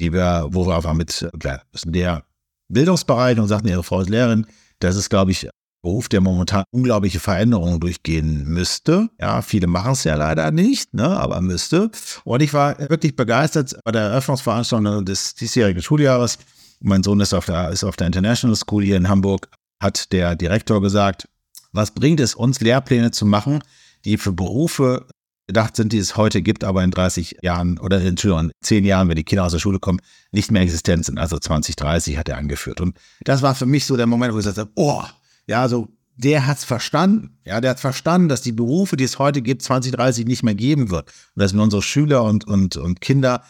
die 0.00 0.10
wir, 0.12 0.46
wo 0.50 0.66
wir 0.66 0.74
einfach 0.74 0.94
mit 0.94 1.28
begleiten 1.32 1.66
müssen. 1.70 1.92
Der 1.92 2.24
Bildungsbereich, 2.68 3.38
und 3.38 3.48
sagten 3.48 3.68
Ihre 3.68 3.82
Frau 3.82 4.00
ist 4.00 4.08
Lehrerin, 4.08 4.46
das 4.78 4.96
ist, 4.96 5.10
glaube 5.10 5.32
ich, 5.32 5.48
Beruf, 5.82 6.08
der 6.08 6.20
momentan 6.20 6.64
unglaubliche 6.70 7.20
Veränderungen 7.20 7.80
durchgehen 7.80 8.44
müsste. 8.44 9.08
Ja, 9.20 9.42
viele 9.42 9.66
machen 9.66 9.92
es 9.92 10.04
ja 10.04 10.16
leider 10.16 10.50
nicht, 10.50 10.92
ne, 10.92 11.08
aber 11.08 11.40
müsste. 11.40 11.90
Und 12.24 12.42
ich 12.42 12.52
war 12.52 12.78
wirklich 12.90 13.14
begeistert 13.14 13.78
bei 13.84 13.92
der 13.92 14.02
Eröffnungsveranstaltung 14.02 15.04
des 15.04 15.34
diesjährigen 15.34 15.82
Schuljahres. 15.82 16.38
Mein 16.80 17.02
Sohn 17.02 17.20
ist 17.20 17.34
auf 17.34 17.46
der, 17.46 17.70
ist 17.70 17.84
auf 17.84 17.96
der 17.96 18.08
International 18.08 18.56
School 18.56 18.84
hier 18.84 18.96
in 18.96 19.08
Hamburg, 19.08 19.48
hat 19.80 20.12
der 20.12 20.36
Direktor 20.36 20.80
gesagt, 20.82 21.28
was 21.72 21.92
bringt 21.92 22.20
es 22.20 22.34
uns, 22.34 22.60
Lehrpläne 22.60 23.10
zu 23.10 23.26
machen, 23.26 23.62
die 24.04 24.16
für 24.16 24.32
Berufe 24.32 25.06
gedacht 25.48 25.76
sind, 25.76 25.92
die 25.92 25.98
es 25.98 26.16
heute 26.16 26.42
gibt, 26.42 26.62
aber 26.62 26.84
in 26.84 26.90
30 26.90 27.38
Jahren 27.42 27.78
oder 27.78 28.00
in 28.00 28.16
10 28.16 28.84
Jahren, 28.84 29.08
wenn 29.08 29.16
die 29.16 29.24
Kinder 29.24 29.44
aus 29.44 29.52
der 29.52 29.58
Schule 29.58 29.78
kommen, 29.78 30.00
nicht 30.30 30.50
mehr 30.50 30.62
existent 30.62 31.06
sind. 31.06 31.18
Also 31.18 31.38
2030 31.38 32.18
hat 32.18 32.28
er 32.28 32.36
angeführt. 32.36 32.80
Und 32.80 32.96
das 33.24 33.42
war 33.42 33.54
für 33.54 33.64
mich 33.64 33.86
so 33.86 33.96
der 33.96 34.06
Moment, 34.06 34.34
wo 34.34 34.38
ich 34.38 34.44
sagte, 34.44 34.68
oh, 34.74 35.02
ja, 35.48 35.62
also 35.62 35.88
der 36.16 36.46
hat's 36.46 36.64
verstanden. 36.64 37.38
Ja, 37.44 37.60
der 37.60 37.70
hat 37.70 37.80
verstanden, 37.80 38.28
dass 38.28 38.42
die 38.42 38.52
Berufe, 38.52 38.96
die 38.96 39.04
es 39.04 39.18
heute 39.18 39.40
gibt, 39.40 39.62
2030 39.62 40.26
nicht 40.26 40.42
mehr 40.42 40.54
geben 40.54 40.90
wird. 40.90 41.08
Und 41.34 41.42
dass 41.42 41.54
wir 41.54 41.62
unsere 41.62 41.82
Schüler 41.82 42.24
und, 42.24 42.46
und, 42.46 42.76
und 42.76 43.00
Kinder 43.00 43.44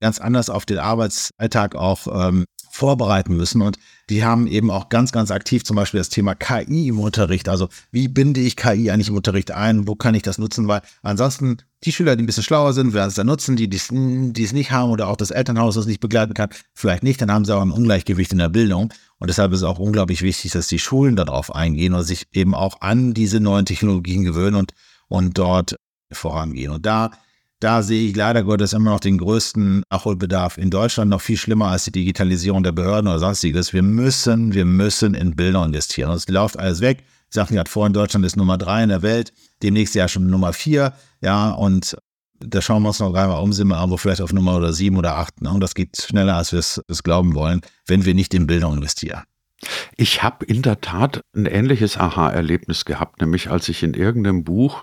ganz 0.00 0.20
anders 0.20 0.48
auf 0.48 0.64
den 0.64 0.78
Arbeitsalltag 0.78 1.74
auch 1.74 2.06
ähm, 2.06 2.44
vorbereiten 2.72 3.36
müssen. 3.36 3.60
Und 3.60 3.78
die 4.08 4.24
haben 4.24 4.46
eben 4.46 4.70
auch 4.70 4.88
ganz, 4.88 5.12
ganz 5.12 5.30
aktiv 5.30 5.62
zum 5.62 5.76
Beispiel 5.76 6.00
das 6.00 6.08
Thema 6.08 6.34
KI 6.34 6.88
im 6.88 7.00
Unterricht. 7.00 7.48
Also 7.48 7.68
wie 7.90 8.08
binde 8.08 8.40
ich 8.40 8.56
KI 8.56 8.90
eigentlich 8.90 9.08
im 9.08 9.16
Unterricht 9.16 9.50
ein? 9.50 9.86
Wo 9.86 9.94
kann 9.94 10.14
ich 10.14 10.22
das 10.22 10.38
nutzen? 10.38 10.68
Weil 10.68 10.80
ansonsten 11.02 11.58
die 11.84 11.92
Schüler, 11.92 12.16
die 12.16 12.22
ein 12.22 12.26
bisschen 12.26 12.42
schlauer 12.42 12.72
sind, 12.72 12.94
werden 12.94 13.08
es 13.08 13.14
dann 13.14 13.26
nutzen. 13.26 13.56
Die, 13.56 13.68
die 13.68 13.76
es 13.76 14.52
nicht 14.52 14.70
haben 14.70 14.90
oder 14.90 15.08
auch 15.08 15.16
das 15.16 15.30
Elternhaus 15.30 15.74
das 15.74 15.86
nicht 15.86 16.00
begleiten 16.00 16.32
kann, 16.34 16.48
vielleicht 16.74 17.02
nicht. 17.02 17.20
Dann 17.20 17.30
haben 17.30 17.44
sie 17.44 17.54
auch 17.54 17.62
ein 17.62 17.70
Ungleichgewicht 17.70 18.32
in 18.32 18.38
der 18.38 18.48
Bildung. 18.48 18.92
Und 19.22 19.28
deshalb 19.28 19.52
ist 19.52 19.60
es 19.60 19.64
auch 19.64 19.78
unglaublich 19.78 20.22
wichtig, 20.22 20.50
dass 20.50 20.66
die 20.66 20.80
Schulen 20.80 21.14
darauf 21.14 21.54
eingehen 21.54 21.94
und 21.94 22.02
sich 22.02 22.26
eben 22.32 22.56
auch 22.56 22.80
an 22.80 23.14
diese 23.14 23.38
neuen 23.38 23.64
Technologien 23.64 24.24
gewöhnen 24.24 24.56
und, 24.56 24.72
und 25.06 25.38
dort 25.38 25.76
vorangehen. 26.10 26.72
Und 26.72 26.84
da 26.84 27.12
da 27.60 27.84
sehe 27.84 28.08
ich 28.08 28.16
leider 28.16 28.42
Gottes 28.42 28.72
immer 28.72 28.90
noch 28.90 28.98
den 28.98 29.18
größten 29.18 29.84
Nachholbedarf 29.88 30.58
in 30.58 30.70
Deutschland, 30.70 31.08
noch 31.08 31.20
viel 31.20 31.36
schlimmer 31.36 31.68
als 31.68 31.84
die 31.84 31.92
Digitalisierung 31.92 32.64
der 32.64 32.72
Behörden 32.72 33.06
oder 33.06 33.20
sonstiges. 33.20 33.72
Wir 33.72 33.84
müssen, 33.84 34.54
wir 34.54 34.64
müssen 34.64 35.14
in 35.14 35.36
Bilder 35.36 35.64
investieren. 35.64 36.10
Und 36.10 36.16
es 36.16 36.26
läuft 36.26 36.58
alles 36.58 36.80
weg. 36.80 37.04
Ich 37.28 37.34
sagte 37.36 37.54
gerade 37.54 37.70
vorhin, 37.70 37.92
Deutschland 37.92 38.26
ist 38.26 38.36
Nummer 38.36 38.58
drei 38.58 38.82
in 38.82 38.88
der 38.88 39.02
Welt, 39.02 39.32
demnächst 39.62 39.94
ja 39.94 40.08
schon 40.08 40.26
Nummer 40.26 40.52
vier. 40.52 40.94
Ja, 41.20 41.52
und 41.52 41.96
da 42.44 42.60
schauen 42.60 42.82
wir 42.82 42.88
uns 42.88 43.00
noch 43.00 43.14
einmal 43.14 43.42
um, 43.42 43.52
sind 43.52 43.68
wir 43.68 43.76
irgendwo 43.76 43.96
vielleicht 43.96 44.20
auf 44.20 44.32
Nummer 44.32 44.56
oder 44.56 44.72
sieben 44.72 44.96
oder 44.96 45.16
acht. 45.16 45.40
Ne? 45.40 45.50
Und 45.50 45.60
das 45.60 45.74
geht 45.74 45.96
schneller, 46.00 46.36
als 46.36 46.52
wir 46.52 46.58
es 46.60 47.02
glauben 47.02 47.34
wollen, 47.34 47.60
wenn 47.86 48.04
wir 48.04 48.14
nicht 48.14 48.34
in 48.34 48.46
Bildung 48.46 48.74
investieren. 48.74 49.22
Ich 49.96 50.22
habe 50.22 50.44
in 50.44 50.62
der 50.62 50.80
Tat 50.80 51.22
ein 51.36 51.46
ähnliches 51.46 51.96
Aha-Erlebnis 51.96 52.84
gehabt, 52.84 53.20
nämlich 53.20 53.50
als 53.50 53.68
ich 53.68 53.82
in 53.82 53.94
irgendeinem 53.94 54.42
Buch 54.42 54.82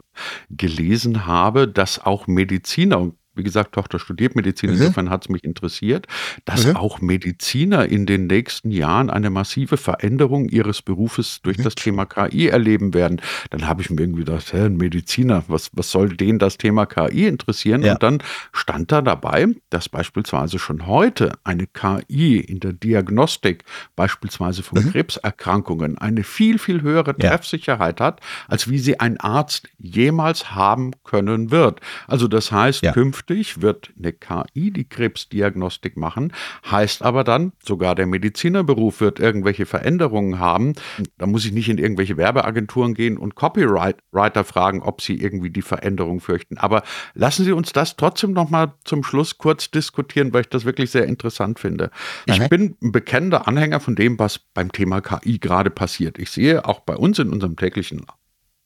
gelesen 0.50 1.26
habe, 1.26 1.68
dass 1.68 2.00
auch 2.00 2.28
Mediziner, 2.28 3.12
wie 3.40 3.44
gesagt, 3.44 3.74
Tochter 3.74 3.98
studiert 3.98 4.36
Medizin, 4.36 4.70
mhm. 4.70 4.76
insofern 4.76 5.10
hat 5.10 5.24
es 5.24 5.30
mich 5.30 5.44
interessiert, 5.44 6.08
dass 6.46 6.68
mhm. 6.68 6.76
auch 6.76 7.02
Mediziner 7.02 7.88
in 7.88 8.06
den 8.06 8.28
nächsten 8.28 8.70
Jahren 8.70 9.10
eine 9.10 9.30
massive 9.30 9.78
Veränderung 9.78 10.50
ihres 10.50 10.82
Berufes 10.82 11.42
durch 11.42 11.58
mhm. 11.58 11.64
das 11.64 11.76
Thema 11.76 12.06
KI 12.06 12.48
erleben 12.48 12.94
werden. 12.94 13.22
Dann 13.50 13.68
habe 13.68 13.82
ich 13.82 13.90
mir 13.90 14.02
irgendwie 14.02 14.26
gedacht, 14.26 14.54
hä, 14.54 14.66
ein 14.66 14.76
Mediziner, 14.78 15.44
was, 15.48 15.72
was 15.74 15.90
soll 15.90 16.10
den 16.10 16.38
das 16.38 16.58
Thema 16.58 16.86
KI 16.86 17.28
interessieren? 17.28 17.82
Ja. 17.82 17.94
Und 17.94 18.04
dann 18.04 18.18
stand 18.52 18.92
da 18.92 19.02
dabei, 19.02 19.48
dass 19.70 19.88
beispielsweise 19.88 20.60
schon 20.60 20.86
heute 20.86 21.32
eine 21.46 21.66
KI 21.66 22.40
in 22.40 22.60
der 22.60 22.74
Diagnostik 22.74 23.64
beispielsweise 23.96 24.64
von 24.64 24.84
mhm. 24.84 24.92
Krebserkrankungen 24.92 25.98
eine 25.98 26.24
viel, 26.24 26.60
viel 26.60 26.82
höhere 26.82 27.18
Treffsicherheit 27.18 28.02
ja. 28.02 28.08
hat, 28.08 28.22
als 28.50 28.70
wie 28.70 28.80
sie 28.80 29.00
ein 29.00 29.18
Arzt 29.18 29.70
jemals 29.78 30.54
haben 30.54 30.92
können 31.06 31.52
wird. 31.52 31.80
Also 32.08 32.28
das 32.28 32.52
heißt, 32.52 32.84
ja. 32.84 32.92
künftig 32.92 33.29
künftig 33.30 33.62
wird 33.62 33.92
eine 33.98 34.12
KI 34.12 34.72
die 34.72 34.90
Krebsdiagnostik 34.90 35.98
machen, 35.98 36.34
heißt 36.70 37.04
aber 37.04 37.24
dann, 37.24 37.52
sogar 37.64 37.94
der 37.94 38.08
Medizinerberuf 38.08 39.02
wird 39.02 39.20
irgendwelche 39.20 39.68
Veränderungen 39.68 40.40
haben. 40.40 40.74
Da 41.20 41.28
muss 41.28 41.46
ich 41.46 41.52
nicht 41.52 41.70
in 41.70 41.78
irgendwelche 41.78 42.18
Werbeagenturen 42.18 42.96
gehen 42.96 43.18
und 43.20 43.36
Copywriter 43.36 44.44
fragen, 44.44 44.82
ob 44.82 45.02
sie 45.02 45.22
irgendwie 45.22 45.52
die 45.52 45.62
Veränderung 45.62 46.22
fürchten. 46.22 46.58
Aber 46.58 46.82
lassen 47.14 47.46
Sie 47.46 47.52
uns 47.52 47.72
das 47.72 47.98
trotzdem 47.98 48.34
noch 48.34 48.50
mal 48.50 48.74
zum 48.84 49.04
Schluss 49.04 49.38
kurz 49.38 49.70
diskutieren, 49.70 50.34
weil 50.34 50.42
ich 50.42 50.50
das 50.50 50.66
wirklich 50.66 50.90
sehr 50.90 51.06
interessant 51.06 51.60
finde. 51.60 51.92
Ich 52.26 52.40
okay. 52.40 52.48
bin 52.50 52.78
ein 52.82 52.92
bekennender 52.92 53.48
Anhänger 53.48 53.80
von 53.80 53.96
dem, 53.96 54.18
was 54.18 54.40
beim 54.40 54.72
Thema 54.72 55.02
KI 55.02 55.38
gerade 55.38 55.70
passiert. 55.70 56.18
Ich 56.18 56.32
sehe 56.32 56.66
auch 56.66 56.80
bei 56.80 56.96
uns 56.96 57.20
in 57.20 57.30
unserem 57.30 57.56
täglichen 57.56 58.08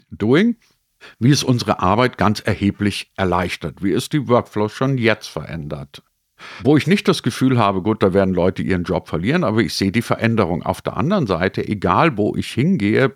Doing, 0.10 0.56
wie 1.20 1.32
es 1.32 1.44
unsere 1.44 1.80
Arbeit 1.80 2.18
ganz 2.18 2.40
erheblich 2.40 3.12
erleichtert, 3.16 3.84
wie 3.84 3.92
es 3.92 4.10
die 4.10 4.28
Workflows 4.28 4.72
schon 4.72 4.98
jetzt 4.98 5.28
verändert. 5.28 6.04
Wo 6.64 6.76
ich 6.78 6.88
nicht 6.88 7.08
das 7.08 7.24
Gefühl 7.24 7.58
habe, 7.58 7.82
gut, 7.82 8.04
da 8.04 8.14
werden 8.14 8.34
Leute 8.34 8.64
ihren 8.64 8.84
Job 8.84 9.08
verlieren, 9.08 9.44
aber 9.44 9.62
ich 9.62 9.74
sehe 9.74 9.92
die 9.92 10.02
Veränderung. 10.02 10.64
Auf 10.64 10.82
der 10.82 10.98
anderen 10.98 11.28
Seite, 11.28 11.66
egal 11.66 12.18
wo 12.18 12.36
ich 12.36 12.48
hingehe, 12.48 13.14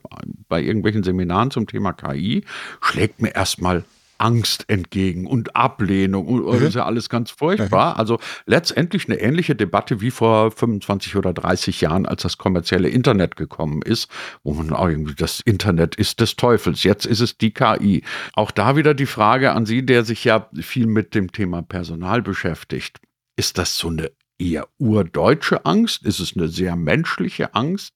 bei 0.48 0.62
irgendwelchen 0.62 1.04
Seminaren 1.04 1.52
zum 1.52 1.68
Thema 1.68 1.94
KI, 1.94 2.46
schlägt 2.82 3.22
mir 3.22 3.36
erstmal 3.36 3.84
Angst 4.18 4.66
entgegen 4.68 5.28
und 5.28 5.56
Ablehnung 5.56 6.28
und 6.28 6.54
das 6.54 6.62
ist 6.62 6.76
ja 6.76 6.86
alles 6.86 7.10
ganz 7.10 7.32
furchtbar. 7.32 7.98
Also 7.98 8.20
letztendlich 8.46 9.08
eine 9.08 9.20
ähnliche 9.20 9.56
Debatte 9.56 10.02
wie 10.02 10.12
vor 10.12 10.52
25 10.52 11.16
oder 11.16 11.34
30 11.34 11.82
Jahren, 11.82 12.06
als 12.06 12.24
das 12.24 12.38
kommerzielle 12.38 12.90
Internet 12.90 13.36
gekommen 13.36 13.82
ist, 13.82 14.10
wo 14.44 14.54
man 14.54 14.74
auch 14.74 14.88
irgendwie 14.88 15.16
das 15.16 15.40
Internet 15.42 15.96
ist 15.96 16.20
des 16.20 16.36
Teufels. 16.36 16.84
Jetzt 16.84 17.06
ist 17.06 17.20
es 17.20 17.38
die 17.38 17.52
KI. 17.52 18.04
Auch 18.34 18.52
da 18.52 18.76
wieder 18.76 18.94
die 18.94 19.06
Frage 19.06 19.52
an 19.52 19.66
Sie, 19.66 19.86
der 19.86 20.04
sich 20.04 20.24
ja 20.24 20.50
viel 20.60 20.88
mit 20.88 21.16
dem 21.16 21.32
Thema 21.32 21.62
Personal 21.62 22.22
beschäftigt. 22.22 23.00
Ist 23.36 23.58
das 23.58 23.78
so 23.78 23.90
eine 23.90 24.12
eher 24.40 24.68
urdeutsche 24.78 25.66
Angst? 25.66 26.06
Ist 26.06 26.20
es 26.20 26.36
eine 26.36 26.48
sehr 26.48 26.76
menschliche 26.76 27.54
Angst? 27.54 27.94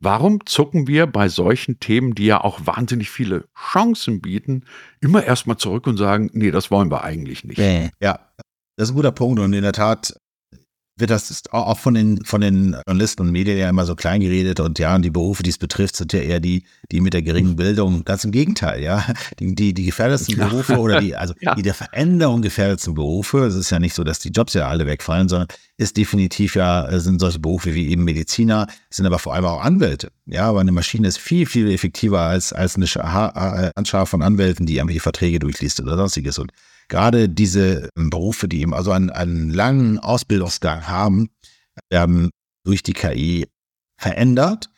Warum 0.00 0.46
zucken 0.46 0.86
wir 0.86 1.06
bei 1.06 1.28
solchen 1.28 1.80
Themen, 1.80 2.14
die 2.14 2.26
ja 2.26 2.42
auch 2.42 2.60
wahnsinnig 2.66 3.10
viele 3.10 3.44
Chancen 3.72 4.20
bieten, 4.20 4.64
immer 5.00 5.24
erstmal 5.24 5.56
zurück 5.56 5.86
und 5.86 5.96
sagen, 5.96 6.30
nee, 6.32 6.50
das 6.50 6.70
wollen 6.70 6.90
wir 6.90 7.02
eigentlich 7.02 7.44
nicht? 7.44 7.58
Ja, 8.00 8.20
das 8.76 8.88
ist 8.88 8.92
ein 8.92 8.96
guter 8.96 9.12
Punkt 9.12 9.40
und 9.40 9.52
in 9.52 9.62
der 9.62 9.72
Tat 9.72 10.14
wird 10.98 11.10
das 11.10 11.42
auch 11.50 11.78
von 11.78 11.94
den, 11.94 12.24
von 12.24 12.40
den 12.40 12.76
Journalisten 12.86 13.22
und 13.22 13.30
Medien 13.30 13.58
ja 13.58 13.68
immer 13.68 13.86
so 13.86 13.94
klein 13.94 14.20
geredet 14.20 14.60
und 14.60 14.78
ja, 14.78 14.94
und 14.94 15.02
die 15.02 15.10
Berufe, 15.10 15.42
die 15.42 15.50
es 15.50 15.58
betrifft, 15.58 15.96
sind 15.96 16.12
ja 16.12 16.20
eher 16.20 16.40
die, 16.40 16.64
die 16.90 17.00
mit 17.00 17.14
der 17.14 17.22
geringen 17.22 17.56
Bildung. 17.56 18.04
Ganz 18.04 18.24
im 18.24 18.32
Gegenteil, 18.32 18.82
ja. 18.82 19.04
Die, 19.38 19.54
die, 19.54 19.74
die 19.74 19.84
gefährdetsten. 19.86 20.36
Berufe 20.36 20.78
oder 20.78 21.00
die, 21.00 21.16
also 21.16 21.34
ja. 21.40 21.54
die 21.54 21.62
der 21.62 21.74
Veränderung 21.74 22.42
gefährdetsten 22.42 22.94
Berufe, 22.94 23.44
es 23.46 23.54
ist 23.54 23.70
ja 23.70 23.78
nicht 23.78 23.94
so, 23.94 24.04
dass 24.04 24.18
die 24.18 24.30
Jobs 24.30 24.54
ja 24.54 24.68
alle 24.68 24.86
wegfallen, 24.86 25.28
sondern 25.28 25.48
ist 25.76 25.96
definitiv 25.96 26.56
ja, 26.56 26.88
sind 26.98 27.20
solche 27.20 27.38
Berufe 27.38 27.74
wie 27.74 27.88
eben 27.88 28.04
Mediziner, 28.04 28.66
sind 28.90 29.06
aber 29.06 29.18
vor 29.18 29.34
allem 29.34 29.44
auch 29.44 29.62
Anwälte. 29.62 30.10
Ja, 30.26 30.48
aber 30.48 30.60
eine 30.60 30.72
Maschine 30.72 31.06
ist 31.08 31.18
viel, 31.18 31.46
viel 31.46 31.70
effektiver 31.70 32.20
als, 32.20 32.52
als 32.52 32.76
eine 32.76 33.72
Anschar 33.76 34.06
von 34.06 34.22
Anwälten, 34.22 34.66
die 34.66 34.76
irgendwelche 34.76 35.00
Verträge 35.00 35.38
durchliest 35.38 35.80
oder 35.80 35.96
sonstiges. 35.96 36.38
Und 36.38 36.52
gerade 36.88 37.28
diese 37.28 37.90
Berufe, 37.94 38.48
die 38.48 38.60
eben 38.60 38.74
also 38.74 38.92
einen, 38.92 39.10
einen 39.10 39.50
langen 39.50 39.98
Ausbildungsgang 39.98 40.88
haben, 40.88 41.28
werden 41.90 42.30
durch 42.64 42.82
die 42.82 42.92
KI 42.92 43.46
verändert. 43.98 44.70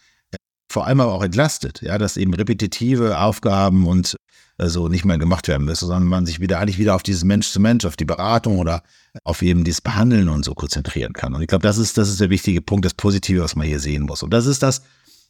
vor 0.71 0.87
allem 0.87 1.01
aber 1.01 1.13
auch 1.13 1.25
entlastet, 1.25 1.83
ja, 1.83 1.99
dass 1.99 2.17
eben 2.17 2.33
repetitive 2.33 3.19
Aufgaben 3.19 3.87
und 3.87 4.17
äh, 4.59 4.69
so 4.69 4.89
nicht 4.89 5.05
mehr 5.05 5.19
gemacht 5.19 5.49
werden 5.49 5.65
müssen, 5.65 5.87
sondern 5.87 6.05
man 6.05 6.27
sich 6.27 6.41
wieder 6.41 6.61
eigentlich 6.61 6.79
wieder 6.79 6.95
auf 6.95 7.03
dieses 7.03 7.25
Mensch 7.25 7.51
zu 7.51 7.61
Mensch, 7.61 7.85
auf 7.85 7.97
die 7.97 8.05
Beratung 8.05 8.59
oder 8.59 8.83
auf 9.25 9.43
eben 9.43 9.65
dieses 9.65 9.81
Behandeln 9.81 10.29
und 10.29 10.45
so 10.45 10.55
konzentrieren 10.55 11.13
kann. 11.13 11.35
Und 11.35 11.43
ich 11.43 11.49
glaube, 11.49 11.63
das 11.63 11.79
ist, 11.79 11.99
das 11.99 12.09
ist 12.09 12.21
der 12.21 12.31
wichtige 12.31 12.63
Punkt, 12.63 12.85
das 12.85 12.95
Positive, 12.95 13.43
was 13.43 13.57
man 13.57 13.67
hier 13.67 13.81
sehen 13.81 14.03
muss. 14.05 14.23
Und 14.23 14.31
das 14.33 14.47
ist 14.47 14.63
das, 14.63 14.83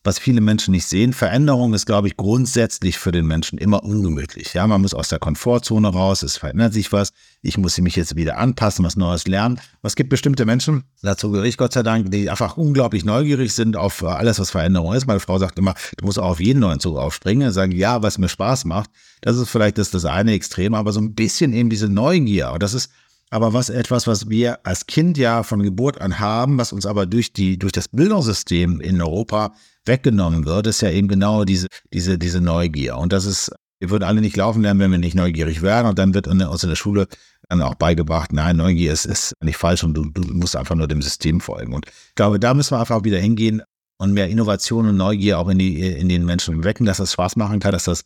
was 0.02 0.18
viele 0.18 0.40
Menschen 0.40 0.72
nicht 0.72 0.86
sehen. 0.86 1.12
Veränderung 1.12 1.74
ist, 1.74 1.84
glaube 1.84 2.08
ich, 2.08 2.16
grundsätzlich 2.16 2.96
für 2.96 3.12
den 3.12 3.26
Menschen 3.26 3.58
immer 3.58 3.84
ungemütlich. 3.84 4.54
Ja, 4.54 4.66
man 4.66 4.80
muss 4.80 4.94
aus 4.94 5.10
der 5.10 5.18
Komfortzone 5.18 5.88
raus, 5.88 6.22
es 6.22 6.38
verändert 6.38 6.72
sich 6.72 6.90
was, 6.90 7.12
ich 7.42 7.58
muss 7.58 7.78
mich 7.78 7.96
jetzt 7.96 8.16
wieder 8.16 8.38
anpassen, 8.38 8.84
was 8.84 8.96
Neues 8.96 9.26
lernen. 9.26 9.60
Es 9.82 9.96
gibt 9.96 10.08
bestimmte 10.08 10.46
Menschen, 10.46 10.84
dazu 11.02 11.30
gehöre 11.30 11.44
ich 11.44 11.58
Gott 11.58 11.74
sei 11.74 11.82
Dank, 11.82 12.10
die 12.10 12.30
einfach 12.30 12.56
unglaublich 12.56 13.04
neugierig 13.04 13.54
sind 13.54 13.76
auf 13.76 14.02
alles, 14.02 14.38
was 14.38 14.50
Veränderung 14.50 14.94
ist. 14.94 15.06
Meine 15.06 15.20
Frau 15.20 15.38
sagt 15.38 15.58
immer, 15.58 15.74
du 15.98 16.06
musst 16.06 16.18
auch 16.18 16.30
auf 16.30 16.40
jeden 16.40 16.60
neuen 16.60 16.80
Zug 16.80 16.96
aufspringen, 16.96 17.52
sagen, 17.52 17.72
ja, 17.72 18.02
was 18.02 18.16
mir 18.16 18.28
Spaß 18.28 18.64
macht. 18.64 18.90
Das 19.20 19.36
ist 19.36 19.50
vielleicht 19.50 19.76
das, 19.76 19.90
das 19.90 20.06
eine 20.06 20.32
Extrem, 20.32 20.72
aber 20.72 20.92
so 20.92 21.00
ein 21.00 21.14
bisschen 21.14 21.52
eben 21.52 21.68
diese 21.68 21.88
Neugier. 21.90 22.52
Und 22.52 22.62
das 22.62 22.72
ist 22.72 22.90
aber 23.30 23.52
was 23.52 23.70
etwas, 23.70 24.06
was 24.06 24.28
wir 24.28 24.66
als 24.66 24.86
Kind 24.86 25.16
ja 25.16 25.44
von 25.44 25.62
Geburt 25.62 26.00
an 26.00 26.18
haben, 26.18 26.58
was 26.58 26.72
uns 26.72 26.84
aber 26.84 27.06
durch 27.06 27.32
die, 27.32 27.58
durch 27.58 27.72
das 27.72 27.86
Bildungssystem 27.88 28.80
in 28.80 29.00
Europa 29.00 29.52
weggenommen 29.84 30.44
wird, 30.44 30.66
ist 30.66 30.82
ja 30.82 30.90
eben 30.90 31.08
genau 31.08 31.44
diese, 31.44 31.66
diese, 31.92 32.18
diese 32.18 32.40
Neugier. 32.40 32.96
Und 32.96 33.12
das 33.12 33.24
ist, 33.24 33.52
wir 33.78 33.90
würden 33.90 34.04
alle 34.04 34.20
nicht 34.20 34.36
laufen 34.36 34.62
lernen, 34.62 34.80
wenn 34.80 34.90
wir 34.90 34.98
nicht 34.98 35.14
neugierig 35.14 35.62
wären. 35.62 35.86
Und 35.86 35.98
dann 35.98 36.14
wird 36.14 36.28
uns 36.28 36.62
in 36.62 36.68
der 36.68 36.76
Schule 36.76 37.06
dann 37.48 37.62
auch 37.62 37.74
beigebracht, 37.74 38.32
nein, 38.32 38.56
Neugier 38.56 38.92
ist, 38.92 39.06
ist 39.06 39.34
nicht 39.42 39.56
falsch 39.56 39.82
und 39.82 39.94
du, 39.94 40.04
du 40.04 40.22
musst 40.34 40.56
einfach 40.56 40.76
nur 40.76 40.86
dem 40.86 41.02
System 41.02 41.40
folgen. 41.40 41.74
Und 41.74 41.86
ich 41.86 42.14
glaube, 42.14 42.38
da 42.38 42.54
müssen 42.54 42.72
wir 42.72 42.80
einfach 42.80 43.04
wieder 43.04 43.18
hingehen 43.18 43.62
und 43.98 44.12
mehr 44.12 44.28
Innovation 44.28 44.88
und 44.88 44.96
Neugier 44.96 45.38
auch 45.38 45.48
in, 45.48 45.58
die, 45.58 45.80
in 45.80 46.08
den 46.08 46.24
Menschen 46.24 46.62
wecken, 46.64 46.86
dass 46.86 46.98
das 46.98 47.12
Spaß 47.12 47.36
machen 47.36 47.60
kann, 47.60 47.72
dass 47.72 47.84
das 47.84 48.04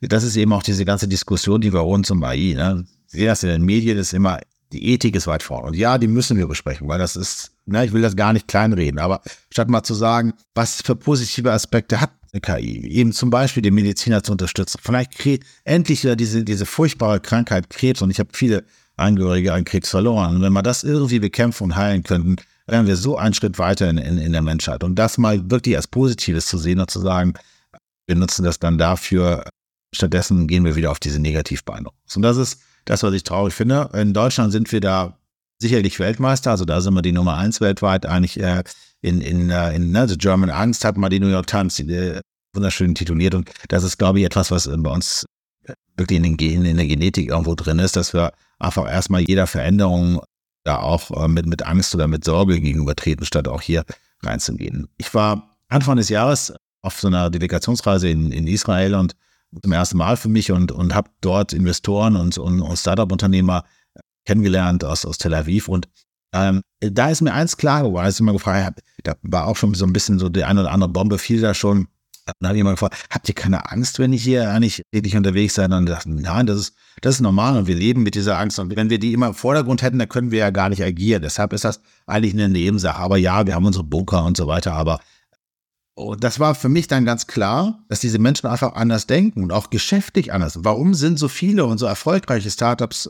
das 0.00 0.22
ist 0.22 0.36
eben 0.36 0.52
auch 0.52 0.62
diese 0.62 0.84
ganze 0.84 1.08
Diskussion, 1.08 1.60
die 1.60 1.72
wir 1.72 1.80
rund 1.80 2.06
zum 2.06 2.22
AI, 2.22 2.54
ne? 2.54 2.86
Sie 3.06 3.18
sehen 3.18 3.50
in 3.50 3.60
den 3.60 3.64
Medien, 3.64 3.98
ist 3.98 4.12
immer 4.12 4.38
die 4.72 4.92
Ethik 4.92 5.14
ist 5.14 5.26
weit 5.26 5.42
vorne. 5.42 5.68
Und 5.68 5.76
ja, 5.76 5.98
die 5.98 6.08
müssen 6.08 6.36
wir 6.36 6.46
besprechen, 6.46 6.88
weil 6.88 6.98
das 6.98 7.16
ist, 7.16 7.52
ne, 7.66 7.84
ich 7.84 7.92
will 7.92 8.02
das 8.02 8.16
gar 8.16 8.32
nicht 8.32 8.48
kleinreden, 8.48 8.98
aber 8.98 9.20
statt 9.50 9.68
mal 9.68 9.82
zu 9.82 9.94
sagen, 9.94 10.34
was 10.54 10.82
für 10.82 10.96
positive 10.96 11.52
Aspekte 11.52 12.00
hat 12.00 12.10
eine 12.32 12.40
KI, 12.40 12.86
eben 12.88 13.12
zum 13.12 13.30
Beispiel 13.30 13.62
den 13.62 13.74
Mediziner 13.74 14.22
zu 14.22 14.32
unterstützen, 14.32 14.80
vielleicht 14.82 15.16
kriegt 15.16 15.46
endlich 15.64 16.02
wieder 16.02 16.16
diese, 16.16 16.44
diese 16.44 16.66
furchtbare 16.66 17.20
Krankheit 17.20 17.70
Krebs 17.70 18.02
und 18.02 18.10
ich 18.10 18.18
habe 18.18 18.30
viele 18.32 18.64
Angehörige 18.96 19.52
an 19.52 19.64
Krebs 19.64 19.90
verloren. 19.90 20.36
Und 20.36 20.42
wenn 20.42 20.52
wir 20.52 20.62
das 20.62 20.84
irgendwie 20.84 21.18
bekämpfen 21.18 21.64
und 21.64 21.76
heilen 21.76 22.04
könnten, 22.04 22.36
wären 22.66 22.86
wir 22.86 22.96
so 22.96 23.16
einen 23.16 23.34
Schritt 23.34 23.58
weiter 23.58 23.90
in, 23.90 23.98
in, 23.98 24.18
in 24.18 24.32
der 24.32 24.42
Menschheit. 24.42 24.84
Und 24.84 24.94
das 24.96 25.18
mal 25.18 25.50
wirklich 25.50 25.76
als 25.76 25.88
Positives 25.88 26.46
zu 26.46 26.58
sehen 26.58 26.80
und 26.80 26.90
zu 26.90 27.00
sagen, 27.00 27.34
wir 28.06 28.16
nutzen 28.16 28.44
das 28.44 28.58
dann 28.58 28.78
dafür, 28.78 29.44
stattdessen 29.92 30.46
gehen 30.46 30.64
wir 30.64 30.76
wieder 30.76 30.90
auf 30.90 31.00
diese 31.00 31.20
Negativbeine. 31.20 31.88
Und 32.14 32.22
das 32.22 32.36
ist 32.36 32.60
das, 32.84 33.02
was 33.02 33.14
ich 33.14 33.24
traurig 33.24 33.54
finde. 33.54 33.90
In 33.94 34.12
Deutschland 34.12 34.52
sind 34.52 34.70
wir 34.70 34.80
da 34.80 35.18
sicherlich 35.64 35.98
Weltmeister, 35.98 36.50
also 36.50 36.66
da 36.66 36.80
sind 36.82 36.92
wir 36.92 37.00
die 37.00 37.12
Nummer 37.12 37.36
eins 37.36 37.60
weltweit. 37.60 38.04
Eigentlich 38.04 38.38
äh, 38.38 38.62
in, 39.00 39.22
in, 39.22 39.48
äh, 39.48 39.74
in 39.74 39.92
ne, 39.92 40.06
The 40.06 40.18
German 40.18 40.50
Angst 40.50 40.84
hat 40.84 40.98
mal 40.98 41.08
die 41.08 41.20
New 41.20 41.28
York 41.28 41.46
Times 41.46 41.76
die, 41.76 41.90
äh, 41.90 42.20
wunderschön 42.54 42.94
tituliert 42.94 43.34
und 43.34 43.50
das 43.68 43.82
ist, 43.82 43.98
glaube 43.98 44.20
ich, 44.20 44.26
etwas, 44.26 44.50
was 44.50 44.68
bei 44.68 44.90
uns 44.90 45.24
wirklich 45.96 46.18
in 46.18 46.22
den 46.22 46.36
Genen, 46.36 46.66
in 46.66 46.76
der 46.76 46.86
Genetik 46.86 47.30
irgendwo 47.30 47.54
drin 47.54 47.78
ist, 47.78 47.96
dass 47.96 48.12
wir 48.12 48.32
einfach 48.58 48.86
erstmal 48.88 49.22
jeder 49.22 49.46
Veränderung 49.46 50.20
da 50.64 50.78
auch 50.78 51.10
äh, 51.10 51.28
mit, 51.28 51.46
mit 51.46 51.62
Angst 51.62 51.94
oder 51.94 52.08
mit 52.08 52.24
Sorge 52.24 52.60
gegenübertreten, 52.60 53.24
statt 53.24 53.48
auch 53.48 53.62
hier 53.62 53.84
reinzugehen. 54.22 54.88
Ich 54.98 55.12
war 55.14 55.56
Anfang 55.68 55.96
des 55.96 56.10
Jahres 56.10 56.52
auf 56.82 57.00
so 57.00 57.08
einer 57.08 57.30
Delegationsreise 57.30 58.08
in, 58.08 58.32
in 58.32 58.46
Israel 58.46 58.94
und 58.94 59.16
zum 59.62 59.72
ersten 59.72 59.96
Mal 59.96 60.16
für 60.16 60.28
mich 60.28 60.52
und, 60.52 60.72
und 60.72 60.94
habe 60.94 61.10
dort 61.22 61.54
Investoren 61.54 62.16
und, 62.16 62.36
und, 62.36 62.60
und 62.60 62.76
Startup-Unternehmer 62.76 63.64
kennengelernt 64.24 64.84
aus, 64.84 65.04
aus 65.04 65.18
Tel 65.18 65.34
Aviv. 65.34 65.68
Und 65.68 65.88
ähm, 66.32 66.62
da 66.80 67.10
ist 67.10 67.20
mir 67.20 67.32
eins 67.32 67.56
klar 67.56 67.82
geworden, 67.82 68.04
als 68.04 68.16
ich 68.16 68.20
immer 68.20 68.32
gefragt 68.32 68.64
habe, 68.64 68.76
da 69.02 69.14
war 69.22 69.46
auch 69.46 69.56
schon 69.56 69.74
so 69.74 69.86
ein 69.86 69.92
bisschen 69.92 70.18
so 70.18 70.28
die 70.28 70.44
eine 70.44 70.60
oder 70.60 70.72
andere 70.72 70.90
Bombe 70.90 71.18
fiel 71.18 71.40
da 71.40 71.54
schon. 71.54 71.88
Dann 72.40 72.48
habe 72.48 72.56
ich 72.56 72.62
immer 72.62 72.70
gefragt, 72.70 72.96
habt 73.10 73.28
ihr 73.28 73.34
keine 73.34 73.70
Angst, 73.70 73.98
wenn 73.98 74.14
ich 74.14 74.22
hier 74.22 74.50
eigentlich 74.50 74.82
täglich 74.92 75.14
unterwegs 75.14 75.54
sein? 75.54 75.72
Und 75.72 75.86
dachte, 75.86 76.10
nein, 76.10 76.46
das 76.46 76.58
ist, 76.58 76.74
das 77.02 77.16
ist 77.16 77.20
normal 77.20 77.58
und 77.58 77.66
wir 77.66 77.74
leben 77.74 78.02
mit 78.02 78.14
dieser 78.14 78.38
Angst. 78.38 78.58
Und 78.58 78.74
wenn 78.74 78.88
wir 78.88 78.98
die 78.98 79.12
immer 79.12 79.26
im 79.28 79.34
Vordergrund 79.34 79.82
hätten, 79.82 79.98
dann 79.98 80.08
können 80.08 80.30
wir 80.30 80.38
ja 80.38 80.50
gar 80.50 80.70
nicht 80.70 80.82
agieren. 80.82 81.20
Deshalb 81.22 81.52
ist 81.52 81.64
das 81.64 81.80
eigentlich 82.06 82.32
eine 82.32 82.48
Nebensache. 82.48 82.98
Aber 82.98 83.18
ja, 83.18 83.46
wir 83.46 83.54
haben 83.54 83.66
unsere 83.66 83.84
Bunker 83.84 84.24
und 84.24 84.38
so 84.38 84.46
weiter. 84.46 84.72
Aber 84.72 85.00
und 85.96 86.24
das 86.24 86.40
war 86.40 86.56
für 86.56 86.68
mich 86.68 86.88
dann 86.88 87.04
ganz 87.04 87.28
klar, 87.28 87.84
dass 87.88 88.00
diese 88.00 88.18
Menschen 88.18 88.48
einfach 88.48 88.74
anders 88.74 89.06
denken 89.06 89.44
und 89.44 89.52
auch 89.52 89.70
geschäftlich 89.70 90.32
anders. 90.32 90.64
Warum 90.64 90.94
sind 90.94 91.18
so 91.18 91.28
viele 91.28 91.66
und 91.66 91.78
so 91.78 91.86
erfolgreiche 91.86 92.50
Startups 92.50 93.08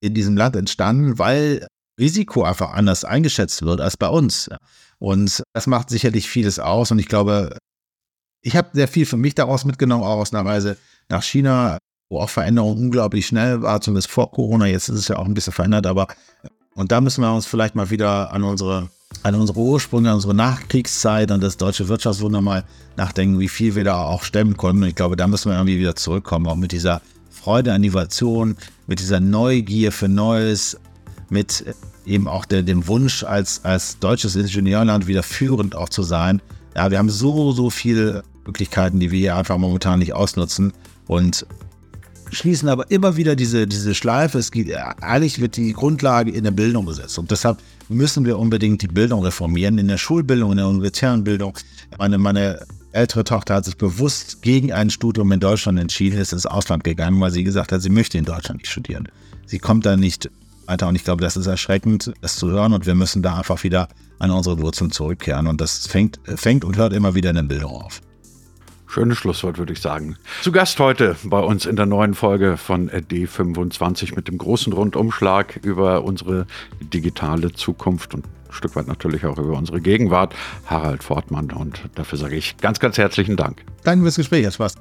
in 0.00 0.14
diesem 0.14 0.36
Land 0.36 0.56
entstanden? 0.56 1.18
Weil 1.18 1.66
Risiko 1.98 2.44
einfach 2.44 2.72
anders 2.72 3.04
eingeschätzt 3.04 3.62
wird 3.62 3.80
als 3.80 3.96
bei 3.96 4.08
uns. 4.08 4.50
Und 4.98 5.42
das 5.52 5.66
macht 5.66 5.90
sicherlich 5.90 6.28
vieles 6.28 6.58
aus. 6.58 6.90
Und 6.90 6.98
ich 6.98 7.08
glaube, 7.08 7.56
ich 8.42 8.56
habe 8.56 8.70
sehr 8.72 8.88
viel 8.88 9.06
für 9.06 9.16
mich 9.16 9.34
daraus 9.34 9.64
mitgenommen, 9.64 10.04
auch 10.04 10.18
aus 10.18 10.32
einer 10.32 10.48
Reise 10.48 10.76
nach 11.08 11.22
China, 11.22 11.78
wo 12.08 12.20
auch 12.20 12.30
Veränderung 12.30 12.78
unglaublich 12.78 13.26
schnell 13.26 13.62
war, 13.62 13.80
zumindest 13.80 14.10
vor 14.10 14.30
Corona. 14.30 14.66
Jetzt 14.66 14.88
ist 14.88 14.98
es 14.98 15.08
ja 15.08 15.16
auch 15.16 15.26
ein 15.26 15.34
bisschen 15.34 15.52
verändert, 15.52 15.86
aber 15.86 16.08
und 16.74 16.92
da 16.92 17.00
müssen 17.00 17.22
wir 17.22 17.34
uns 17.34 17.46
vielleicht 17.46 17.74
mal 17.74 17.90
wieder 17.90 18.32
an 18.32 18.42
unsere 18.42 18.88
an 19.22 19.34
unsere 19.34 19.58
Ursprünge, 19.58 20.08
an 20.08 20.14
unsere 20.16 20.34
Nachkriegszeit, 20.34 21.30
an 21.32 21.40
das 21.40 21.56
deutsche 21.56 21.88
Wirtschaftswunder 21.88 22.40
mal 22.40 22.64
nachdenken, 22.96 23.40
wie 23.40 23.48
viel 23.48 23.74
wir 23.74 23.84
da 23.84 24.04
auch 24.04 24.22
stemmen 24.22 24.56
konnten. 24.56 24.84
Und 24.84 24.88
ich 24.88 24.94
glaube, 24.94 25.16
da 25.16 25.26
müssen 25.26 25.50
wir 25.50 25.56
irgendwie 25.56 25.78
wieder 25.78 25.96
zurückkommen, 25.96 26.46
auch 26.46 26.56
mit 26.56 26.72
dieser 26.72 27.02
Freude 27.40 27.72
an 27.72 27.82
Innovation, 27.82 28.56
mit 28.86 29.00
dieser 29.00 29.18
Neugier 29.18 29.92
für 29.92 30.08
Neues, 30.08 30.78
mit 31.30 31.64
eben 32.04 32.28
auch 32.28 32.44
der, 32.44 32.62
dem 32.62 32.86
Wunsch, 32.86 33.24
als, 33.24 33.64
als 33.64 33.98
deutsches 33.98 34.36
Ingenieurland 34.36 35.06
wieder 35.06 35.22
führend 35.22 35.74
auch 35.74 35.88
zu 35.88 36.02
sein. 36.02 36.42
Ja, 36.76 36.90
wir 36.90 36.98
haben 36.98 37.08
so, 37.08 37.52
so 37.52 37.70
viele 37.70 38.24
Möglichkeiten, 38.44 39.00
die 39.00 39.10
wir 39.10 39.18
hier 39.18 39.36
einfach 39.36 39.56
momentan 39.56 40.00
nicht 40.00 40.12
ausnutzen. 40.12 40.72
Und 41.06 41.46
schließen 42.30 42.68
aber 42.68 42.90
immer 42.90 43.16
wieder 43.16 43.36
diese, 43.36 43.66
diese 43.66 43.94
Schleife. 43.94 44.38
Es 44.38 44.50
geht, 44.50 44.74
eigentlich 45.00 45.40
wird 45.40 45.56
die 45.56 45.72
Grundlage 45.72 46.30
in 46.30 46.44
der 46.44 46.50
Bildung 46.50 46.86
gesetzt. 46.86 47.18
Und 47.18 47.30
deshalb 47.30 47.58
müssen 47.88 48.24
wir 48.26 48.38
unbedingt 48.38 48.82
die 48.82 48.88
Bildung 48.88 49.24
reformieren, 49.24 49.78
in 49.78 49.88
der 49.88 49.98
Schulbildung, 49.98 50.52
in 50.52 50.58
der 50.58 50.68
universitären 50.68 51.24
Bildung. 51.24 51.56
Meine, 51.98 52.18
meine 52.18 52.60
ältere 52.92 53.24
Tochter 53.24 53.54
hat 53.54 53.64
sich 53.64 53.76
bewusst 53.76 54.42
gegen 54.42 54.72
ein 54.72 54.90
Studium 54.90 55.30
in 55.32 55.40
Deutschland 55.40 55.78
entschieden, 55.78 56.18
ist 56.18 56.32
ins 56.32 56.46
Ausland 56.46 56.84
gegangen, 56.84 57.20
weil 57.20 57.30
sie 57.30 57.44
gesagt 57.44 57.72
hat, 57.72 57.82
sie 57.82 57.90
möchte 57.90 58.18
in 58.18 58.24
Deutschland 58.24 58.60
nicht 58.60 58.70
studieren. 58.70 59.08
Sie 59.46 59.58
kommt 59.58 59.86
da 59.86 59.96
nicht 59.96 60.30
weiter 60.66 60.88
und 60.88 60.94
ich 60.94 61.04
glaube, 61.04 61.22
das 61.22 61.36
ist 61.36 61.46
erschreckend, 61.46 62.12
das 62.20 62.36
zu 62.36 62.50
hören 62.50 62.72
und 62.72 62.86
wir 62.86 62.94
müssen 62.94 63.22
da 63.22 63.36
einfach 63.36 63.62
wieder 63.64 63.88
an 64.18 64.30
unsere 64.30 64.60
Wurzeln 64.60 64.90
zurückkehren 64.90 65.46
und 65.46 65.60
das 65.60 65.86
fängt, 65.86 66.20
fängt 66.24 66.64
und 66.64 66.76
hört 66.76 66.92
immer 66.92 67.14
wieder 67.14 67.30
in 67.30 67.36
der 67.36 67.42
Bildung 67.42 67.72
auf. 67.72 68.00
Schönes 68.86 69.18
Schlusswort, 69.18 69.56
würde 69.56 69.72
ich 69.72 69.80
sagen. 69.80 70.16
Zu 70.42 70.50
Gast 70.50 70.80
heute 70.80 71.14
bei 71.22 71.38
uns 71.38 71.64
in 71.64 71.76
der 71.76 71.86
neuen 71.86 72.14
Folge 72.14 72.56
von 72.56 72.90
D25 72.90 74.16
mit 74.16 74.26
dem 74.26 74.36
großen 74.36 74.72
Rundumschlag 74.72 75.60
über 75.62 76.02
unsere 76.02 76.46
digitale 76.92 77.52
Zukunft 77.52 78.14
und 78.14 78.24
Stück 78.52 78.76
weit 78.76 78.86
natürlich 78.86 79.24
auch 79.24 79.38
über 79.38 79.56
unsere 79.56 79.80
Gegenwart, 79.80 80.34
Harald 80.66 81.02
Fortmann. 81.02 81.50
Und 81.50 81.82
dafür 81.94 82.18
sage 82.18 82.36
ich 82.36 82.56
ganz, 82.58 82.80
ganz 82.80 82.98
herzlichen 82.98 83.36
Dank. 83.36 83.62
Danke 83.84 84.02
fürs 84.02 84.16
Gespräch, 84.16 84.46
hat 84.46 84.54
Spaß. 84.54 84.74